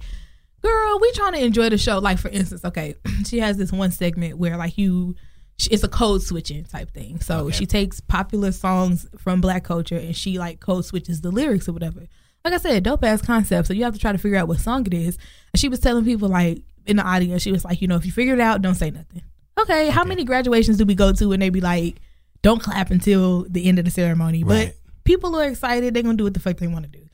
[0.62, 1.98] girl, we trying to enjoy the show.
[1.98, 2.94] Like for instance, okay,
[3.26, 5.14] she has this one segment where like you,
[5.70, 7.20] it's a code switching type thing.
[7.20, 7.56] So Okay.
[7.56, 11.72] she takes popular songs from Black culture and she like code switches the lyrics or
[11.72, 12.06] whatever.
[12.44, 13.66] Like I said, dope ass concept.
[13.68, 15.18] So you have to try to figure out what song it is.
[15.52, 18.06] And she was telling people like in the audience, she was like, you know, if
[18.06, 19.22] you figure it out, don't say nothing.
[19.60, 21.96] Okay, how many graduations do we go to and they be like,
[22.42, 24.44] don't clap until the end of the ceremony?
[24.44, 24.68] Right.
[24.68, 25.92] But people are excited.
[25.92, 27.04] They're gonna do what the fuck they want to do.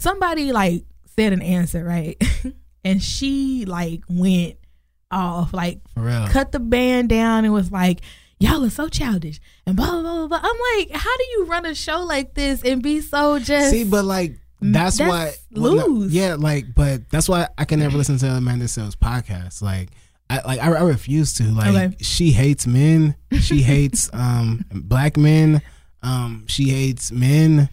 [0.00, 0.84] Somebody like
[1.16, 2.20] said an answer right,
[2.84, 4.56] and she like went
[5.10, 5.80] off, like
[6.30, 8.00] cut the band down and was like,
[8.40, 10.40] "Y'all are so childish," and blah blah blah blah.
[10.42, 13.70] I'm like, how do you run a show like this and be so just?
[13.70, 16.14] See, but like that's, That's why lose.
[16.14, 19.60] yeah, like, but that's why I can never listen to Amanda Seales podcast.
[19.60, 19.90] Like,
[20.30, 21.44] I like I, I refuse to.
[21.44, 21.96] Like, Okay.
[22.00, 23.14] she hates men.
[23.40, 25.60] She hates um black men.
[26.02, 27.70] Um, she hates men,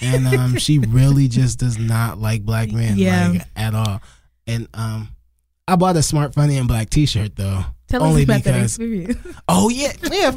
[0.00, 3.28] and um, she really just does not like black men, Yeah.
[3.28, 4.00] like at all.
[4.46, 5.08] And um,
[5.66, 7.64] I bought a smart, funny, and black T-shirt though.
[7.88, 9.18] Tell only us about that because- experience.
[9.48, 10.32] Oh yeah, yeah.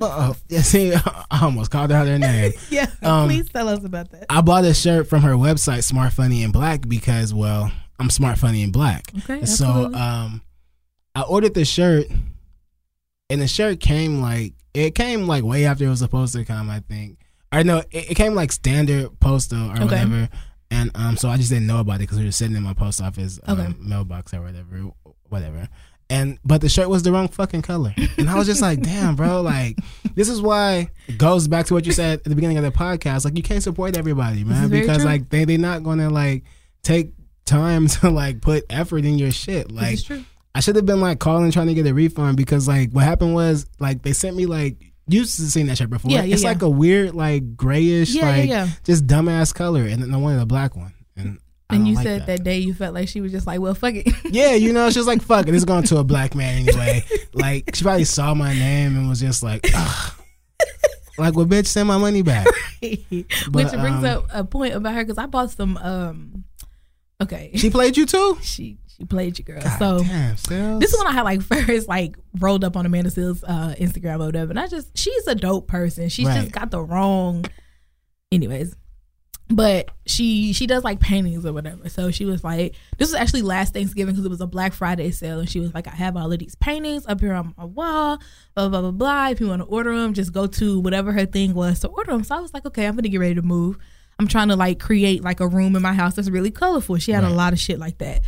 [0.00, 0.92] uh, yeah see,
[1.30, 2.52] I almost called out her name.
[2.70, 4.26] yeah, Um, please tell us about that.
[4.28, 8.38] I bought a shirt from her website, Smart Funny and Black, because well, I'm smart,
[8.38, 9.12] funny, and black.
[9.18, 10.42] Okay, So um,
[11.14, 12.06] I ordered the shirt,
[13.28, 16.70] and the shirt came like it came like way after it was supposed to come.
[16.70, 17.18] I think.
[17.52, 19.84] I know it, it came like standard postal or Okay.
[19.84, 20.28] whatever,
[20.70, 22.74] and um, so I just didn't know about it because we were sitting in my
[22.74, 23.74] post office um, Okay.
[23.80, 24.90] mailbox or whatever,
[25.28, 25.68] whatever.
[26.08, 29.14] And but the shirt was the wrong fucking color, and I was just like, "Damn,
[29.14, 29.42] bro!
[29.42, 29.78] Like,
[30.16, 32.72] this is why it goes back to what you said at the beginning of the
[32.72, 33.24] podcast.
[33.24, 35.06] Like, you can't support everybody, man, because true.
[35.06, 36.42] like they they're not gonna like
[36.82, 37.12] take
[37.44, 39.70] time to like put effort in your shit.
[39.70, 39.98] Like.
[40.52, 43.34] I should have been like calling trying to get a refund because like what happened
[43.34, 46.10] was like they sent me like you used to seen that shirt before.
[46.10, 46.48] Yeah, yeah, it's yeah.
[46.50, 48.68] like a weird like grayish Yeah, like yeah.
[48.84, 50.92] just dumbass color, and then I wanted a black one.
[51.16, 51.38] And
[51.68, 52.44] I And you like said that.
[52.44, 54.06] day you felt like she was just like, well, fuck it.
[54.32, 57.04] Yeah, you know, she was like, "Fuck it, it's going to a black man anyway."
[57.34, 60.12] Like she probably saw my name and was just like, Ugh.
[61.18, 62.46] "Like, well, bitch, send my money back."
[62.80, 65.76] Which But, brings um, up a point about her because I bought some.
[65.78, 66.44] um
[67.22, 68.38] Okay, She played you too.
[68.40, 69.62] she she played you, girl.
[69.62, 73.08] God so damn, this is when I had like first like rolled up on Amanda
[73.10, 76.08] Seales uh, Instagram or whatever, and I just she's a dope person.
[76.10, 76.42] She's Right.
[76.42, 77.46] just got the wrong,
[78.30, 78.76] anyways.
[79.52, 81.88] But she she does like paintings or whatever.
[81.88, 85.10] So she was like, this was actually last Thanksgiving because it was a Black Friday
[85.10, 87.64] sale, and she was like, I have all of these paintings up here on my
[87.64, 88.18] wall,
[88.54, 89.28] blah blah blah blah.
[89.30, 92.12] If you want to order them, just go to whatever her thing was to order
[92.12, 92.22] them.
[92.22, 93.76] So I was like, okay, I'm gonna get ready to move.
[94.20, 96.98] I'm trying to like create like a room in my house that's really colorful.
[96.98, 98.20] She had a lot of shit like that.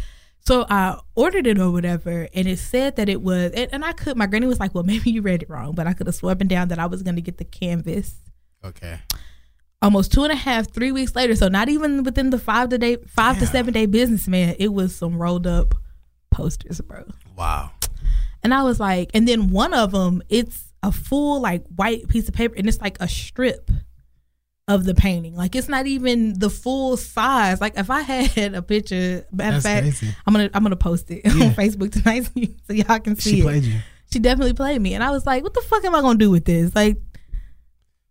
[0.44, 3.92] So I ordered it or whatever, and it said that it was, and, and I
[3.92, 4.16] could.
[4.16, 6.38] My granny was like, "Well, maybe you read it wrong," but I could have sworn
[6.38, 8.16] down that I was going to get the canvas.
[8.64, 9.00] okay.
[9.80, 12.78] Almost two and a half, three weeks later, so not even within the five to
[12.78, 14.54] day, five to seven day business, man.
[14.60, 15.74] It was some rolled up
[16.30, 17.04] posters, bro.
[17.36, 17.72] Wow.
[18.44, 22.28] And I was like, and then one of them, it's a full like white piece
[22.28, 23.70] of paper, and it's like a strip
[24.68, 25.34] of the painting.
[25.36, 27.60] Like it's not even the full size.
[27.60, 30.14] Like if I had a picture, matter of fact, crazy.
[30.26, 31.32] I'm gonna I'm gonna post it Yeah.
[31.46, 32.28] on Facebook tonight
[32.66, 33.42] so, y'all can see She it.
[33.42, 33.80] played you.
[34.12, 36.30] She definitely played me, and I was like, "What the fuck am I gonna do
[36.30, 36.98] with this?" Like,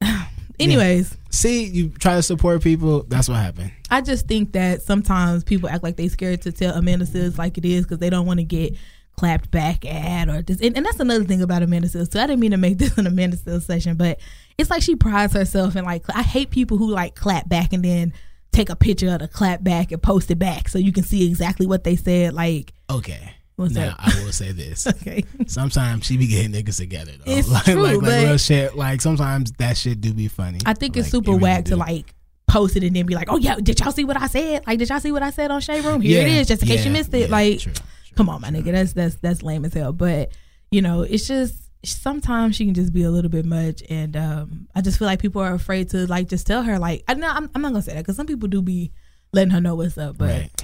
[0.60, 3.04] anyways, See, you try to support people.
[3.04, 3.72] That's what happened.
[3.90, 7.58] I just think that sometimes people act like they scared to tell Amanda Seales like
[7.58, 8.76] it is because they don't want to get
[9.22, 10.60] clapped back at or this.
[10.62, 12.12] And, and that's another thing about Amanda Seales.
[12.12, 14.20] So I didn't mean to make this an Amanda Seales session, but
[14.58, 17.86] it's like she prides herself in like I hate people who like clap back and
[17.86, 18.14] then
[18.52, 21.28] take a picture of the clap back and post it back so you can see
[21.30, 22.34] exactly what they said.
[22.34, 23.36] Like, Okay.
[23.58, 23.96] What's now up?
[24.00, 24.88] I will say this.
[24.88, 27.32] okay, Sometimes she be getting niggas together though.
[27.32, 28.76] It's like, true, like, like but- real shit.
[28.76, 30.58] Like sometimes that shit do be funny.
[30.66, 32.16] I think it's super it really whack to like
[32.48, 34.64] post it and then be like, "Oh yeah, did y'all see what I said?
[34.66, 36.02] Like, did y'all see what I said on Shade Room?
[36.02, 37.30] Here it Yeah, is, just in case you missed it.
[37.30, 37.72] yeah, like, true,
[38.16, 39.94] come on, my nigga, that's that's that's lame as hell.
[39.94, 40.32] But
[40.72, 44.68] you know, it's just sometimes she can just be a little bit much, and um,
[44.76, 47.30] I just feel like people are afraid to like just tell her like, I know
[47.30, 48.92] I'm, I'm not gonna say that because some people do be
[49.34, 50.30] letting her know what's up, but.
[50.30, 50.64] Right.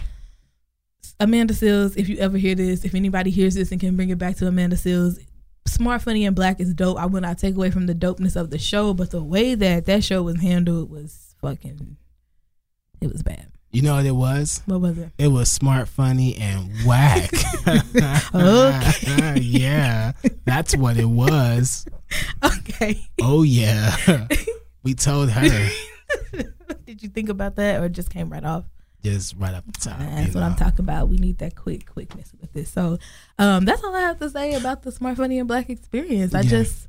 [1.20, 4.20] Amanda Seales, if you ever hear this, if anybody hears this and can bring it
[4.20, 5.18] back to Amanda Seales,
[5.68, 6.98] Smart, Funny, and Black is dope.
[6.98, 9.86] I will not take away from the dopeness of the show, but the way that
[9.86, 11.98] that show was handled was fucking,
[13.02, 13.48] it was bad.
[13.78, 14.64] You know what it was?
[14.66, 15.12] What was it?
[15.20, 17.30] It was smart, funny, and whack.
[18.34, 19.40] Okay.
[19.42, 20.14] yeah,
[20.46, 21.86] that's what it was.
[22.44, 23.08] Okay.
[23.22, 24.26] Oh yeah,
[24.82, 25.70] we told her
[26.86, 28.66] Did you think about that or it just came right off?
[29.04, 30.00] just right up the top.
[30.00, 31.08] That's what I'm talking about.
[31.08, 32.70] We need that quick quickness with this.
[32.72, 32.98] So
[33.38, 36.34] um, that's all I have to say about the Smart, Funny, and Black experience.
[36.34, 36.50] I Yeah.
[36.50, 36.88] just,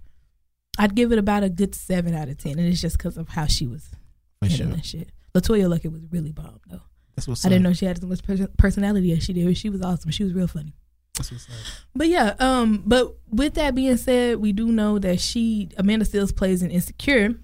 [0.78, 3.28] I'd give it about a good seven out of ten, and it's just because of
[3.28, 3.91] how she was
[4.41, 4.76] For handling sure.
[4.76, 5.11] that shit.
[5.41, 6.82] LeToya Luckett was really bomb though.
[7.14, 7.70] That's what's I didn't up.
[7.70, 8.20] know she had as much
[8.57, 9.57] personality as she did.
[9.57, 10.11] She was awesome.
[10.11, 10.74] She was real funny.
[11.16, 11.55] That's what's up.
[11.95, 16.34] But yeah, um, but with that being said, we do know that she Amanda Seales
[16.34, 17.34] plays in Insecure.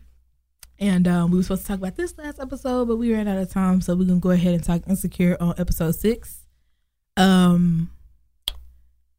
[0.81, 3.39] And um, we were supposed to talk about this last episode, but we ran out
[3.39, 6.47] of time, so we're gonna go ahead and talk Insecure on episode six.
[7.17, 7.91] Um,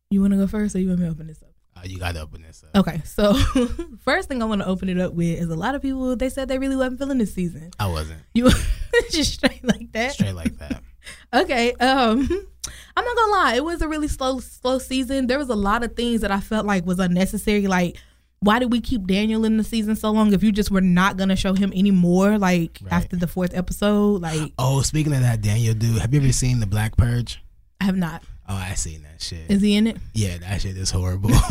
[0.10, 1.45] you want to go first, or you want me to open this up?
[1.78, 2.76] Uh, you got to open this up.
[2.88, 3.34] Okay, so
[4.04, 6.30] first thing I want to open it up with is a lot of people they
[6.30, 7.72] said they really wasn't feeling this season.
[7.80, 8.50] I wasn't You
[9.12, 10.14] just straight like that.
[10.14, 10.82] straight like that.
[11.34, 11.72] Okay.
[11.74, 12.22] Um
[12.98, 15.28] I'm not gonna lie, it was a really slow, slow season.
[15.28, 17.68] There was a lot of things that I felt like was unnecessary.
[17.68, 17.98] Like,
[18.40, 21.18] why did we keep Daniel in the season so long if you just were not
[21.18, 22.40] gonna show him anymore?
[22.40, 22.94] Like Right.
[22.94, 24.22] after the fourth episode?
[24.22, 27.40] Like Oh, speaking of that, Daniel dude, have you ever seen the Black Purge?
[27.82, 28.24] I have not.
[28.48, 29.50] Oh, I seen that shit.
[29.50, 29.98] Is he in it?
[30.14, 31.32] yeah, that shit is horrible.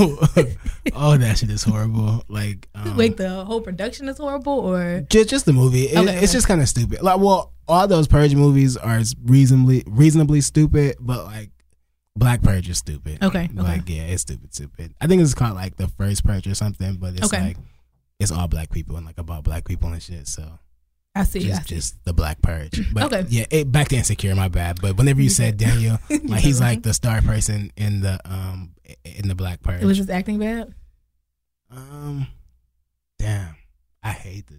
[0.95, 2.23] oh, that shit is horrible.
[2.29, 5.85] Like, um, Wait, the whole production is horrible or just just the movie.
[5.89, 6.33] It, Okay, it's okay.
[6.33, 7.03] just kind of stupid.
[7.03, 11.51] Like, well, all those Purge movies are reasonably reasonably stupid, but like
[12.17, 13.23] Black Purge is stupid.
[13.25, 14.95] Okay, like yeah, it's stupid, stupid.
[15.01, 17.43] I think it's called like the first Purge or something, but it's Okay.
[17.43, 17.57] like
[18.21, 20.29] it's all black people and like about black people and shit.
[20.29, 20.59] So
[21.15, 21.41] I see.
[21.41, 21.75] I just see.
[21.77, 22.93] just the Black Purge.
[22.93, 23.25] But Okay.
[23.29, 24.35] yeah, it, back to insecure.
[24.35, 24.81] My bad.
[24.81, 29.29] But whenever you said Daniel, like he's like the star person in the um in
[29.29, 29.83] the Black Purge.
[29.83, 30.75] It was just acting bad.
[31.71, 32.27] Um,
[33.19, 33.55] damn,
[34.03, 34.55] I hate to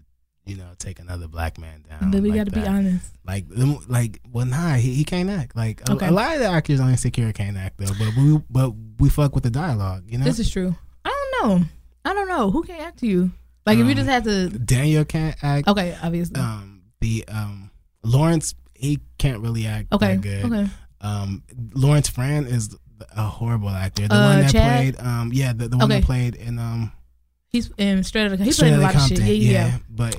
[0.46, 2.12] you know take another black man down.
[2.12, 3.12] But we like got to be honest.
[3.26, 3.46] Like,
[3.88, 5.56] like, well, nah, he, he can't act.
[5.56, 7.94] Like, a, a lot of the actors on Insecure can't act though.
[7.98, 10.26] But we, but we fuck with the dialogue, you know.
[10.26, 10.76] This is true.
[11.04, 11.66] I don't know.
[12.04, 13.32] I don't know who can act to you.
[13.66, 14.50] Like if you Um, just had to.
[14.50, 15.68] Daniel can't act.
[15.68, 16.40] Okay, obviously.
[16.40, 17.72] Um, the um
[18.04, 20.16] Lawrence he can't really act okay.
[20.16, 20.46] that good.
[20.46, 20.68] Okay.
[21.02, 21.44] Um,
[21.74, 22.76] Lawrence Fran is
[23.16, 24.08] a horrible actor.
[24.08, 24.78] The Uh, one that Chad?
[24.96, 26.00] played, um, yeah, the, the one Okay.
[26.02, 26.92] that played in um,
[27.50, 29.18] He's in Straight Outta He Straight played a lot of shit.
[29.20, 29.28] Compton.
[29.28, 29.52] Yeah, yeah.
[29.68, 29.78] yeah.
[29.90, 30.18] But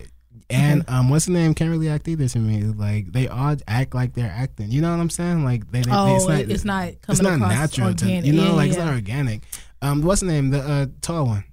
[0.49, 1.55] and um, what's the name?
[1.55, 2.62] Can't really act either to me.
[2.62, 4.70] Like they all act like they're acting.
[4.70, 5.44] You know what I'm saying?
[5.44, 7.94] Like they, they Oh, it's not, it's not coming it's not natural.
[7.94, 8.24] To, organic.
[8.26, 9.42] you know, Yeah, like it's not organic.
[9.82, 10.51] Um, what's the name?
[10.51, 11.44] The uh, tall one.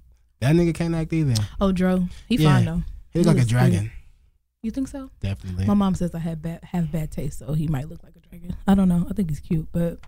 [0.44, 1.34] That nigga can't act either.
[1.60, 2.06] Oh, Dro.
[2.28, 2.54] He Yeah.
[2.56, 2.82] fine though.
[3.12, 3.90] He look like a dragon.
[4.62, 5.10] You think so?
[5.20, 5.66] Definitely.
[5.66, 8.20] My mom says I have bad have bad taste, so he might look like a
[8.28, 8.56] dragon.
[8.66, 9.06] I don't know.
[9.10, 9.98] I think he's cute, but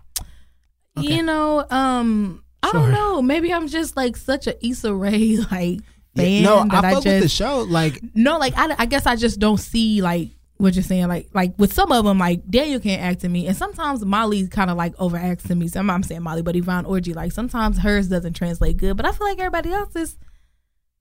[0.97, 1.15] Okay.
[1.15, 3.21] you know, um, I don't know.
[3.21, 5.79] Maybe I'm just like such a Issa Rae like
[6.15, 7.61] fan Yeah, no, that I I, fuck with the just show.
[7.61, 11.07] Like no, like I, I guess I just don't see like what you're saying.
[11.07, 14.49] Like like with some of them, like Daniel can't act to me, and sometimes Molly's
[14.49, 15.67] kind of like overacts to me.
[15.67, 19.05] So I'm, I'm saying Molly, but Yvonne Orji, like sometimes hers doesn't translate good, but
[19.05, 20.17] I feel like everybody else is.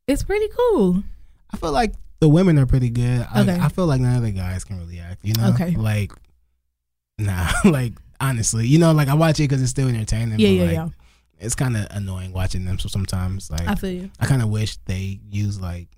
[0.06, 1.02] It's pretty cool.
[1.50, 3.26] I feel like the women are pretty good.
[3.32, 3.58] I, Okay.
[3.60, 5.24] I feel like none of the guys can really act.
[5.24, 5.70] You know, Okay.
[5.76, 6.12] like
[7.18, 10.38] nah, like honestly, you know, like I watch it because it's still entertaining.
[10.38, 10.88] Yeah, but, yeah, like, yeah.
[11.38, 12.78] It's kind of annoying watching them.
[12.78, 14.10] So sometimes, like, I feel you.
[14.18, 15.88] I kind of wish they use like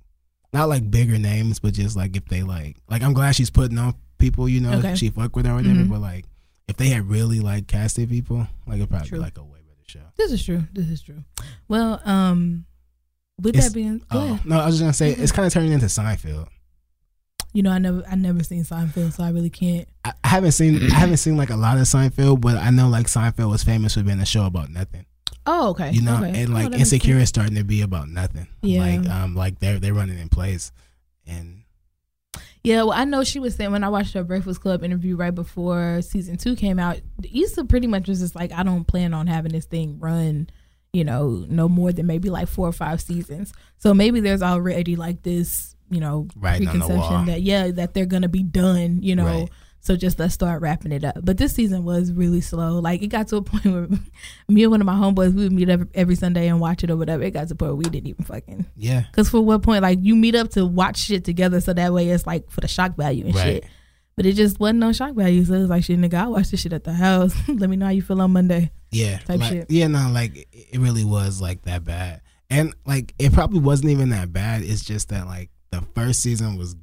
[0.52, 3.78] not like bigger names, but just like if they like, like I'm glad she's putting
[3.78, 4.48] on people.
[4.48, 4.94] You know, Okay.
[4.96, 5.74] she fuck with her or whatever.
[5.80, 5.90] Mhm.
[5.90, 6.24] But like,
[6.66, 9.18] if they had really like casted people, like it'd probably True.
[9.18, 10.00] be like a way better show.
[10.16, 10.64] This is true.
[10.72, 11.22] This is true.
[11.68, 12.64] Well, um,
[13.40, 15.52] with It's- that being, go Oh no, I was just gonna say it's kind of
[15.52, 16.48] turning into Seinfeld.
[17.54, 19.88] You know, I never, I never seen Seinfeld, so I really can't.
[20.04, 22.88] I I haven't seen I haven't seen like a lot of Seinfeld, but I know
[22.88, 25.06] like Seinfeld was famous for being a show about nothing.
[25.46, 25.92] Oh, okay.
[25.92, 26.42] You know, okay.
[26.42, 28.48] and Oh, like that makes Insecure is starting to be about nothing.
[28.60, 28.80] Yeah.
[28.80, 30.72] Like um like they're they're running in place.
[31.26, 31.62] And
[32.62, 35.34] Yeah, well, I know she was saying when I watched her Breakfast Club interview right
[35.34, 36.98] before season two came out,
[37.32, 40.50] Issa pretty much was just like, I don't plan on having this thing run,
[40.98, 43.52] you know, no more than maybe like four or five seasons.
[43.78, 46.88] So maybe there's already like this, you know, Writing on the wall.
[46.98, 49.24] preconception that yeah, that they're gonna be done, you know.
[49.42, 49.50] Right.
[49.80, 51.18] So just let's start wrapping it up.
[51.22, 52.80] But this season was really slow.
[52.80, 53.86] Like it got to a point where
[54.48, 56.90] me and one of my homeboys we would meet up every Sunday and watch it
[56.90, 57.22] or whatever.
[57.22, 59.04] It got to a point where we didn't even fucking yeah.
[59.12, 62.08] Cause for what point, like you meet up to watch shit together, so that way
[62.10, 63.44] it's like for the shock value and Right.
[63.62, 63.66] shit.
[64.18, 66.14] But it just wasn't no shock value, so it was like shit, nigga.
[66.14, 67.36] I watch this shit at the house.
[67.48, 68.72] Let me know how you feel on Monday.
[68.90, 69.18] Yeah.
[69.18, 69.70] Type like, shit.
[69.70, 72.22] Yeah, no, like it really was like that bad.
[72.50, 74.62] And like it probably wasn't even that bad.
[74.62, 76.74] It's just that like the first season was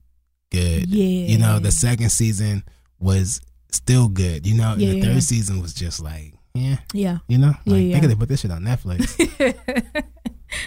[0.49, 0.88] good.
[0.88, 2.63] Yeah, You know, the second season
[2.99, 4.47] was still good.
[4.47, 7.17] You know, and the third season was just like, yeah, yeah.
[7.27, 7.53] you know?
[7.65, 7.95] Like yeah.
[7.95, 9.17] they could have put this shit on Netflix.
[9.38, 9.53] they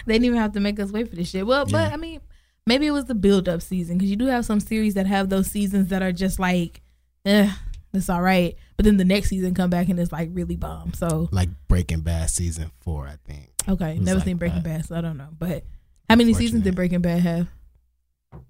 [0.05, 1.47] didn't even have to make us wait for this shit.
[1.47, 1.71] Well, Yeah.
[1.71, 2.21] but I mean,
[2.69, 5.29] maybe it was the build up season because you do have some series that have
[5.29, 6.81] those seasons that are just like,
[7.25, 7.51] eh,
[7.93, 8.55] it's all right.
[8.77, 10.93] But then the next season come back and it's like really bomb.
[10.93, 13.49] So like Breaking Bad season four, I think.
[13.67, 14.63] okay, never like seen Breaking that.
[14.63, 15.29] Bad, so I don't know.
[15.37, 15.63] But
[16.07, 17.47] how many seasons did Breaking Bad have?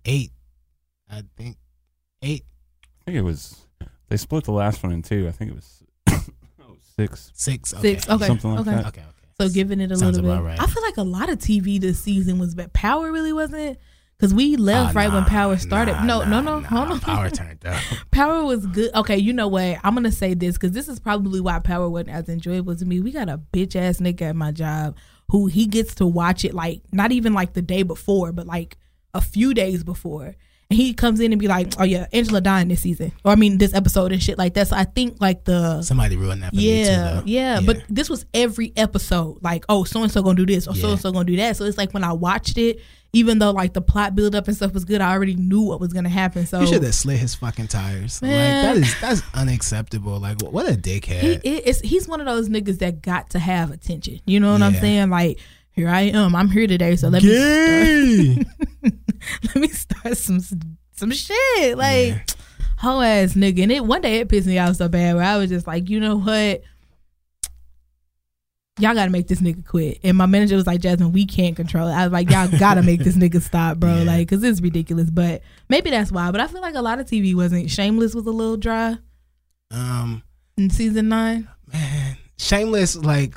[0.03, 0.31] Eight.
[1.09, 1.55] I think
[2.21, 2.43] eight,
[2.83, 3.65] I think it was.
[4.09, 5.27] They split the last one in two.
[5.27, 5.83] I think it was
[6.61, 7.31] oh, six.
[7.33, 7.73] six.
[7.73, 7.93] Okay.
[7.93, 8.09] Six.
[8.09, 8.27] Okay.
[8.27, 8.71] Something like okay.
[8.71, 8.85] that.
[8.87, 9.27] Okay, okay.
[9.39, 10.37] So giving it a Sounds little bit.
[10.37, 10.61] about right.
[10.61, 12.73] I feel like a lot of TV this season was bad.
[12.73, 13.79] Power really wasn't
[14.19, 15.93] because we left Ah, right when Power started.
[15.93, 16.67] nah, no, nah, no, no, nah.
[16.67, 16.99] hold on.
[16.99, 17.81] Power turned up.
[18.11, 18.93] Power was good.
[18.93, 19.77] Okay, you know what?
[19.83, 22.99] I'm gonna say this because this is probably why Power wasn't as enjoyable to me.
[22.99, 24.97] We got a bitch ass nigga at my job
[25.29, 28.77] who he gets to watch it like not even like the day before, but like
[29.13, 30.35] a few days before.
[30.71, 33.35] And he comes in and be like, "Oh yeah, Angela dying this season, or I
[33.35, 36.51] mean this episode and shit like that." So I think like the Somebody ruined that
[36.51, 39.41] for me too, yeah, yeah, But this was every episode.
[39.41, 41.55] Like, oh, so and so gonna do this, or so and so gonna do that.
[41.57, 42.81] So it's like when I watched it,
[43.13, 45.79] even though like the plot build up and stuff was good, I already knew what
[45.79, 46.45] was gonna happen.
[46.45, 48.21] So you should have slit his fucking tires.
[48.21, 48.31] Man.
[48.31, 50.19] Like that is that's unacceptable.
[50.19, 51.41] Like what a he dickhead.
[51.43, 54.19] it's he's one of those niggas that got to have attention.
[54.25, 55.09] You know what I'm saying?
[55.09, 55.39] Like,
[55.71, 56.35] here I am.
[56.35, 58.93] I'm here today, so let me start,
[59.43, 60.39] let me start some
[60.91, 61.77] some shit.
[61.77, 62.19] Like, Yeah.
[62.77, 63.63] whole ass nigga.
[63.63, 65.89] And it one day it pissed me off so bad where I was just like,
[65.89, 66.61] you know what?
[68.79, 69.99] Y'all gotta make this nigga quit.
[70.03, 71.91] And my manager was like, Jasmine, we can't control it.
[71.93, 73.97] I was like, y'all gotta make this nigga stop, bro.
[73.99, 74.03] Yeah.
[74.03, 75.09] Like, cause it's ridiculous.
[75.09, 76.31] But maybe that's why.
[76.31, 77.69] But I feel like a lot of TV wasn't.
[77.69, 78.97] Shameless was a little dry
[79.71, 80.23] um
[80.57, 81.47] in season nine.
[81.71, 82.17] man.
[82.37, 83.35] Shameless, like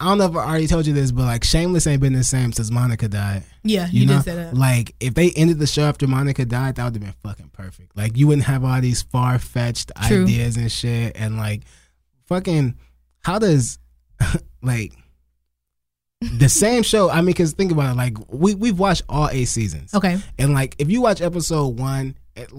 [0.00, 2.24] I don't know if I already told you this, but like Shameless ain't been the
[2.24, 3.44] same since Monica died.
[3.62, 4.54] Yeah, You, you, know, did say that.
[4.54, 7.96] like if they ended the show after Monica died, that would have been fucking perfect.
[7.96, 11.62] Like you wouldn't have all these far fetched ideas and shit, and like
[12.26, 12.76] fucking
[13.20, 13.78] how does
[14.62, 14.92] like
[16.20, 17.08] the same show?
[17.10, 20.18] I mean, because think about it, like we we've watched all eight seasons, Okay.
[20.38, 22.50] and like if you watch episode one, it,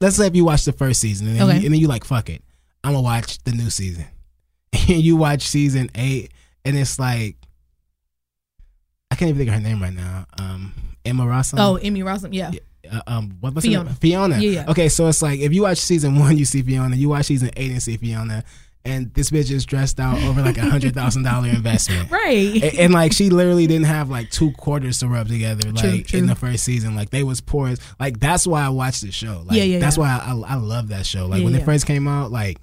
[0.00, 1.58] let's say if you watch the first season and then, Okay.
[1.58, 2.42] you, and then you like fuck it,
[2.84, 4.06] I'm gonna watch the new season,
[4.72, 6.32] and you watch season eight,
[6.64, 7.36] and it's like
[9.10, 10.24] I can't even think of her name right now.
[10.38, 10.72] Um,
[11.04, 11.54] Emma Rossum.
[11.58, 12.28] Oh, Emmy Rossum.
[12.32, 12.52] Yeah.
[12.90, 13.92] Uh, um, what, what's Fiona.
[13.94, 14.38] Fiona.
[14.38, 14.70] Yeah, yeah.
[14.70, 16.96] Okay, so it's like if you watch season one, you see Fiona.
[16.96, 18.44] You watch season eight and see Fiona,
[18.84, 22.10] and this bitch is dressed out over like a hundred thousand dollar investment.
[22.10, 22.62] Right.
[22.62, 26.02] And, and, like she literally didn't have like two quarters to rub together like True,
[26.02, 26.18] true.
[26.18, 26.96] in the first season.
[26.96, 27.68] Like they was poor.
[27.68, 29.42] as- Like that's why I watched the show.
[29.44, 30.02] Like Yeah, yeah, that's yeah.
[30.34, 31.26] why I, I love that show.
[31.26, 32.58] Like Yeah, when it first came out, like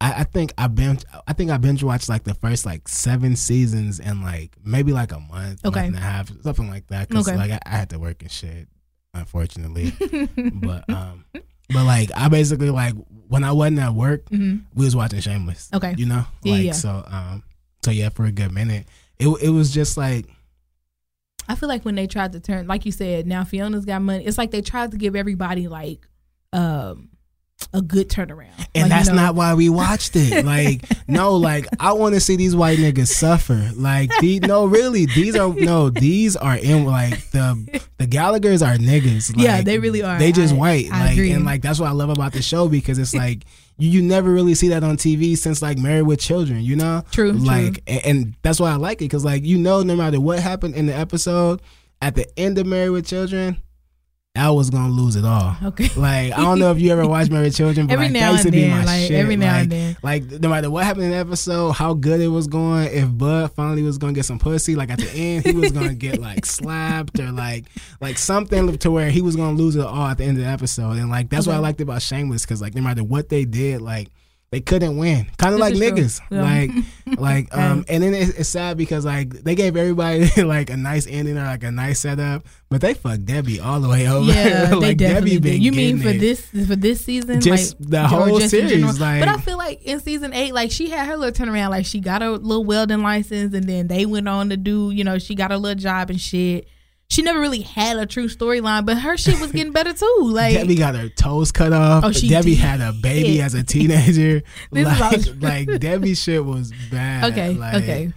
[0.00, 3.34] I, I think I binge I think I binge watched like the first like seven
[3.34, 5.80] seasons in like maybe like a month, Okay.
[5.82, 7.10] month and a half, something like that.
[7.10, 7.36] Cause Okay.
[7.36, 8.68] like I, I had to work and shit,
[9.12, 9.92] unfortunately.
[10.54, 11.24] but um
[11.72, 12.94] but like I basically like
[13.28, 14.62] when I wasn't at work, Mhm.
[14.74, 15.68] we was watching Shameless.
[15.74, 15.94] Okay.
[15.98, 16.24] You know?
[16.42, 16.72] Yeah, Like yeah.
[16.72, 17.42] so um
[17.84, 18.86] so yeah, for a good minute.
[19.18, 20.26] It it was just like
[21.48, 24.24] I feel like when they tried to turn, like you said, now Fiona's got money.
[24.24, 26.06] It's like they tried to give everybody like
[26.52, 27.10] um
[27.74, 28.48] a good turnaround.
[28.56, 30.44] and Like, you that's know, not why we watched it.
[30.48, 33.70] Like, no, like I want to see these white niggas suffer.
[33.74, 38.76] Like, the, no, really, these are no, these are in like the the Gallagher's are
[38.76, 39.36] niggas.
[39.36, 40.18] Like, Yeah, they really are.
[40.18, 40.86] They just I- white.
[40.92, 41.32] I like, agree.
[41.32, 43.44] and like that's what I love about the show because it's like
[43.76, 46.62] you, you never really see that on TV since like Married with Children.
[46.62, 47.40] You know, True, true.
[47.40, 50.38] Like, and, and that's why I like it because like you know, no matter what
[50.38, 51.60] happened in the episode,
[52.00, 53.60] at the end of Married with Children.
[54.34, 55.56] Al was gonna lose it all.
[55.64, 55.88] Okay.
[55.96, 58.32] Like I don't know if you ever watched Married Children, but Every like, now that
[58.32, 59.10] used to and be then, my like, shit.
[59.12, 59.96] every now like, and then.
[60.02, 63.50] like no matter what happened in the episode, how good it was going, if Bud
[63.52, 66.46] finally was gonna get some pussy, like at the end he was gonna get like
[66.46, 67.64] slapped or like
[68.00, 70.50] like something to where he was gonna lose it all at the end of the
[70.50, 73.44] episode, and like that's what I liked about Shameless because like no matter what they
[73.44, 74.08] did, like
[74.50, 76.40] they couldn't win, kind of like niggas, Yeah.
[76.42, 76.70] like
[77.18, 81.06] like um, and then it's, it's sad because like they gave everybody like a nice
[81.06, 84.24] ending or like a nice setup, but they fucked Debbie all the way over.
[84.32, 85.60] Yeah, like they definitely been.
[85.60, 86.18] You mean for it.
[86.20, 87.42] this for this season?
[87.42, 90.88] Just like, the whole series, like- but I feel like in season eight, like she
[90.88, 91.68] had her little turnaround.
[91.70, 94.90] Like she got a little welding license, and then they went on to do.
[94.90, 96.66] You know, she got a little job and shit.
[97.10, 100.16] She never really had a true storyline, but her shit was getting better too.
[100.22, 102.04] Like Debbie got her toes cut off.
[102.04, 102.58] Oh, she Debbie did.
[102.58, 104.42] had a baby as a teenager.
[104.72, 104.86] This
[105.26, 107.32] is like, like Debbie shit was bad.
[107.32, 108.12] okay, Like, okay,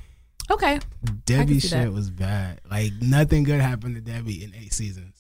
[0.49, 0.79] okay.
[1.25, 1.93] Debbie shit that.
[1.93, 2.59] was bad.
[2.69, 5.15] Like nothing good happened to Debbie in eight seasons.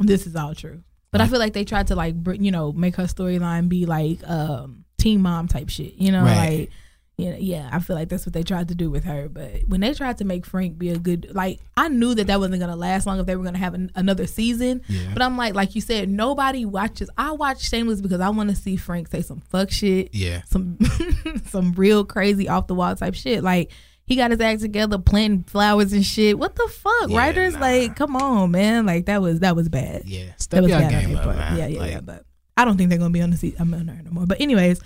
[0.00, 0.82] This is all true.
[1.12, 4.18] But I feel like they tried to like you know make her storyline be like
[4.28, 5.94] um teen mom type shit.
[5.94, 6.58] You know, Right.
[6.58, 6.70] like
[7.18, 7.68] yeah, yeah.
[7.72, 9.28] I feel like that's what they tried to do with her.
[9.28, 12.38] But when they tried to make Frank be a good, like I knew that that
[12.40, 14.82] wasn't gonna last long if they were gonna have an, another season.
[14.88, 15.12] Yeah.
[15.14, 17.08] But I'm like, like you said, nobody watches.
[17.16, 20.42] I watch Shameless because I want to see Frank say some fuck shit, Yeah.
[20.44, 20.78] some
[21.46, 23.42] some real crazy off the wall type shit.
[23.42, 23.70] Like
[24.04, 26.38] he got his act together, planting flowers and shit.
[26.38, 27.54] What the fuck, Yeah, writers?
[27.54, 27.60] nah.
[27.60, 28.84] Like, come on, man.
[28.86, 30.02] Like that was that was bad.
[30.04, 30.26] Yeah.
[30.26, 31.56] That Step was your game up, man.
[31.56, 32.00] Yeah, yeah, Like, yeah.
[32.02, 32.24] But
[32.58, 33.56] I don't think they're gonna be on the seat.
[33.58, 34.26] I'm on there no more.
[34.26, 34.80] But anyways,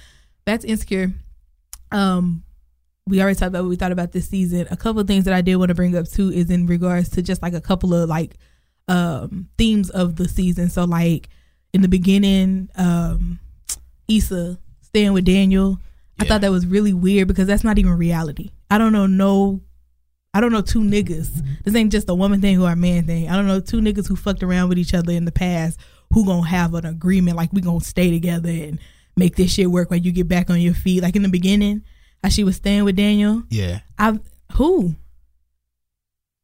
[0.45, 1.13] that's insecure.
[1.93, 2.45] Um,
[3.07, 4.67] we already talked about what we thought about this season.
[4.71, 7.09] A couple of things that I did want to bring up too is in regards
[7.11, 8.37] to just like a couple of like
[8.89, 10.71] um themes of the season.
[10.71, 11.29] So like
[11.73, 13.41] in the beginning, um,
[14.09, 15.79] Issa staying with Daniel.
[16.19, 18.51] I thought that was really weird because that's not even reality.
[18.71, 19.63] I don't know no
[20.35, 21.43] I don't know two niggas.
[21.65, 23.29] This ain't just a woman thing or a man thing.
[23.29, 25.81] I don't know two niggas who fucked around with each other in the past
[26.13, 28.79] who gonna have an agreement like we gonna stay together and
[29.21, 31.03] make this shit work when you get back on your feet.
[31.03, 31.85] Like in the beginning,
[32.23, 33.45] how she was staying with Daniel.
[33.51, 33.81] Yeah.
[33.99, 34.19] I
[34.55, 34.97] who?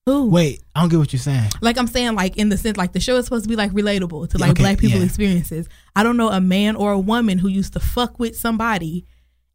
[0.06, 0.30] Who?
[0.30, 1.50] Wait, I don't get what you're saying.
[1.60, 3.72] Like I'm saying, like in the sense, like the show is supposed to be like
[3.72, 5.04] relatable to like Okay, black people yeah.
[5.06, 5.68] experiences.
[5.96, 9.04] I don't know a man or a woman who used to fuck with somebody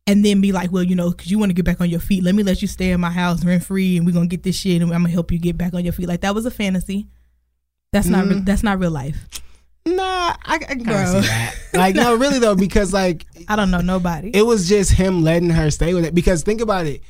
[0.07, 1.99] and then be like, well, you know, because you want to get back on your
[2.01, 2.23] feet.
[2.23, 4.57] Let me let you stay in my house rent free, and we're gonna get this
[4.57, 6.07] shit, and I'm gonna help you get back on your feet.
[6.09, 7.07] Like that was a fantasy.
[7.93, 8.45] That's not re- Mhm.
[8.45, 9.27] that's not real life.
[9.85, 11.05] Nah, I, I Bro.
[11.05, 11.55] see that.
[11.73, 14.29] Like, no, really though, because like I don't know nobody.
[14.33, 16.13] it was just him letting her stay with it.
[16.13, 17.01] Because think about it,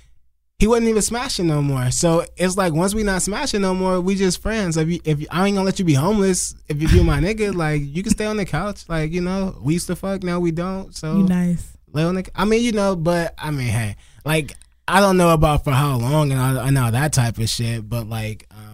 [0.59, 1.89] he wasn't even smashing no more.
[1.89, 4.77] So it's like once we not smashing no more, we just friends.
[4.77, 7.19] If you, if you, I ain't gonna let you be homeless, if you be my
[7.19, 8.87] nigga, like you can stay on the couch.
[8.87, 10.95] Like you know, we used to fuck, now we don't.
[10.95, 11.75] So you nice.
[11.91, 12.29] lay on the.
[12.35, 14.55] I mean, you know, but I mean, hey, like
[14.87, 17.89] I don't know about for how long and all, and all that type of shit,
[17.89, 18.70] but like, um,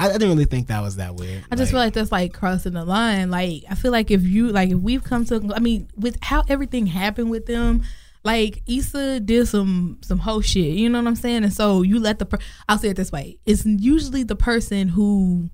[0.00, 1.44] I, I didn't really think that was that weird.
[1.50, 3.30] I just feel like that's like crossing the line.
[3.30, 6.42] Like I feel like if you like if we've come to I mean with how
[6.48, 7.82] everything happened with them,
[8.24, 10.74] like Issa did some some whole shit.
[10.76, 11.44] You know what I'm saying?
[11.44, 12.38] And so you let the per-
[12.68, 15.50] I'll say it this way: it's usually the person who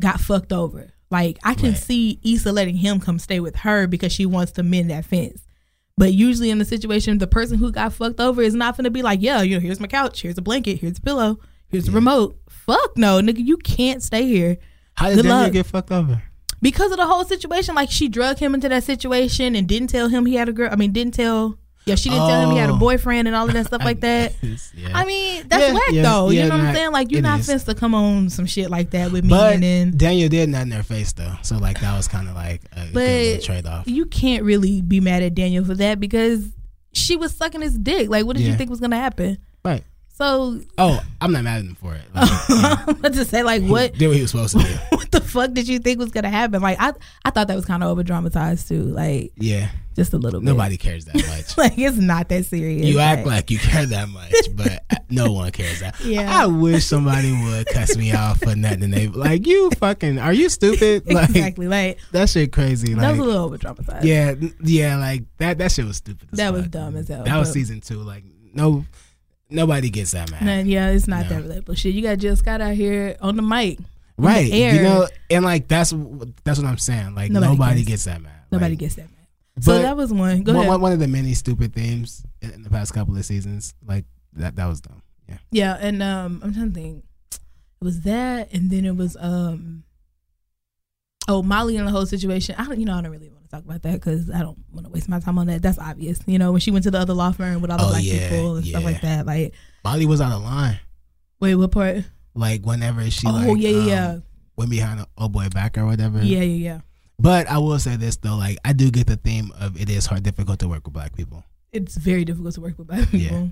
[0.00, 0.92] got fucked over.
[1.10, 1.76] Like I can Right.
[1.78, 5.42] see Issa letting him come stay with her because she wants to mend that fence.
[5.98, 8.90] But usually in the situation, the person who got fucked over is not going to
[8.90, 11.86] be like, yeah, you know, here's my couch, here's a blanket, here's a pillow, here's
[11.86, 12.38] a remote.
[12.66, 14.56] Fuck no, nigga, you can't stay here
[14.94, 15.52] how did good Daniel luck.
[15.52, 16.22] get fucked over?
[16.60, 17.74] because of the whole situation.
[17.74, 20.68] Like she drug him into that situation and didn't tell him he had a girl.
[20.70, 21.58] I mean, didn't tell.
[21.84, 22.78] Yeah, she didn't tell him he had a Oh.
[22.78, 24.34] boyfriend and all of that stuff like that.
[24.42, 24.90] yeah.
[24.94, 26.30] I mean, that's Yeah, whack yeah, though.
[26.30, 26.92] yeah, you know what I'm saying?
[26.92, 27.46] Like you're not is.
[27.46, 30.48] supposed to come on some shit like that with me But and then Daniel did
[30.50, 33.88] nothing in their face though, so like that was kind of like a trade off.
[33.88, 36.44] you can't really be mad at Daniel for that because
[36.92, 38.08] she was sucking his dick.
[38.08, 39.38] Like, what did you think was gonna happen?
[39.64, 39.82] Right.
[40.14, 42.02] So Oh, I'm not mad at him for it.
[42.14, 42.28] Like,
[43.04, 44.74] I'm to say, like, what did what he was supposed to do?
[44.96, 46.60] what the fuck did you think was gonna happen?
[46.62, 46.92] Like, I
[47.24, 48.82] I thought that was kind of over dramatized too.
[48.82, 49.70] Like, Yeah.
[49.96, 50.44] just a little bit.
[50.46, 51.56] Nobody cares that much.
[51.56, 52.84] like it's not that serious.
[52.86, 55.98] You act Like, you care that much, but no one cares that.
[56.04, 56.28] Yeah.
[56.42, 58.90] I wish somebody would cuss me off for nothing.
[58.90, 60.18] They like you fucking.
[60.18, 61.06] Are you stupid?
[61.12, 61.68] Like exactly.
[61.68, 62.92] Like that shit crazy.
[62.94, 64.04] that Like was a little over dramatized.
[64.04, 64.98] yeah, yeah.
[64.98, 65.56] Like that.
[65.58, 66.28] That shit was stupid.
[66.32, 67.98] as That was dumb as hell, That was season two.
[68.00, 68.84] Like no,
[69.52, 70.66] nobody gets that mad.
[70.66, 71.40] Yeah, it's not No.
[71.40, 71.94] that relatable shit.
[71.94, 73.78] You got Jill Scott out here on the mic.
[73.78, 73.84] on
[74.18, 74.46] the right?
[74.52, 75.92] You know, and like that's
[76.44, 77.14] that's what I'm saying.
[77.14, 78.32] Like Nobody nobody, gets that mad.
[78.50, 79.64] Nobody Like, gets that mad.
[79.64, 80.42] So that was one.
[80.42, 80.80] Go one, ahead.
[80.80, 83.74] one- of the many stupid themes in the past couple of seasons.
[83.86, 84.56] Like that.
[84.56, 85.02] That was dumb.
[85.28, 85.38] Yeah.
[85.50, 87.04] Yeah, and um, I'm trying to think.
[87.32, 89.84] It was that, and then it was um.
[91.28, 92.54] Oh, Molly and the whole situation.
[92.58, 94.58] I don't, you know, I don't really want to talk about that because I don't
[94.72, 95.62] want to waste my time on that.
[95.62, 96.52] That's obvious, you know.
[96.52, 98.56] When she went to the other law firm with all the Oh, black yeah, people
[98.56, 99.26] and stuff like that.
[99.26, 100.78] Like, Molly was out of line.
[101.40, 102.04] wait, what part?
[102.34, 104.16] Like whenever she oh, like yeah, yeah, um, yeah,
[104.56, 106.18] went behind a old boy back or whatever.
[106.22, 106.80] yeah, yeah, yeah.
[107.18, 110.06] But I will say this though, like I do get the theme of it is
[110.06, 111.44] hard, difficult to work with black people.
[111.72, 113.18] It's very difficult to work with black Yeah.
[113.28, 113.50] people.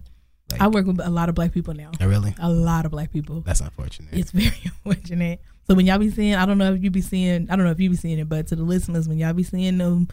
[0.50, 1.90] Like- I work with a lot of black people now.
[2.00, 2.34] Oh, really?
[2.38, 3.40] A lot of black people.
[3.42, 4.12] That's unfortunate.
[4.14, 5.40] It's very unfortunate.
[5.70, 7.70] So when y'all be seeing, I don't know if you be seeing, I don't know
[7.70, 10.08] if you be seeing it, but to the listeners, when y'all be seeing them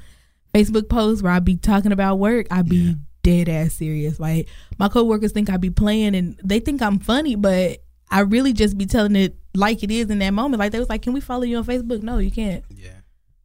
[0.54, 2.94] Facebook posts where I be talking about work, I be Yeah.
[3.24, 4.20] dead ass serious.
[4.20, 7.80] Like my coworkers think I be playing and they think I'm funny, but
[8.12, 10.60] I really just be telling it like it is in that moment.
[10.60, 12.64] Like they was like, "Can we follow you on Facebook?" No, you can't.
[12.76, 12.90] yeah.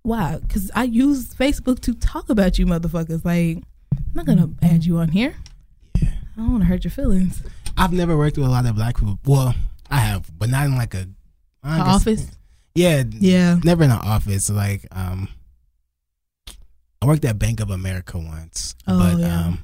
[0.03, 0.37] Why?
[0.37, 3.25] Because I use Facebook to talk about you, motherfuckers.
[3.25, 4.67] Like I'm not gonna mm-hmm.
[4.67, 5.35] add you on here.
[5.99, 6.11] Yeah.
[6.37, 7.43] I don't want to hurt your feelings.
[7.79, 9.19] I've never worked with a lot of black people.
[9.25, 9.55] Well,
[9.91, 11.09] I have, but not in like a I The guess-
[11.65, 12.27] office.
[12.75, 13.59] Yeah, Yeah.
[13.65, 14.49] never in an office.
[14.51, 15.29] Like, um,
[17.01, 19.47] I worked at Bank of America once, Oh, but yeah.
[19.47, 19.59] um,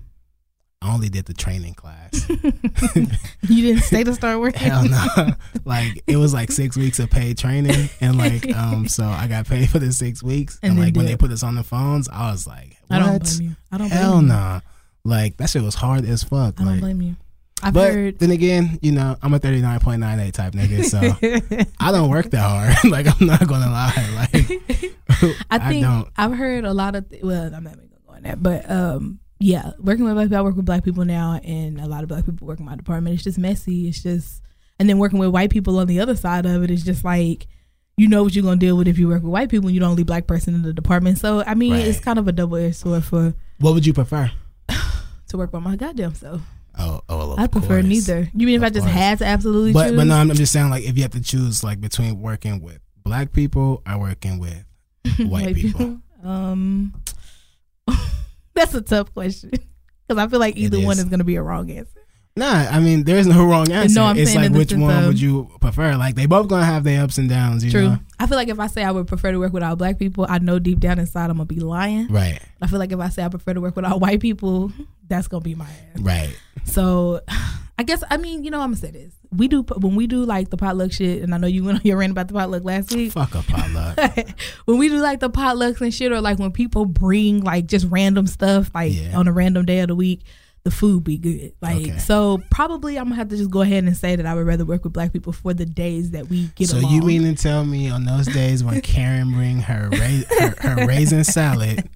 [0.82, 2.28] I only did the training class.
[2.28, 4.60] you didn't stay to start working.
[4.60, 5.32] Hell no!
[5.64, 9.46] like it was like six weeks of paid training, and like um, so I got
[9.48, 10.58] paid for the six weeks.
[10.62, 12.98] And And, like when did- they put us on the phones, I was like, I
[13.00, 13.22] don't "What?
[13.22, 13.56] blame you.
[13.72, 14.60] I don't blame Hell no!"
[15.04, 16.60] Like that shit was hard as fuck.
[16.60, 17.16] I don't blame you.
[17.62, 18.18] I've but heard.
[18.18, 20.84] then again, you know, I'm a 39.98 type nigga,
[21.64, 22.76] so I don't work that hard.
[22.90, 24.04] like I'm not gonna lie.
[24.14, 26.08] Like I think don't.
[26.16, 27.08] I've heard a lot of.
[27.08, 30.26] Th- well, I'm not even gonna go on that, but um, yeah, working with black
[30.26, 32.66] people, I work with black people now, and a lot of black people work in
[32.66, 33.14] my department.
[33.14, 33.88] It's just messy.
[33.88, 34.42] It's just,
[34.78, 37.46] and then working with white people on the other side of it is just like.
[37.96, 39.82] You know what you're gonna deal with if you work with white people and you're
[39.82, 41.18] the only black person in the department.
[41.18, 44.30] So I mean, it's kind of a double edged sword for What would you prefer?
[45.28, 46.42] to work by my goddamn self.
[46.78, 47.84] Oh, oh, I prefer course.
[47.84, 48.30] neither.
[48.34, 48.92] You mean if Of I just course.
[48.96, 49.96] had to absolutely But choose?
[49.96, 52.60] but no, I'm I'm just saying like if you have to choose like between working
[52.60, 54.64] with black people or working with
[55.18, 55.98] white people.
[56.22, 56.94] Um,
[58.54, 60.98] that's a tough question because I feel like It either one is.
[61.00, 61.97] is going to be a wrong answer.
[62.38, 64.00] Nah, I mean there's no wrong answer.
[64.00, 65.96] I'm it's saying like which one of- would you prefer?
[65.96, 67.88] Like they both gonna have their ups and downs, you True.
[67.90, 67.98] know?
[68.20, 70.26] I feel like if I say I would prefer to work with all black people,
[70.28, 72.08] I know deep down inside I'm gonna be lying.
[72.08, 74.72] Right, I feel like if I say I prefer to work with all white people,
[75.08, 76.00] that's gonna be my ass.
[76.00, 76.36] right.
[76.64, 77.20] So,
[77.78, 79.14] I guess I mean you know I'm gonna say this.
[79.30, 81.82] We do when we do like the potluck shit, and I know you went on
[81.84, 83.12] your rant about the potluck last week.
[83.12, 83.98] Fuck a potluck.
[84.64, 87.86] when we do like the potlucks and shit, or like when people bring like just
[87.90, 89.16] random stuff, like Yeah.
[89.18, 90.22] on a random day of the week,
[90.68, 91.52] the food be good.
[91.62, 91.98] Like Okay.
[91.98, 94.66] so, probably I'm gonna have to just go ahead and say that I would rather
[94.66, 96.92] work with black people for the days that we get so along.
[96.92, 100.86] you mean to tell me on those days when Karen bring her ra- her, her
[100.86, 101.88] raisin salad,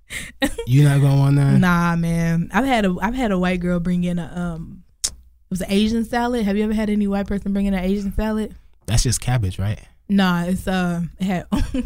[0.66, 1.60] you not gonna want none?
[1.60, 2.50] Nah, man.
[2.52, 4.82] I've had a I've had a white girl bring in a um.
[5.04, 5.12] It
[5.50, 6.44] was an Asian salad.
[6.44, 8.56] Have you ever had any white person bring in an Asian salad?
[8.86, 9.78] That's just cabbage, right?
[10.08, 11.46] Nah, it's uh, it had.
[11.52, 11.84] if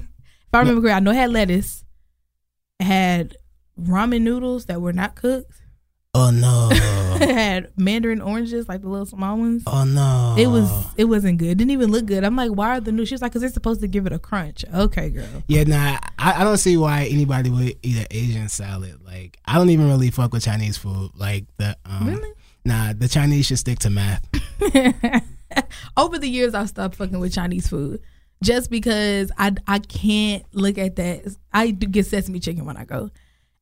[0.54, 1.84] I remember correctly, I know it had lettuce.
[2.78, 3.36] It had
[3.78, 5.59] ramen noodles that were not cooked.
[6.12, 6.68] Oh no.
[6.72, 9.62] it had mandarin oranges, like the little small ones.
[9.66, 10.34] Oh no.
[10.36, 11.48] It was it wasn't good.
[11.50, 12.24] It didn't even look good.
[12.24, 13.08] I'm like, why are the noodles?
[13.08, 14.64] She's like, because it's supposed to give it a crunch.
[14.74, 15.44] Okay, girl.
[15.46, 19.00] Yeah, nah, I, I don't see why anybody would eat an Asian salad.
[19.04, 21.12] Like, I don't even really fuck with Chinese food.
[21.14, 22.32] Like the um, Really?
[22.64, 24.24] nah, the Chinese should stick to math.
[25.96, 28.00] Over the years, I've stopped fucking with Chinese food
[28.42, 31.36] just because I I can't look at that.
[31.52, 33.10] I do get sesame chicken when I go,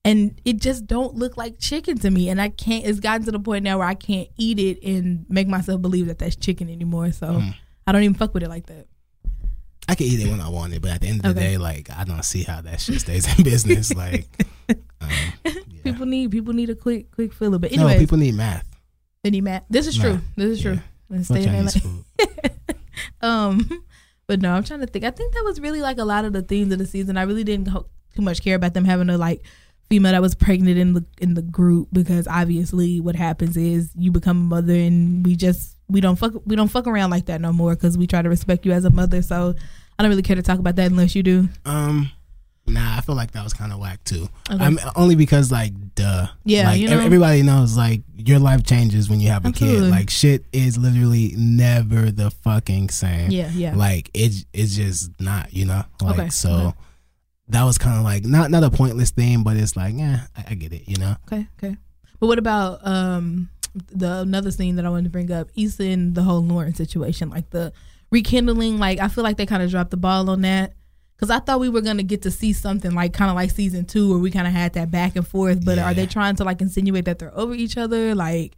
[0.05, 2.29] and it just don't look like chicken to me.
[2.29, 2.85] And I can't.
[2.87, 6.07] It's gotten to the point now where I can't eat it and make myself believe
[6.07, 7.13] that that's chicken anymore.
[7.13, 7.55] So Mm.
[7.87, 8.87] I don't even fuck with it like that.
[9.89, 11.57] I can eat it when I want it, but at the end of the day,
[11.57, 13.93] like I don't see how that shit stays in business.
[13.97, 14.27] Like,
[15.01, 15.09] um,
[15.45, 15.53] yeah.
[15.85, 17.59] People need people need a quick quick filler.
[17.59, 18.67] But no, anyway, people need math.
[19.25, 19.65] they need math.
[19.71, 20.05] This is Nah.
[20.05, 20.21] true.
[20.37, 20.73] This is Yeah.
[20.73, 20.81] true.
[21.11, 22.05] And stay in Chinese food.
[23.21, 23.85] Um,
[24.27, 25.05] but no, I'm trying to think.
[25.05, 27.17] I think that was really like a lot of the themes of the season.
[27.17, 29.43] I really didn't ho- too much care about them having to like
[29.89, 34.11] female that was pregnant in the in the group because obviously what happens is you
[34.11, 37.41] become a mother and we just we don't fuck we don't fuck around like that
[37.41, 39.23] no more because we try to respect you as a mother.
[39.23, 39.55] So
[39.99, 41.49] I don't really care to talk about that unless you do.
[41.65, 42.11] Um,
[42.67, 44.29] nah, I feel like that was kind of whack too.
[44.51, 44.63] Okay.
[44.63, 46.29] I mean, only because like, duh.
[46.45, 47.01] Yeah, like you know.
[47.01, 49.87] everybody knows like your life changes when you have a Absolutely.
[49.87, 49.91] kid.
[49.91, 53.31] Like shit is literally never the fucking same.
[53.31, 53.75] Yeah, yeah.
[53.75, 55.83] Like it's it's just not, you know.
[56.03, 56.51] Like Okay, so.
[56.51, 56.77] okay.
[57.51, 60.45] That was kind of like not not a pointless thing, but it's like, yeah, I,
[60.51, 61.17] I get it, you know.
[61.27, 61.77] Okay, okay.
[62.21, 63.49] But what about um
[63.93, 67.31] the another scene that I wanted to bring up, Issa and the whole Lawrence situation,
[67.31, 67.73] like the
[68.11, 68.79] rekindling.
[68.79, 70.75] Like I feel like they kind of dropped the ball on that
[71.17, 73.85] because I thought we were gonna get to see something like kind of like season
[73.87, 75.65] two where we kind of had that back and forth.
[75.65, 78.15] But are they trying to like insinuate that they're over each other?
[78.15, 78.57] Like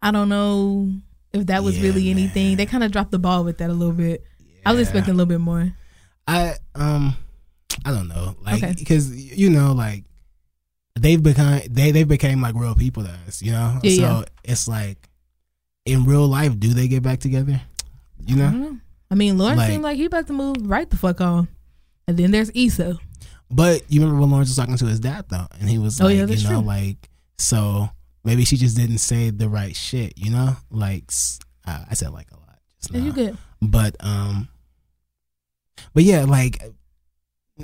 [0.00, 0.92] I don't know
[1.32, 2.48] if that was Yeah, really anything.
[2.48, 2.56] man.
[2.58, 4.24] They kind of dropped the ball with that a little bit.
[4.64, 5.72] I was expecting a little bit more.
[6.28, 7.16] I um
[7.84, 8.74] I don't know like Okay.
[8.78, 10.04] because you know like
[10.98, 14.24] they've become they they became like real people to us you know Yeah, so yeah.
[14.44, 15.08] it's like
[15.84, 17.60] in real life do they get back together
[18.24, 18.78] you I know don't know.
[19.10, 21.46] I mean, Lawrence Like- seemed like he about to move right the fuck on.
[22.08, 22.98] And then there's Issa.
[23.50, 26.06] but you remember when Lawrence was talking to his dad though and he was like,
[26.06, 26.66] Oh, yeah, that's you know true.
[26.68, 27.08] like
[27.38, 27.90] so
[28.24, 31.04] maybe she just didn't say the right shit you know like
[31.66, 33.36] I said like a lot just you good?
[33.60, 34.48] but um
[35.94, 36.62] but yeah like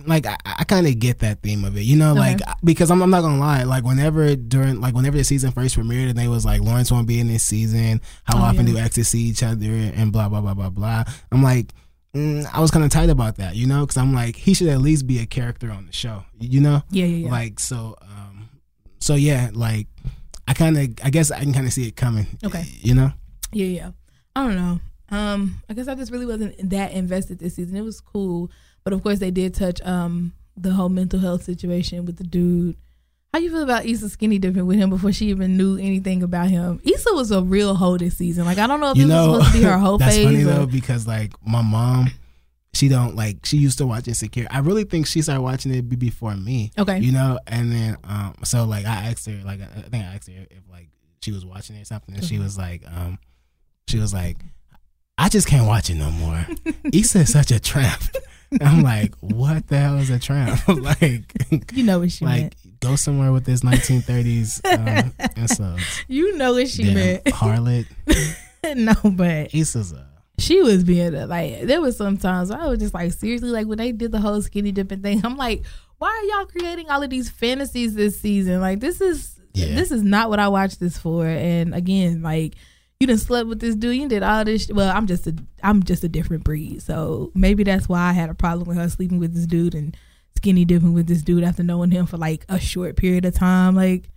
[0.06, 2.52] like i, I kind of get that theme of it you know like Okay.
[2.62, 6.10] because I'm, I'm not gonna lie like whenever during like whenever the season first premiered
[6.10, 8.74] and they was like lawrence won't be in this season how Oh, often yeah.
[8.74, 11.72] do exes see each other and blah blah blah blah blah i'm like
[12.14, 14.68] mm, i was kind of tight about that you know because i'm like he should
[14.68, 17.30] at least be a character on the show you know Yeah, yeah, yeah.
[17.30, 18.50] like so um
[19.00, 19.86] so yeah like
[20.46, 22.64] i kind of i guess i can kind of see it coming Okay.
[22.82, 23.10] you know
[23.52, 23.90] Yeah, yeah.
[24.36, 24.80] I don't know.
[25.10, 27.74] Um, I guess I just really wasn't that invested this season.
[27.76, 28.50] It was cool,
[28.88, 32.76] but of course they did touch um the whole mental health situation with the dude.
[33.32, 36.48] How you feel about Issa skinny dipping with him before she even knew anything about
[36.48, 36.80] him?
[36.82, 38.46] Issa was a real hoe this season.
[38.46, 40.16] Like I don't know if you this know was supposed to be her whole that's
[40.16, 40.24] phase.
[40.24, 42.10] funny or- though because like my mom
[42.74, 45.88] she don't like she used to watch insecure i really think she started watching it
[45.98, 46.98] before me okay.
[47.00, 50.14] you know and then um so like i asked her like i I think i
[50.14, 50.88] asked her if like
[51.22, 52.34] she was watching it or something and Mm-hmm.
[52.36, 53.18] she was like um
[53.88, 54.36] she was like
[55.18, 56.46] i just can't watch it no more.
[56.92, 58.02] Issa is such a tramp
[58.62, 61.34] i'm like what the hell is a tramp like
[61.72, 62.80] you know what she like meant.
[62.80, 65.76] go somewhere with this 1930s um and so
[66.08, 67.24] You know what she damn meant.
[67.26, 67.86] harlot.
[68.74, 70.06] No, but Issa's a
[70.38, 73.66] she was being a- like there was some times I was just like seriously like
[73.66, 75.64] when they did the whole skinny dipping thing I'm like
[75.98, 78.60] why are y'all creating all of these fantasies this season?
[78.60, 79.74] Like this is Yeah.
[79.74, 81.26] this is not what I watched this for.
[81.26, 82.54] And again like
[83.00, 85.34] you done slept with this dude you did all this sh- well I'm just a
[85.62, 88.88] I'm just a different breed so maybe that's why I had a problem with her
[88.88, 89.96] sleeping with this dude and
[90.36, 93.76] skinny dipping with this dude after knowing him for like a short period of time
[93.76, 94.10] like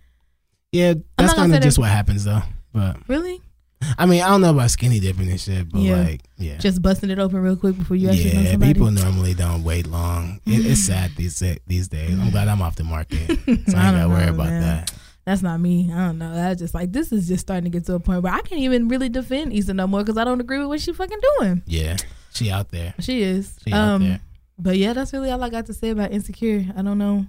[0.72, 2.42] Yeah, that's kind of just that- what happens though.
[2.72, 3.40] But really
[3.98, 5.96] I mean, I don't know about skinny dipping and shit, but Yeah.
[6.02, 8.50] like, yeah, just busting it open real quick before you actually know yeah.
[8.52, 10.40] somebody People normally don't wait long.
[10.46, 12.16] It, it's sad these these days.
[12.16, 14.60] I'm glad I'm off the market, so I ain't gotta worry about man.
[14.62, 14.92] that.
[15.24, 15.90] That's not me.
[15.92, 16.32] I don't know.
[16.32, 18.60] I just like this is just starting to get to a point where I can't
[18.60, 21.62] even really defend Issa no more because I don't agree with what she fucking doing.
[21.66, 21.96] Yeah,
[22.32, 22.94] she out there.
[22.98, 23.56] She is.
[23.64, 24.20] She out um, there.
[24.58, 26.66] but yeah, that's really all I got to say about Insecure.
[26.76, 27.26] I don't know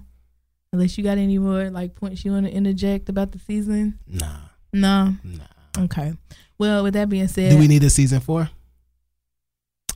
[0.72, 3.96] unless you got any more like points you want to interject about the season.
[4.08, 4.38] Nah,
[4.72, 5.14] No.
[5.22, 5.84] nah.
[5.84, 6.14] Okay.
[6.58, 8.50] Well, with that being said, Do we need a season four?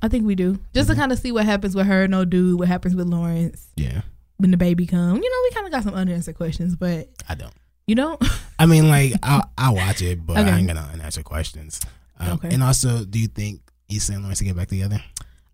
[0.01, 0.93] I think we do just Mhm.
[0.93, 4.03] to kind of see what happens with her, no dude, what happens with Lawrence Yeah,
[4.37, 7.35] when the baby comes, You know, we kind of got some unanswered questions, but I
[7.35, 7.53] don't.
[7.89, 8.23] You don't.
[8.59, 10.51] I mean, like, I I watch it, but Okay.
[10.51, 11.81] I ain't gonna answer questions.
[12.21, 12.51] Um, Okay.
[12.55, 15.03] And also, do you think Issa and Lawrence get back together?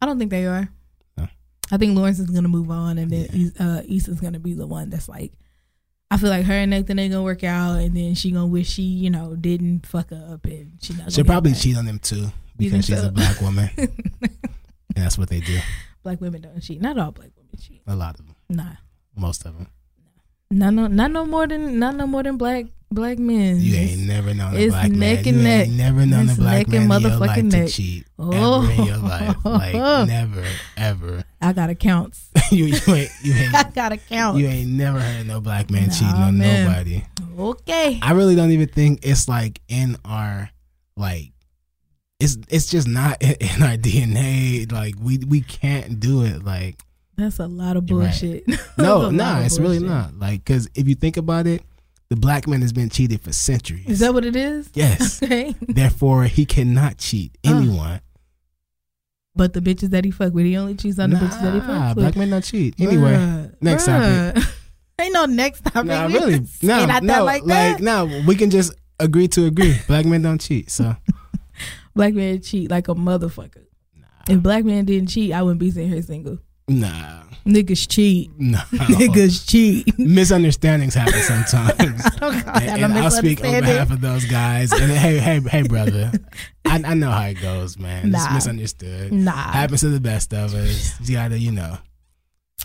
[0.02, 0.68] I don't think they are.
[1.16, 1.28] No.
[1.72, 3.48] I think Lawrence is gonna move on, and then Yeah.
[3.78, 5.32] uh, Issa's gonna be the one that's like.
[6.10, 8.68] I feel like her and Nathan ain't gonna work out, and then she gonna wish
[8.70, 11.12] she, you know, didn't fuck up, and she not.
[11.12, 12.26] She'll probably cheat on them too
[12.56, 13.08] because she's so?
[13.08, 13.90] a black woman, and
[14.94, 15.58] that's what they do.
[16.02, 16.80] Black women don't cheat.
[16.80, 17.82] Not all black women cheat.
[17.86, 18.72] A lot of them, Nah,
[19.16, 19.66] most of them.
[20.58, 23.60] Not no, not no more than not no more than black black men.
[23.60, 25.16] You It's- ain't never known a it's black neck man.
[25.18, 25.66] and You neck.
[25.68, 27.68] ain't never known a black neck and man in your life motherfucking to neck.
[27.70, 28.62] cheat Oh.
[28.62, 29.36] ever in your life.
[29.44, 29.74] Like
[30.08, 30.44] never,
[30.76, 31.24] ever.
[31.40, 32.28] I got accounts.
[32.52, 34.38] you, you ain't you I ain't got accounts.
[34.40, 36.66] you ain't never heard no black man Nah, cheating on man.
[36.68, 37.02] nobody.
[37.36, 37.98] Okay.
[38.02, 40.50] I really don't even think it's like in our
[40.96, 41.32] like
[42.20, 44.70] it's it's just not in our DNA.
[44.70, 46.44] Like we we can't do it.
[46.44, 46.80] Like
[47.16, 47.88] That's a lot of right.
[47.88, 48.46] bullshit.
[48.46, 50.18] That's no, nah, it's really not.
[50.18, 51.62] Like because if you think about it,
[52.10, 53.86] the black man has been cheated for centuries.
[53.86, 54.68] Is that what it is?
[54.74, 55.22] yes.
[55.22, 55.54] Okay.
[55.60, 57.56] Therefore, he cannot cheat Uh.
[57.56, 58.00] anyone.
[59.36, 61.60] But the bitches that he fuck with, he only cheats on the bitches that he
[61.60, 62.04] fuck with.
[62.04, 62.78] black men don't cheat.
[62.78, 64.52] Anyway, Bruh, next bruh.
[65.00, 65.86] Ain't no next topic.
[65.86, 66.46] Nah, We really.
[66.62, 67.42] No, not no, like
[67.80, 68.22] no.
[68.28, 69.76] We can just agree to agree.
[69.88, 70.70] Black men don't cheat.
[70.70, 70.94] So
[71.96, 73.64] Black men cheat like a motherfucker.
[74.28, 76.38] If black men didn't cheat, I wouldn't be sitting here single.
[76.68, 78.30] Nah, Niggas cheat.
[78.38, 78.58] no.
[78.72, 79.98] Niggas cheat.
[79.98, 82.02] Misunderstandings happen sometimes.
[82.22, 84.72] Oh, I call and, I'll speak on behalf of those guys.
[84.72, 86.10] And hey, hey, hey, brother,
[86.64, 88.14] I, I know how it goes, man.
[88.14, 89.12] It's misunderstood.
[89.12, 89.32] Nah.
[89.32, 90.98] Happens to the best of us.
[91.06, 91.76] You gotta, you know.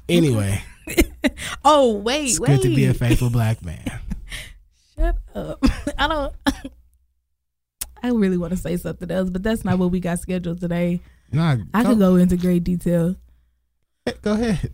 [0.08, 0.62] Anyway,
[1.66, 2.48] Oh wait, it's wait.
[2.48, 3.84] good to be a faithful black man.
[4.96, 5.60] Shut up.
[5.98, 6.34] I don't.
[8.02, 11.02] I really want to say something else, but that's not what we got scheduled today.
[11.32, 13.16] Nah, I could go into great detail.
[14.22, 14.72] Go ahead.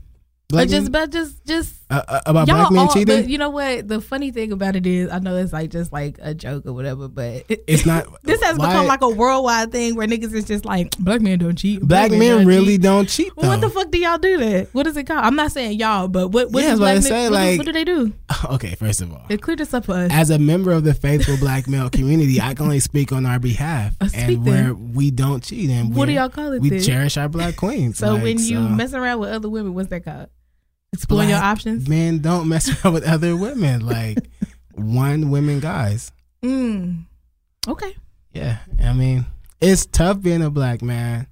[0.49, 2.94] But Black just, but just, just uh, uh, about y'all black men all.
[2.94, 3.22] cheating.
[3.24, 3.88] But you know what?
[3.88, 6.74] The funny thing about it is, I know it's like just like a joke or
[6.74, 8.07] whatever, but it, it's not.
[8.24, 11.40] this has why- become like a worldwide thing where niggas is just like black men
[11.40, 11.82] don't cheat.
[11.82, 12.82] black men don't really cheat.
[12.82, 13.36] don't cheat.
[13.38, 14.70] Well, what the fuck do y'all do that?
[14.74, 15.24] What is it called?
[15.24, 16.52] I'm not saying y'all, but what?
[16.52, 17.02] What Yeah, what black men?
[17.03, 18.14] say, what, do- like- what do they do?
[18.52, 20.12] okay, first of all, It cleared this up for us.
[20.12, 23.40] as a member of the faithful black male community, I can only speak on our
[23.40, 24.44] behalf, Uh, and then.
[24.44, 26.82] where we don't cheat, and What do y'all call it We then?
[26.82, 27.98] cherish our black queens.
[27.99, 30.30] So like, when you so mess around with other women, what's that called?
[30.95, 31.88] Exploring your options.
[31.88, 34.17] men don't mess around with other women, like
[34.73, 36.11] one women guys.
[36.43, 37.05] Mm.
[37.67, 37.95] Okay.
[38.34, 39.26] Yeah, I mean,
[39.61, 41.27] it's tough being a black man.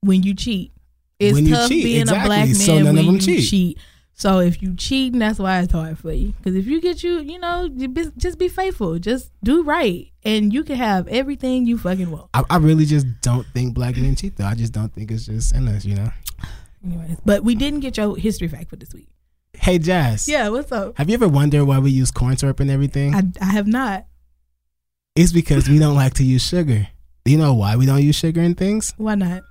[0.00, 0.72] When you cheat,
[1.18, 2.24] it's When you tough cheat, being exactly.
[2.24, 3.48] a black man So none when of them you cheat.
[3.48, 3.78] cheat.
[4.18, 6.32] So if you cheat, that's why it's hard for you.
[6.38, 7.68] Because if you get you, you know,
[8.16, 12.30] just be faithful, just do right, and you can have everything you fucking want.
[12.32, 14.46] I, I really just don't think black men cheat, though.
[14.46, 16.08] I just don't think it's just in us, you know.
[16.86, 19.08] Anyways, but we didn't get your history fact for this week.
[19.54, 20.28] Hey, Jazz.
[20.28, 20.96] Yeah, what's up?
[20.98, 23.14] Have you ever wondered why we use corn syrup and everything?
[23.14, 24.06] I, I have not.
[25.16, 26.88] it's because we don't like to use sugar.
[27.24, 28.92] Do you know why we don't use sugar in things?
[28.98, 29.42] Why not?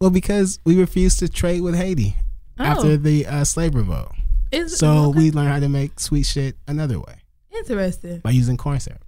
[0.00, 2.14] Well, because we refuse to trade with Haiti
[2.58, 4.12] Oh, after the uh, slave revolt.
[4.52, 5.18] is, So okay.
[5.18, 7.16] we learned how to make sweet shit another way
[7.56, 8.18] interesting.
[8.18, 9.02] by using corn syrup.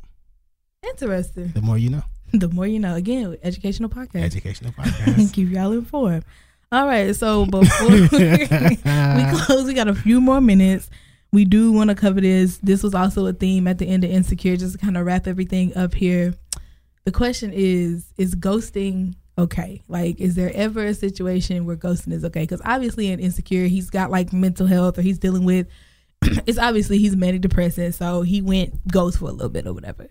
[0.89, 1.49] Interesting.
[1.53, 2.03] The more you know.
[2.33, 2.95] The more you know.
[2.95, 4.23] Again, educational podcast.
[4.23, 5.33] Educational podcast.
[5.33, 6.25] Keep y'all informed.
[6.73, 10.91] All right, so before we close, we got a few more minutes.
[11.33, 12.59] We do want to cover this.
[12.59, 15.27] This was also a theme at the end of Insecure, just to kind of wrap
[15.27, 16.35] everything up here.
[17.05, 19.83] The question is Is ghosting okay?
[19.87, 22.43] Like, is there ever a situation where ghosting is okay?
[22.43, 25.69] Because obviously, in Insecure, he's got like mental health or he's dealing with,
[26.23, 30.09] it's obviously he's manic depressive, so he went ghost for a little bit or whatever.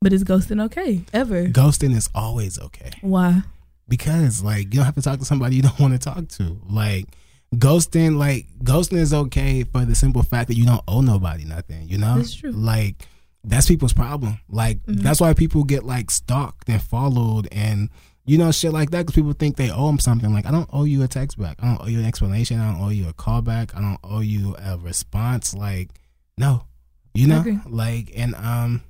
[0.00, 1.04] But is ghosting okay?
[1.12, 1.46] Ever?
[1.46, 2.90] Ghosting is always okay.
[3.02, 3.42] Why?
[3.88, 6.60] Because like you don't have to talk to somebody you don't want to talk to.
[6.68, 7.06] Like
[7.54, 11.88] ghosting, like ghosting is okay for the simple fact that you don't owe nobody nothing.
[11.88, 12.50] You know, That's true.
[12.52, 13.06] Like
[13.44, 14.38] that's people's problem.
[14.48, 15.02] Like Mhm.
[15.02, 17.90] that's why people get like stalked and followed and
[18.26, 20.32] you know shit like that because people think they owe them something.
[20.32, 21.58] Like I don't owe you a text back.
[21.62, 22.58] I don't owe you an explanation.
[22.58, 23.76] I don't owe you a call back.
[23.76, 25.54] I don't owe you a response.
[25.54, 25.90] Like
[26.38, 26.64] no,
[27.12, 27.58] you know, agree.
[27.68, 28.82] like and um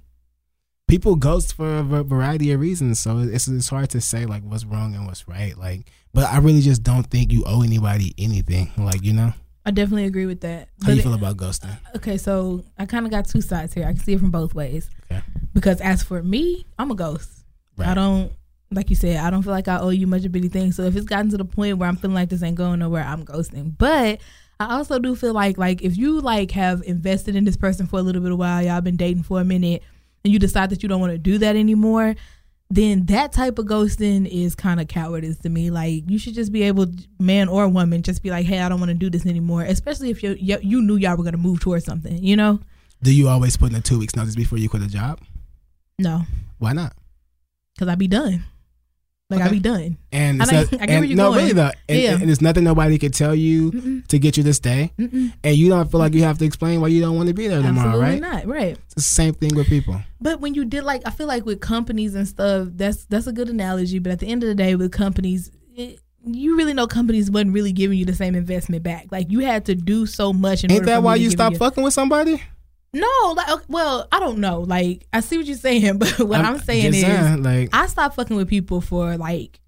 [0.87, 4.65] people ghost for a variety of reasons so it's, it's hard to say like what's
[4.65, 8.71] wrong and what's right like but i really just don't think you owe anybody anything
[8.77, 9.33] like you know
[9.67, 10.69] I definitely agree with that.
[10.83, 13.87] how do you feel about ghosting Okay, so I kind of got two sides here.
[13.87, 14.91] I can see it from both ways.
[15.11, 15.23] Okay.
[15.55, 17.45] Because as for me, I'm a ghost.
[17.79, 18.31] I don't,
[18.71, 20.73] like you said, I don't feel like I owe you much of anything.
[20.73, 23.05] So if it's gotten to the point where I'm feeling like this ain't going nowhere,
[23.05, 23.75] I'm ghosting.
[23.77, 24.21] But
[24.61, 27.99] I also do feel like, like if you like have invested in this person for
[27.99, 29.83] a little bit of while, y'all been dating for a minute,
[30.25, 32.15] and you decide that you don't want to do that anymore,
[32.71, 35.71] then that type of ghosting is kind of cowardice to me.
[35.71, 36.87] Like you should just be able,
[37.21, 39.63] man or woman, just be like, hey, I don't want to do this anymore.
[39.63, 42.61] Especially if you you knew y'all were gonna move towards something, you know?
[43.03, 45.21] do you always put in a two weeks notice before you quit a job
[45.99, 46.23] No,
[46.59, 46.95] why not
[47.75, 48.45] because I'd be done.
[49.35, 49.55] Like I Okay.
[49.55, 49.97] be done.
[50.13, 51.39] and, I it's know- not- I get and where you're no going.
[51.41, 52.13] really though and, Yeah.
[52.15, 55.33] and there's nothing nobody could tell you Mm-mm, to get you to stay mm-mm.
[55.43, 57.47] and you don't feel like you have to explain why you don't want to be
[57.49, 58.47] there tomorrow Absolutely right not.
[58.47, 58.79] Right.
[58.87, 61.61] it's the same thing with people But when you did like, I feel like with
[61.61, 63.99] companies and stuff, that's that's a good analogy.
[63.99, 67.53] But at the end of the day, with companies, it, you really know companies wasn't
[67.53, 69.09] really giving you the same investment back.
[69.13, 70.65] Like you had to do so much.
[70.65, 72.43] In ain't order that for me why to you give stopped fucking with somebody
[72.95, 74.61] No, like well, I don't know.
[74.61, 77.87] Like I see what you're saying, but what I'm, saying just is, saying, like I
[77.87, 79.61] stopped fucking with people for like,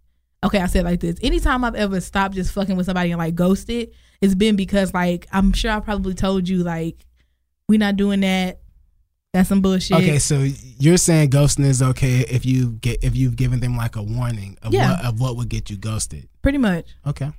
[0.45, 1.17] okay, I said like this.
[1.23, 3.91] Anytime I've ever stopped just fucking with somebody and like ghosted,
[4.21, 7.05] it's been because like I'm sure I probably told you like
[7.69, 8.61] we not doing that.
[9.33, 9.99] That's some bullshit.
[9.99, 10.47] Okay, so
[10.79, 14.57] you're saying ghosting is okay if you get if you've given them like a warning
[14.63, 14.93] of Yeah.
[14.93, 16.29] what of what would get you ghosted.
[16.43, 16.87] Pretty much.
[17.07, 17.33] Okay.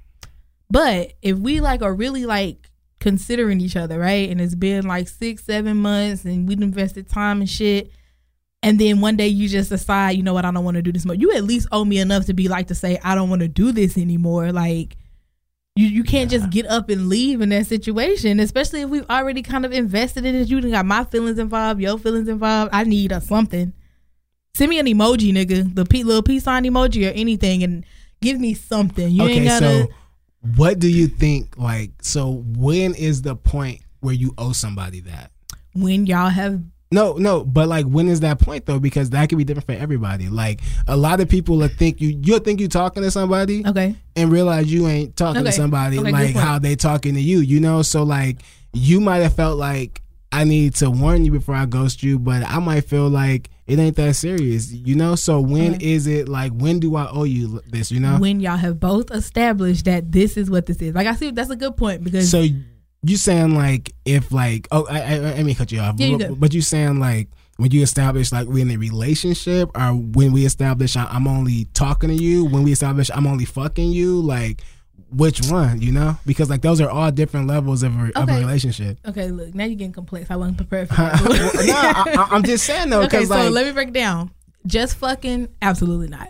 [0.69, 2.69] But if we like are really like
[2.99, 4.29] considering each other, right?
[4.29, 7.91] And it's been like six, seven months and we've invested time and shit.
[8.63, 10.91] And then one day you just decide, you know what, I don't want to do
[10.91, 11.15] this more.
[11.15, 13.47] You at least owe me enough to be like to say, I don't want to
[13.47, 14.51] do this anymore.
[14.51, 14.97] Like,
[15.75, 19.43] You you can't just get up and leave in that situation, especially if we've already
[19.43, 20.49] kind of invested in it.
[20.49, 22.71] You got my feelings involved, your feelings involved.
[22.73, 23.73] I need a something.
[24.55, 25.75] Send me an emoji, nigga.
[25.75, 27.85] The pe- little peace sign emoji or anything, and
[28.21, 29.07] give me something.
[29.11, 29.83] You ain't gotta.
[29.83, 29.87] so
[30.55, 31.57] what do you think?
[31.57, 35.31] Like, so when is the point where you owe somebody that?
[35.73, 36.59] when y'all have
[36.91, 38.79] No, no, but like when is that point though?
[38.79, 40.27] Because that could be different for everybody.
[40.29, 43.95] Like a lot of people will think you you'll think you're talking to somebody okay,
[44.15, 45.49] and realize you ain't talking Okay.
[45.51, 47.81] to somebody Okay, like how they talking to you, you know?
[47.83, 48.41] So like
[48.73, 50.01] you might have felt like
[50.31, 53.77] I need to warn you before I ghost you, but I might feel like it
[53.79, 55.15] ain't that serious, you know?
[55.15, 58.17] So when is it like when do I owe you this, you know?
[58.17, 60.95] when y'all have both established that this is what this is.
[60.95, 62.45] Like I see that's a good point because So
[63.03, 66.07] you saying like if like oh I, I, I let me cut you off, Yeah,
[66.07, 67.27] you but, but you saying like
[67.57, 72.09] when you establish like we in a relationship or when we establish I'm only talking
[72.09, 74.61] to you, when we establish I'm only fucking you, like
[75.11, 76.17] which one, you know?
[76.25, 78.97] Because like those are all different levels of a, of a relationship.
[79.07, 80.29] okay, look now you're getting complex.
[80.29, 82.03] I wasn't prepared for no, that.
[82.07, 84.31] I, I- I'm just saying though, okay, so like let me break down.
[84.65, 86.29] Just fucking, absolutely not.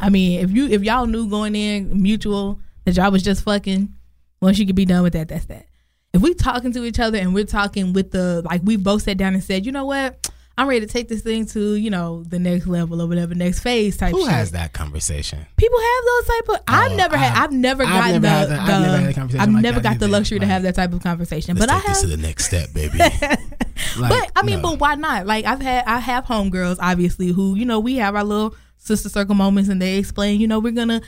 [0.00, 3.92] I mean, if you if y'all knew going in mutual that y'all was just fucking,
[4.40, 5.66] once you could be done with that, that's that.
[6.14, 9.16] If we talking to each other and we're talking with the like we both sat
[9.16, 12.24] down and said, you know what, I'm ready to take this thing to you know
[12.24, 14.12] the next level or whatever, next phase type.
[14.12, 14.30] who shit.
[14.32, 15.46] has that conversation?
[15.56, 16.56] People have those type of.
[16.68, 17.32] I've Oh, never had.
[17.32, 18.48] I've- I've never I've gotten never had the.
[18.54, 20.08] that- I've never had a conversation I've like never got the either.
[20.12, 21.56] luxury to have that type of conversation.
[21.56, 21.84] But I have.
[21.86, 22.98] This to the next step, baby.
[24.00, 25.26] but I mean, but why not?
[25.26, 29.08] Like I've had, I have homegirls, obviously, who you know we have our little sister
[29.08, 31.00] circle moments, and they explain, you know, we're gonna,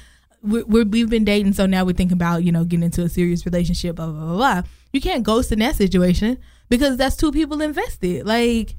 [0.42, 3.08] we're, we're we've been dating, so now we're thinking about you know getting into a
[3.08, 4.36] serious relationship, blah blah blah.
[4.36, 4.62] blah.
[4.92, 8.26] You can't ghost in that situation because that's two people invested.
[8.26, 8.74] Like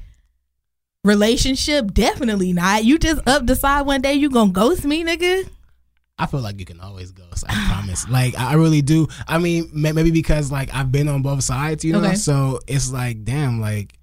[1.03, 2.84] relationship, definitely not.
[2.84, 5.49] You just up decide one day you gonna ghost me, nigga.
[6.18, 7.45] I feel like you can always ghost.
[7.49, 8.07] I promise.
[8.07, 9.07] Like I really do.
[9.28, 12.03] I mean, may- maybe because like I've been on both sides, you know.
[12.03, 12.15] Okay.
[12.15, 13.94] So it's like, damn, like,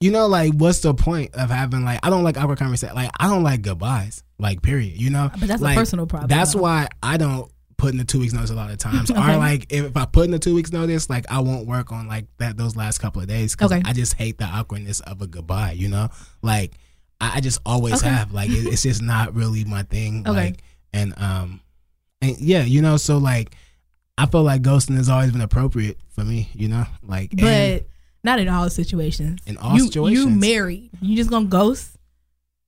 [0.00, 2.96] you know, like what's the point of having like I don't like awkward conversation.
[2.96, 4.24] Like I don't like goodbyes.
[4.38, 5.00] Like period.
[5.00, 5.30] You know.
[5.38, 6.28] But that's like, a personal problem.
[6.28, 6.62] That's though.
[6.62, 9.10] why I don't put in the two weeks notice a lot of times.
[9.10, 11.92] Or like if, if I put in the two weeks notice, like I won't work
[11.92, 13.82] on like that those last couple of days because Okay.
[13.84, 15.72] I just hate the awkwardness of a goodbye.
[15.72, 16.08] You know,
[16.42, 16.72] like
[17.20, 18.08] I, I just always Okay.
[18.08, 18.32] have.
[18.32, 20.24] Like it, it's just not really my thing.
[20.28, 20.32] Okay.
[20.46, 20.62] Like
[20.92, 21.60] and um
[22.20, 23.54] and yeah, you know, so like
[24.18, 26.50] I feel like ghosting has always been appropriate for me.
[26.54, 27.86] You know, like but
[28.24, 29.40] not in all situations.
[29.46, 31.91] in all you, situations, you married, you just gonna ghost.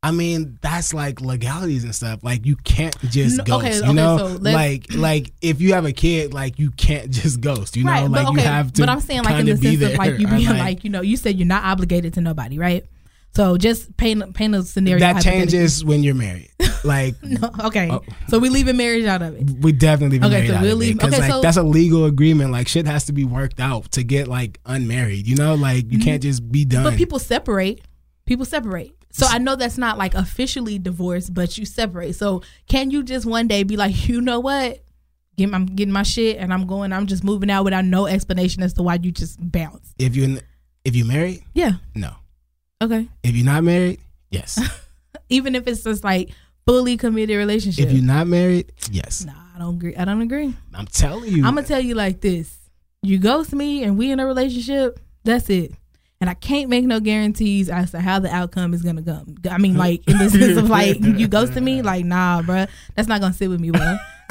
[0.04, 2.22] I mean, that's like legalities and stuff.
[2.22, 3.64] Like you can't just No, ghost.
[3.66, 7.10] okay, you okay, know, so like like if you have a kid, like you can't
[7.10, 7.76] just ghost.
[7.76, 8.82] You know, right, like but you okay, have to.
[8.82, 11.16] but I'm saying like in the sense of like you being like, you know, you
[11.16, 12.84] said you're not obligated to nobody, right?
[13.34, 16.50] So just paint paint a scenario that changes when you're married.
[16.84, 18.02] Like No, okay, Oh.
[18.28, 19.48] so we leaving marriage out of it.
[19.62, 21.40] we definitely been Okay, married so out we'll of it leave- because okay, like so-
[21.40, 22.50] that's a legal agreement.
[22.52, 25.26] Like shit has to be worked out to get like unmarried.
[25.26, 26.82] You know, like you can't just be done.
[26.84, 26.90] Mm-hmm.
[26.90, 27.80] But people separate.
[28.26, 28.94] People separate.
[29.16, 32.16] So I know that's not like officially divorced, but you separate.
[32.16, 34.82] So can you just one day be like, you know what?
[35.36, 36.92] Get my, I'm getting my shit and I'm going.
[36.92, 39.94] I'm just moving out without no explanation as to why you just bounce.
[40.00, 40.40] if you
[40.84, 41.74] if you married, Yeah.
[41.94, 42.10] no.
[42.82, 43.08] Okay.
[43.22, 44.00] If you're not married,
[44.30, 44.60] yes.
[45.28, 46.30] Even if it's just like
[46.66, 47.86] fully committed relationship.
[47.86, 49.24] if you're not married, yes.
[49.24, 49.94] nah, I don't agree.
[49.96, 50.54] I don't agree.
[50.74, 51.44] I'm telling you.
[51.46, 52.56] I'm gonna tell you like this:
[53.02, 54.98] you ghost me, and we in a relationship.
[55.24, 55.72] That's it.
[56.24, 59.34] And I can't make no guarantees as to how the outcome is gonna come.
[59.50, 63.08] I mean, like in the sense of like you ghosting me, like nah, bruh, that's
[63.08, 64.00] not gonna sit with me well.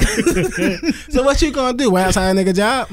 [1.08, 1.92] so what you gonna do?
[1.92, 2.90] Wait outside a nigga job?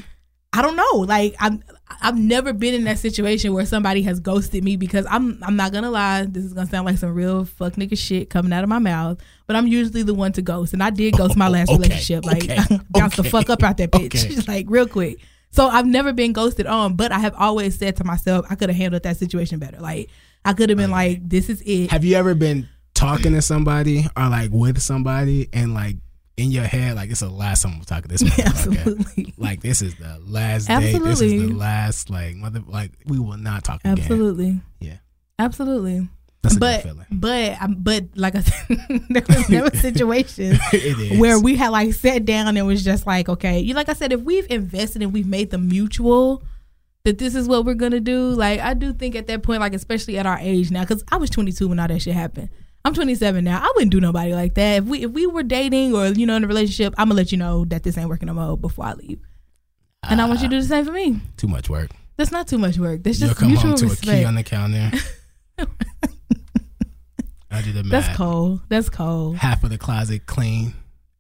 [0.54, 1.00] I don't know.
[1.00, 1.64] Like I'm,
[2.00, 5.72] I've never been in that situation where somebody has ghosted me because I'm, I'm not
[5.72, 6.26] gonna lie.
[6.26, 9.20] This is gonna sound like some real fuck nigga shit coming out of my mouth,
[9.48, 11.86] but I'm usually the one to ghost, and I did ghost my last oh, Okay,
[11.86, 12.24] relationship.
[12.24, 14.42] Like okay, bounce the fuck up out that bitch, okay.
[14.48, 15.18] like real quick.
[15.52, 18.70] So I've never been ghosted on, but I have always said to myself, I could
[18.70, 19.80] have handled that situation better.
[19.80, 20.10] Like
[20.44, 21.92] I could have been like, this is it.
[21.92, 25.98] Have you ever been talking to somebody or like with somebody and like
[26.38, 28.46] in your head like it's the last time I'm talking to this motherfucker.
[28.46, 29.34] Absolutely.
[29.38, 30.80] Like this is the last day.
[30.80, 31.48] This is Absolutely.
[31.48, 34.00] the last like mother like we will not talk again.
[34.00, 34.62] Absolutely.
[34.80, 34.98] Yeah.
[35.40, 36.08] Absolutely.
[36.44, 37.06] That's a but good feeling.
[37.12, 38.78] but um, but like I said,
[39.10, 40.60] there was never situations
[41.18, 44.12] where we had like sat down and was just like, okay, you like I said,
[44.12, 46.44] if we've invested and we've made the mutual
[47.04, 49.74] that this is what we're gonna do, like I do think at that point, like
[49.74, 52.50] especially at our age now, because I was 22 when all that shit happened.
[52.84, 53.60] I'm 27 now.
[53.62, 54.78] I wouldn't do nobody like that.
[54.80, 57.32] If we if we were dating or you know in a relationship, I'm gonna let
[57.32, 59.20] you know that this ain't working no more before I leave.
[60.10, 61.20] And I want you to do the same for me.
[61.38, 61.92] too much work.
[62.18, 63.04] That's not too much work.
[63.04, 64.08] That's just You'll come mutual home to respect.
[64.08, 64.92] a key on the counter.
[67.52, 68.06] I do the math.
[68.06, 68.62] That's cold.
[68.70, 69.38] That's cold.
[69.38, 70.74] Half of the closet clean,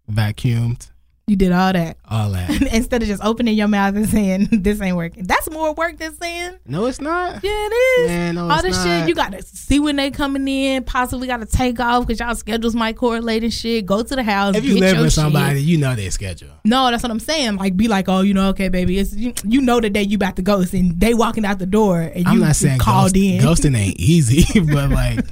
[0.10, 0.90] vacuumed.
[1.28, 2.50] You did all that all that.
[2.74, 5.26] instead of just opening your mouth and saying this ain't working.
[5.26, 7.42] That's more work than saying No, it's not.
[7.44, 8.08] yeah, it is.
[8.10, 10.84] Man, no, all this shit you gotta see when they coming in.
[10.84, 13.86] Possibly gotta take off because y'all schedules might correlate and shit.
[13.86, 14.58] Go to the house.
[14.58, 15.14] If you live with shit.
[15.14, 16.50] somebody, you know their schedule.
[16.66, 17.56] No, that's what I'm saying.
[17.56, 20.16] Like, be like, oh, you know, okay, baby, it's you, you know the day you
[20.16, 23.14] about to ghost, and they walking out the door, and you I'm not saying called
[23.14, 23.42] ghost, in.
[23.42, 25.26] ghosting ain't easy, but like,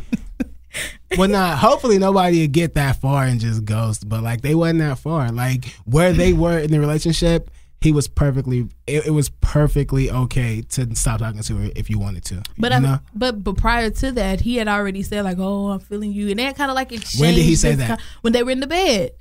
[1.17, 1.57] well, not.
[1.57, 4.07] Hopefully, nobody would get that far and just ghost.
[4.07, 5.31] But like, they wasn't that far.
[5.31, 7.51] Like where they were in the relationship,
[7.81, 8.67] he was perfectly.
[8.87, 12.43] It, it was perfectly okay to stop talking to her if you wanted to.
[12.57, 12.99] But you I, know?
[13.13, 16.39] but but prior to that, he had already said like, "Oh, I'm feeling you," and
[16.39, 17.21] they had kind of like exchanged.
[17.21, 17.99] When did he say that?
[17.99, 19.11] ki- when they were in the bed,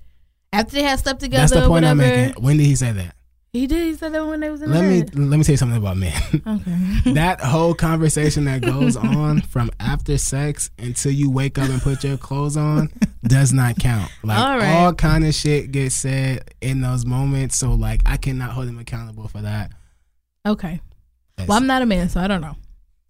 [0.52, 1.42] after they had slept together.
[1.42, 2.42] That's the point I'm making.
[2.42, 3.14] When did he say that?
[3.52, 3.86] He did.
[3.86, 4.88] He said that when they was in Let the
[5.20, 6.12] me let me tell you something about men.
[6.46, 7.12] Okay.
[7.14, 12.04] that whole conversation that goes on from after sex until you wake up and put
[12.04, 12.90] your clothes on
[13.24, 14.10] does not count.
[14.22, 14.70] Like All right.
[14.74, 17.56] all kind of shit gets said in those moments.
[17.56, 19.72] So like I cannot hold him accountable for that.
[20.46, 20.80] okay.
[21.36, 22.56] That's- Well, I'm not a man, so I don't know.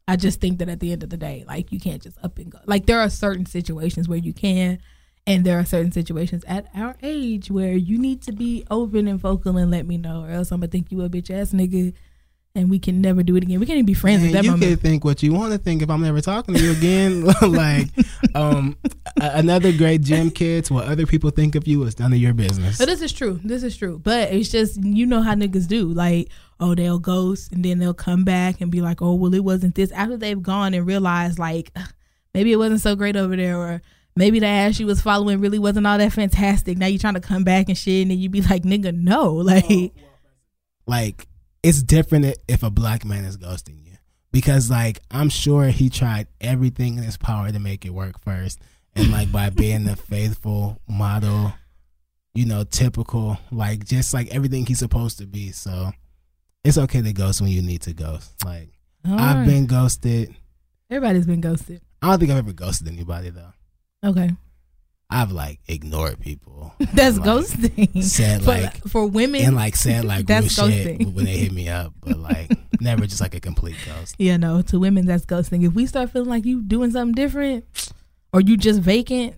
[0.06, 2.38] I just think that at the end of the day, like you can't just up
[2.38, 2.58] and go.
[2.66, 4.78] Like there are certain situations where you can,
[5.28, 9.20] and there are certain situations at our age where you need to be open and
[9.20, 11.92] vocal and let me know, or else I'm gonna think you a bitch ass nigga,
[12.54, 13.60] and we can never do it again.
[13.60, 14.70] We can't even be friends Man, at that you moment.
[14.70, 17.24] can think what you want to think if I'm never talking to you again.
[17.42, 17.88] like
[18.34, 18.78] um,
[19.20, 22.78] another great gym kids, what other people think of you is none of your business.
[22.78, 23.38] But this is true.
[23.44, 24.00] This is true.
[24.02, 25.88] But it's just you know how niggas do.
[25.88, 29.44] Like, oh, they'll ghost and then they'll come back and be like, oh, well, it
[29.44, 29.92] wasn't this.
[29.92, 31.70] After they've gone and realized like
[32.32, 33.82] maybe it wasn't so great over there, or
[34.18, 36.76] maybe the ass you was following really wasn't all that fantastic.
[36.76, 39.32] Now you're trying to come back and shit, and then you be like, nigga, no,
[39.32, 39.92] like,
[40.86, 41.26] like
[41.62, 43.92] it's different if a black man is ghosting you.
[44.30, 48.60] Because like i'm sure he tried everything in his power to make it work first.
[48.94, 51.52] And like by being the faithful model
[52.34, 55.52] you know typical like just like everything he's supposed to be.
[55.52, 55.92] So
[56.62, 58.44] it's okay to ghost when you need to ghost.
[58.44, 58.68] Like
[59.06, 59.46] all i've right.
[59.46, 60.34] been ghosted.
[60.90, 61.80] Everybody's been ghosted.
[62.02, 63.52] i don't think i've ever ghosted anybody though
[64.04, 64.30] Okay,
[65.10, 68.02] i've like ignored people that's Like, ghosting.
[68.04, 71.14] said for, like for women, and like said like That's shit ghosting.
[71.14, 72.50] when they hit me up but like
[72.80, 75.66] never just like a complete ghost Yeah, no, to women that's ghosting.
[75.66, 77.64] If we start feeling like you doing something different
[78.32, 79.34] or you just vacant,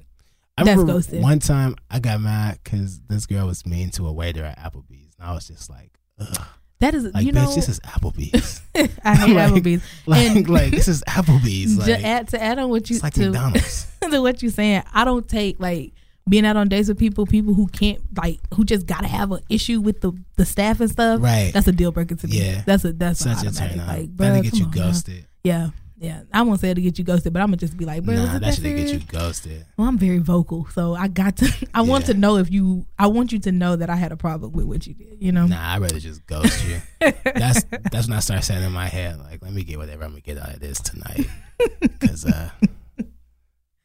[0.59, 1.23] I That's ghosting.
[1.23, 5.15] one time I got mad because this girl was mean to a waiter at Applebee's,
[5.19, 6.47] and I was just like, Ugh.
[6.81, 8.61] That is like you bitch, know this is Applebee's.
[9.05, 9.83] I hate Like, Applebee's.
[10.07, 11.85] like, And- like this is Applebee's.
[11.85, 13.87] to add to add on what you it's like to, McDonald's.
[14.03, 15.93] to what you're saying, I don't take like
[16.29, 19.41] being out on dates with people, people who can't like who just gotta have an
[19.49, 21.21] issue with the the staff and stuff.
[21.23, 21.51] Right.
[21.53, 22.41] That's a deal breaker to me.
[22.41, 22.63] Yeah.
[22.67, 23.87] That's a that's Such a turn on.
[23.87, 25.25] Like, bruh, get you on, man.
[25.45, 25.71] Yeah.
[26.01, 26.23] Yeah.
[26.33, 28.37] I won't say to get you ghosted, but I'm gonna just be like, bro, nah,
[28.37, 29.67] it that should get you ghosted.
[29.77, 31.69] Well, I'm very vocal, so I got to.
[31.75, 32.87] I want to know if you.
[32.99, 35.19] I want you to know that I had a problem with what you did.
[35.21, 35.47] You know.
[35.47, 36.81] Nah, I'd rather just ghost you.
[37.23, 40.13] that's that's when I start saying in my head, like, let me get whatever I'm
[40.13, 41.27] gonna get out of this tonight,
[41.81, 42.49] because uh,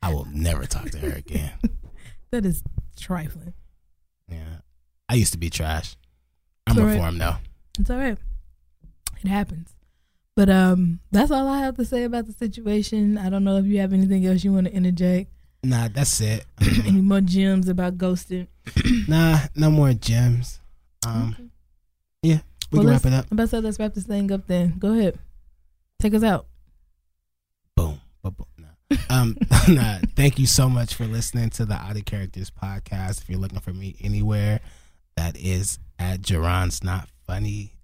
[0.01, 1.51] I will never talk to her again.
[2.31, 2.63] That is
[2.97, 3.53] trifling.
[4.29, 4.59] Yeah,
[5.09, 5.97] I used to be trash.
[6.65, 6.95] I'm Correct.
[6.95, 7.39] reformed now.
[7.77, 8.17] It's all right.
[9.21, 9.74] It happens.
[10.35, 13.17] But um, that's all I have to say about the situation.
[13.17, 15.31] I don't know if you have anything else you want to interject.
[15.63, 16.45] Nah, that's it.
[16.85, 18.47] Any more gems about ghosting?
[19.07, 20.59] Nah, no more gems.
[21.05, 21.49] Um, Okay.
[22.23, 22.39] yeah,
[22.71, 23.25] we Well, can wrap it up.
[23.31, 24.45] I'm about to let's wrap this thing up.
[24.47, 25.17] Then go ahead,
[25.99, 26.47] take us out.
[27.75, 27.99] Boom.
[28.23, 28.35] Boom.
[28.57, 28.97] Nah.
[29.09, 29.37] Um,
[29.69, 33.21] nah, thank you so much for listening to the Out of Characters podcast.
[33.21, 34.59] If you're looking for me anywhere,
[35.15, 37.74] that is at Jerron's Not Funny.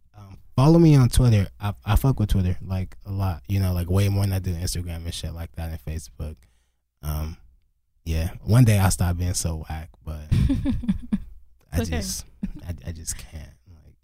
[0.62, 1.48] Follow me on Twitter.
[1.60, 3.42] I, I fuck with Twitter like a lot.
[3.48, 6.36] You know, like way more than I do Instagram and shit like that and Facebook.
[7.02, 7.38] Um,
[8.06, 10.22] yeah, one day I'll stop being so whack, but
[11.74, 11.86] I okay.
[11.86, 12.26] just,
[12.64, 13.50] I, I just can't.
[13.70, 13.96] Like,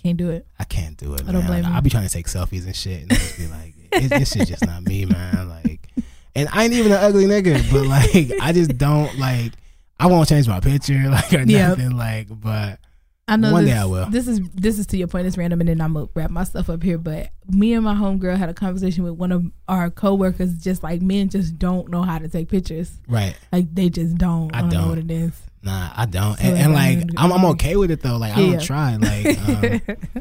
[0.00, 0.46] Can't do it.
[0.60, 1.22] I can't do it.
[1.26, 1.74] I don't blame Like, you.
[1.74, 4.30] I'll be trying to take selfies and shit, and I just be like, it, this
[4.30, 5.48] shit just not me, man.
[5.48, 5.88] Like,
[6.36, 9.54] and I ain't even an ugly nigga, but like, I just don't like.
[9.98, 12.28] I won't change my picture, like or nothing, like.
[12.30, 12.78] But
[13.30, 14.10] I know One this, day I will.
[14.10, 15.28] This is this is to your point.
[15.28, 16.98] It's random, and then I'm gonna wrap my stuff up here.
[16.98, 20.58] But me and my homegirl had a conversation with one of our coworkers.
[20.58, 22.90] Just like men, just don't know how to take pictures.
[23.06, 24.54] right, Like they just don't.
[24.54, 25.40] I, I don't, know what it is.
[25.62, 28.16] nah, I don't, So, and, like, and I'm like, I'm, I'm okay with it though.
[28.16, 28.96] Like, I don't try.
[28.96, 29.80] Like, um,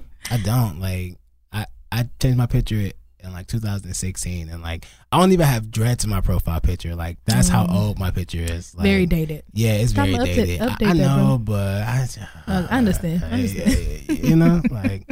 [0.30, 1.18] I don't like.
[1.52, 2.92] I I changed my picture
[3.22, 6.96] in like 2016, and like, I don't even have dreads in my profile picture.
[6.96, 7.74] Like, that's how Mm.
[7.74, 8.74] old my picture is.
[8.76, 9.44] Like, Very dated.
[9.54, 10.62] Yeah, it's Time very update- dated.
[10.62, 12.08] I- update I, that, know, but I,
[12.48, 13.24] Uh, I understand.
[13.24, 14.10] I understand.
[14.10, 15.04] you know, like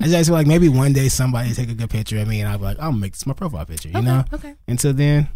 [0.00, 2.48] I just feel like maybe one day somebody take a good picture of me and
[2.48, 3.88] I'll be like, I'll make this my profile picture.
[3.90, 4.06] You okay.
[4.06, 4.24] know.
[4.32, 4.54] Okay.
[4.66, 5.28] Until then,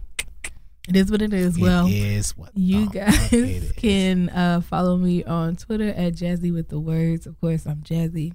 [0.88, 1.58] It is what it is.
[1.58, 3.62] well, it is what you the fuck it is.
[3.64, 7.26] guys can uh, follow me on Twitter at Jazzy with the words.
[7.26, 8.34] Of course, I'm Jazzy.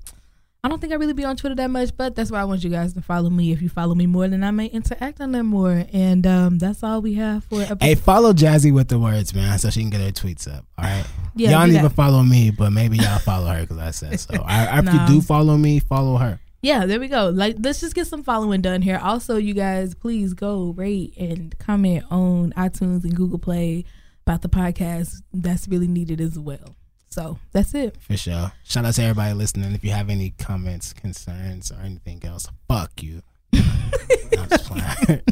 [0.62, 2.66] I don't think I really be on Twitter that much, but that's why I want
[2.66, 3.54] you guys to follow me.
[3.54, 5.86] If you follow me more, then I may interact on there more.
[5.94, 7.82] And um, that's all we have for episode.
[7.82, 10.66] Hey, follow Jazzy with the words, man, so she can get her tweets up.
[10.78, 11.06] All right.
[11.36, 14.20] Yeah, y'all do don't even follow me, but maybe y'all follow her because I said
[14.20, 14.44] so.
[14.46, 15.08] I, after Nah.
[15.08, 16.38] you do follow me, follow her.
[16.62, 17.30] yeah, there we go.
[17.30, 18.98] Like, let's just get some following done here.
[19.02, 23.86] Also, you guys, please go rate and comment on iTunes and Google Play
[24.28, 25.22] about the podcast.
[25.32, 26.76] That's really needed as well.
[27.20, 27.98] So that's it.
[28.00, 28.54] For sure.
[28.64, 29.74] Shout out to everybody listening.
[29.74, 33.24] If you have any comments, concerns, or anything else, fuck you.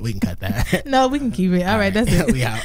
[0.01, 0.84] we can cut that.
[0.85, 1.64] No, we can keep it.
[1.64, 2.34] All, All right, right, that's it.
[2.34, 2.59] we out.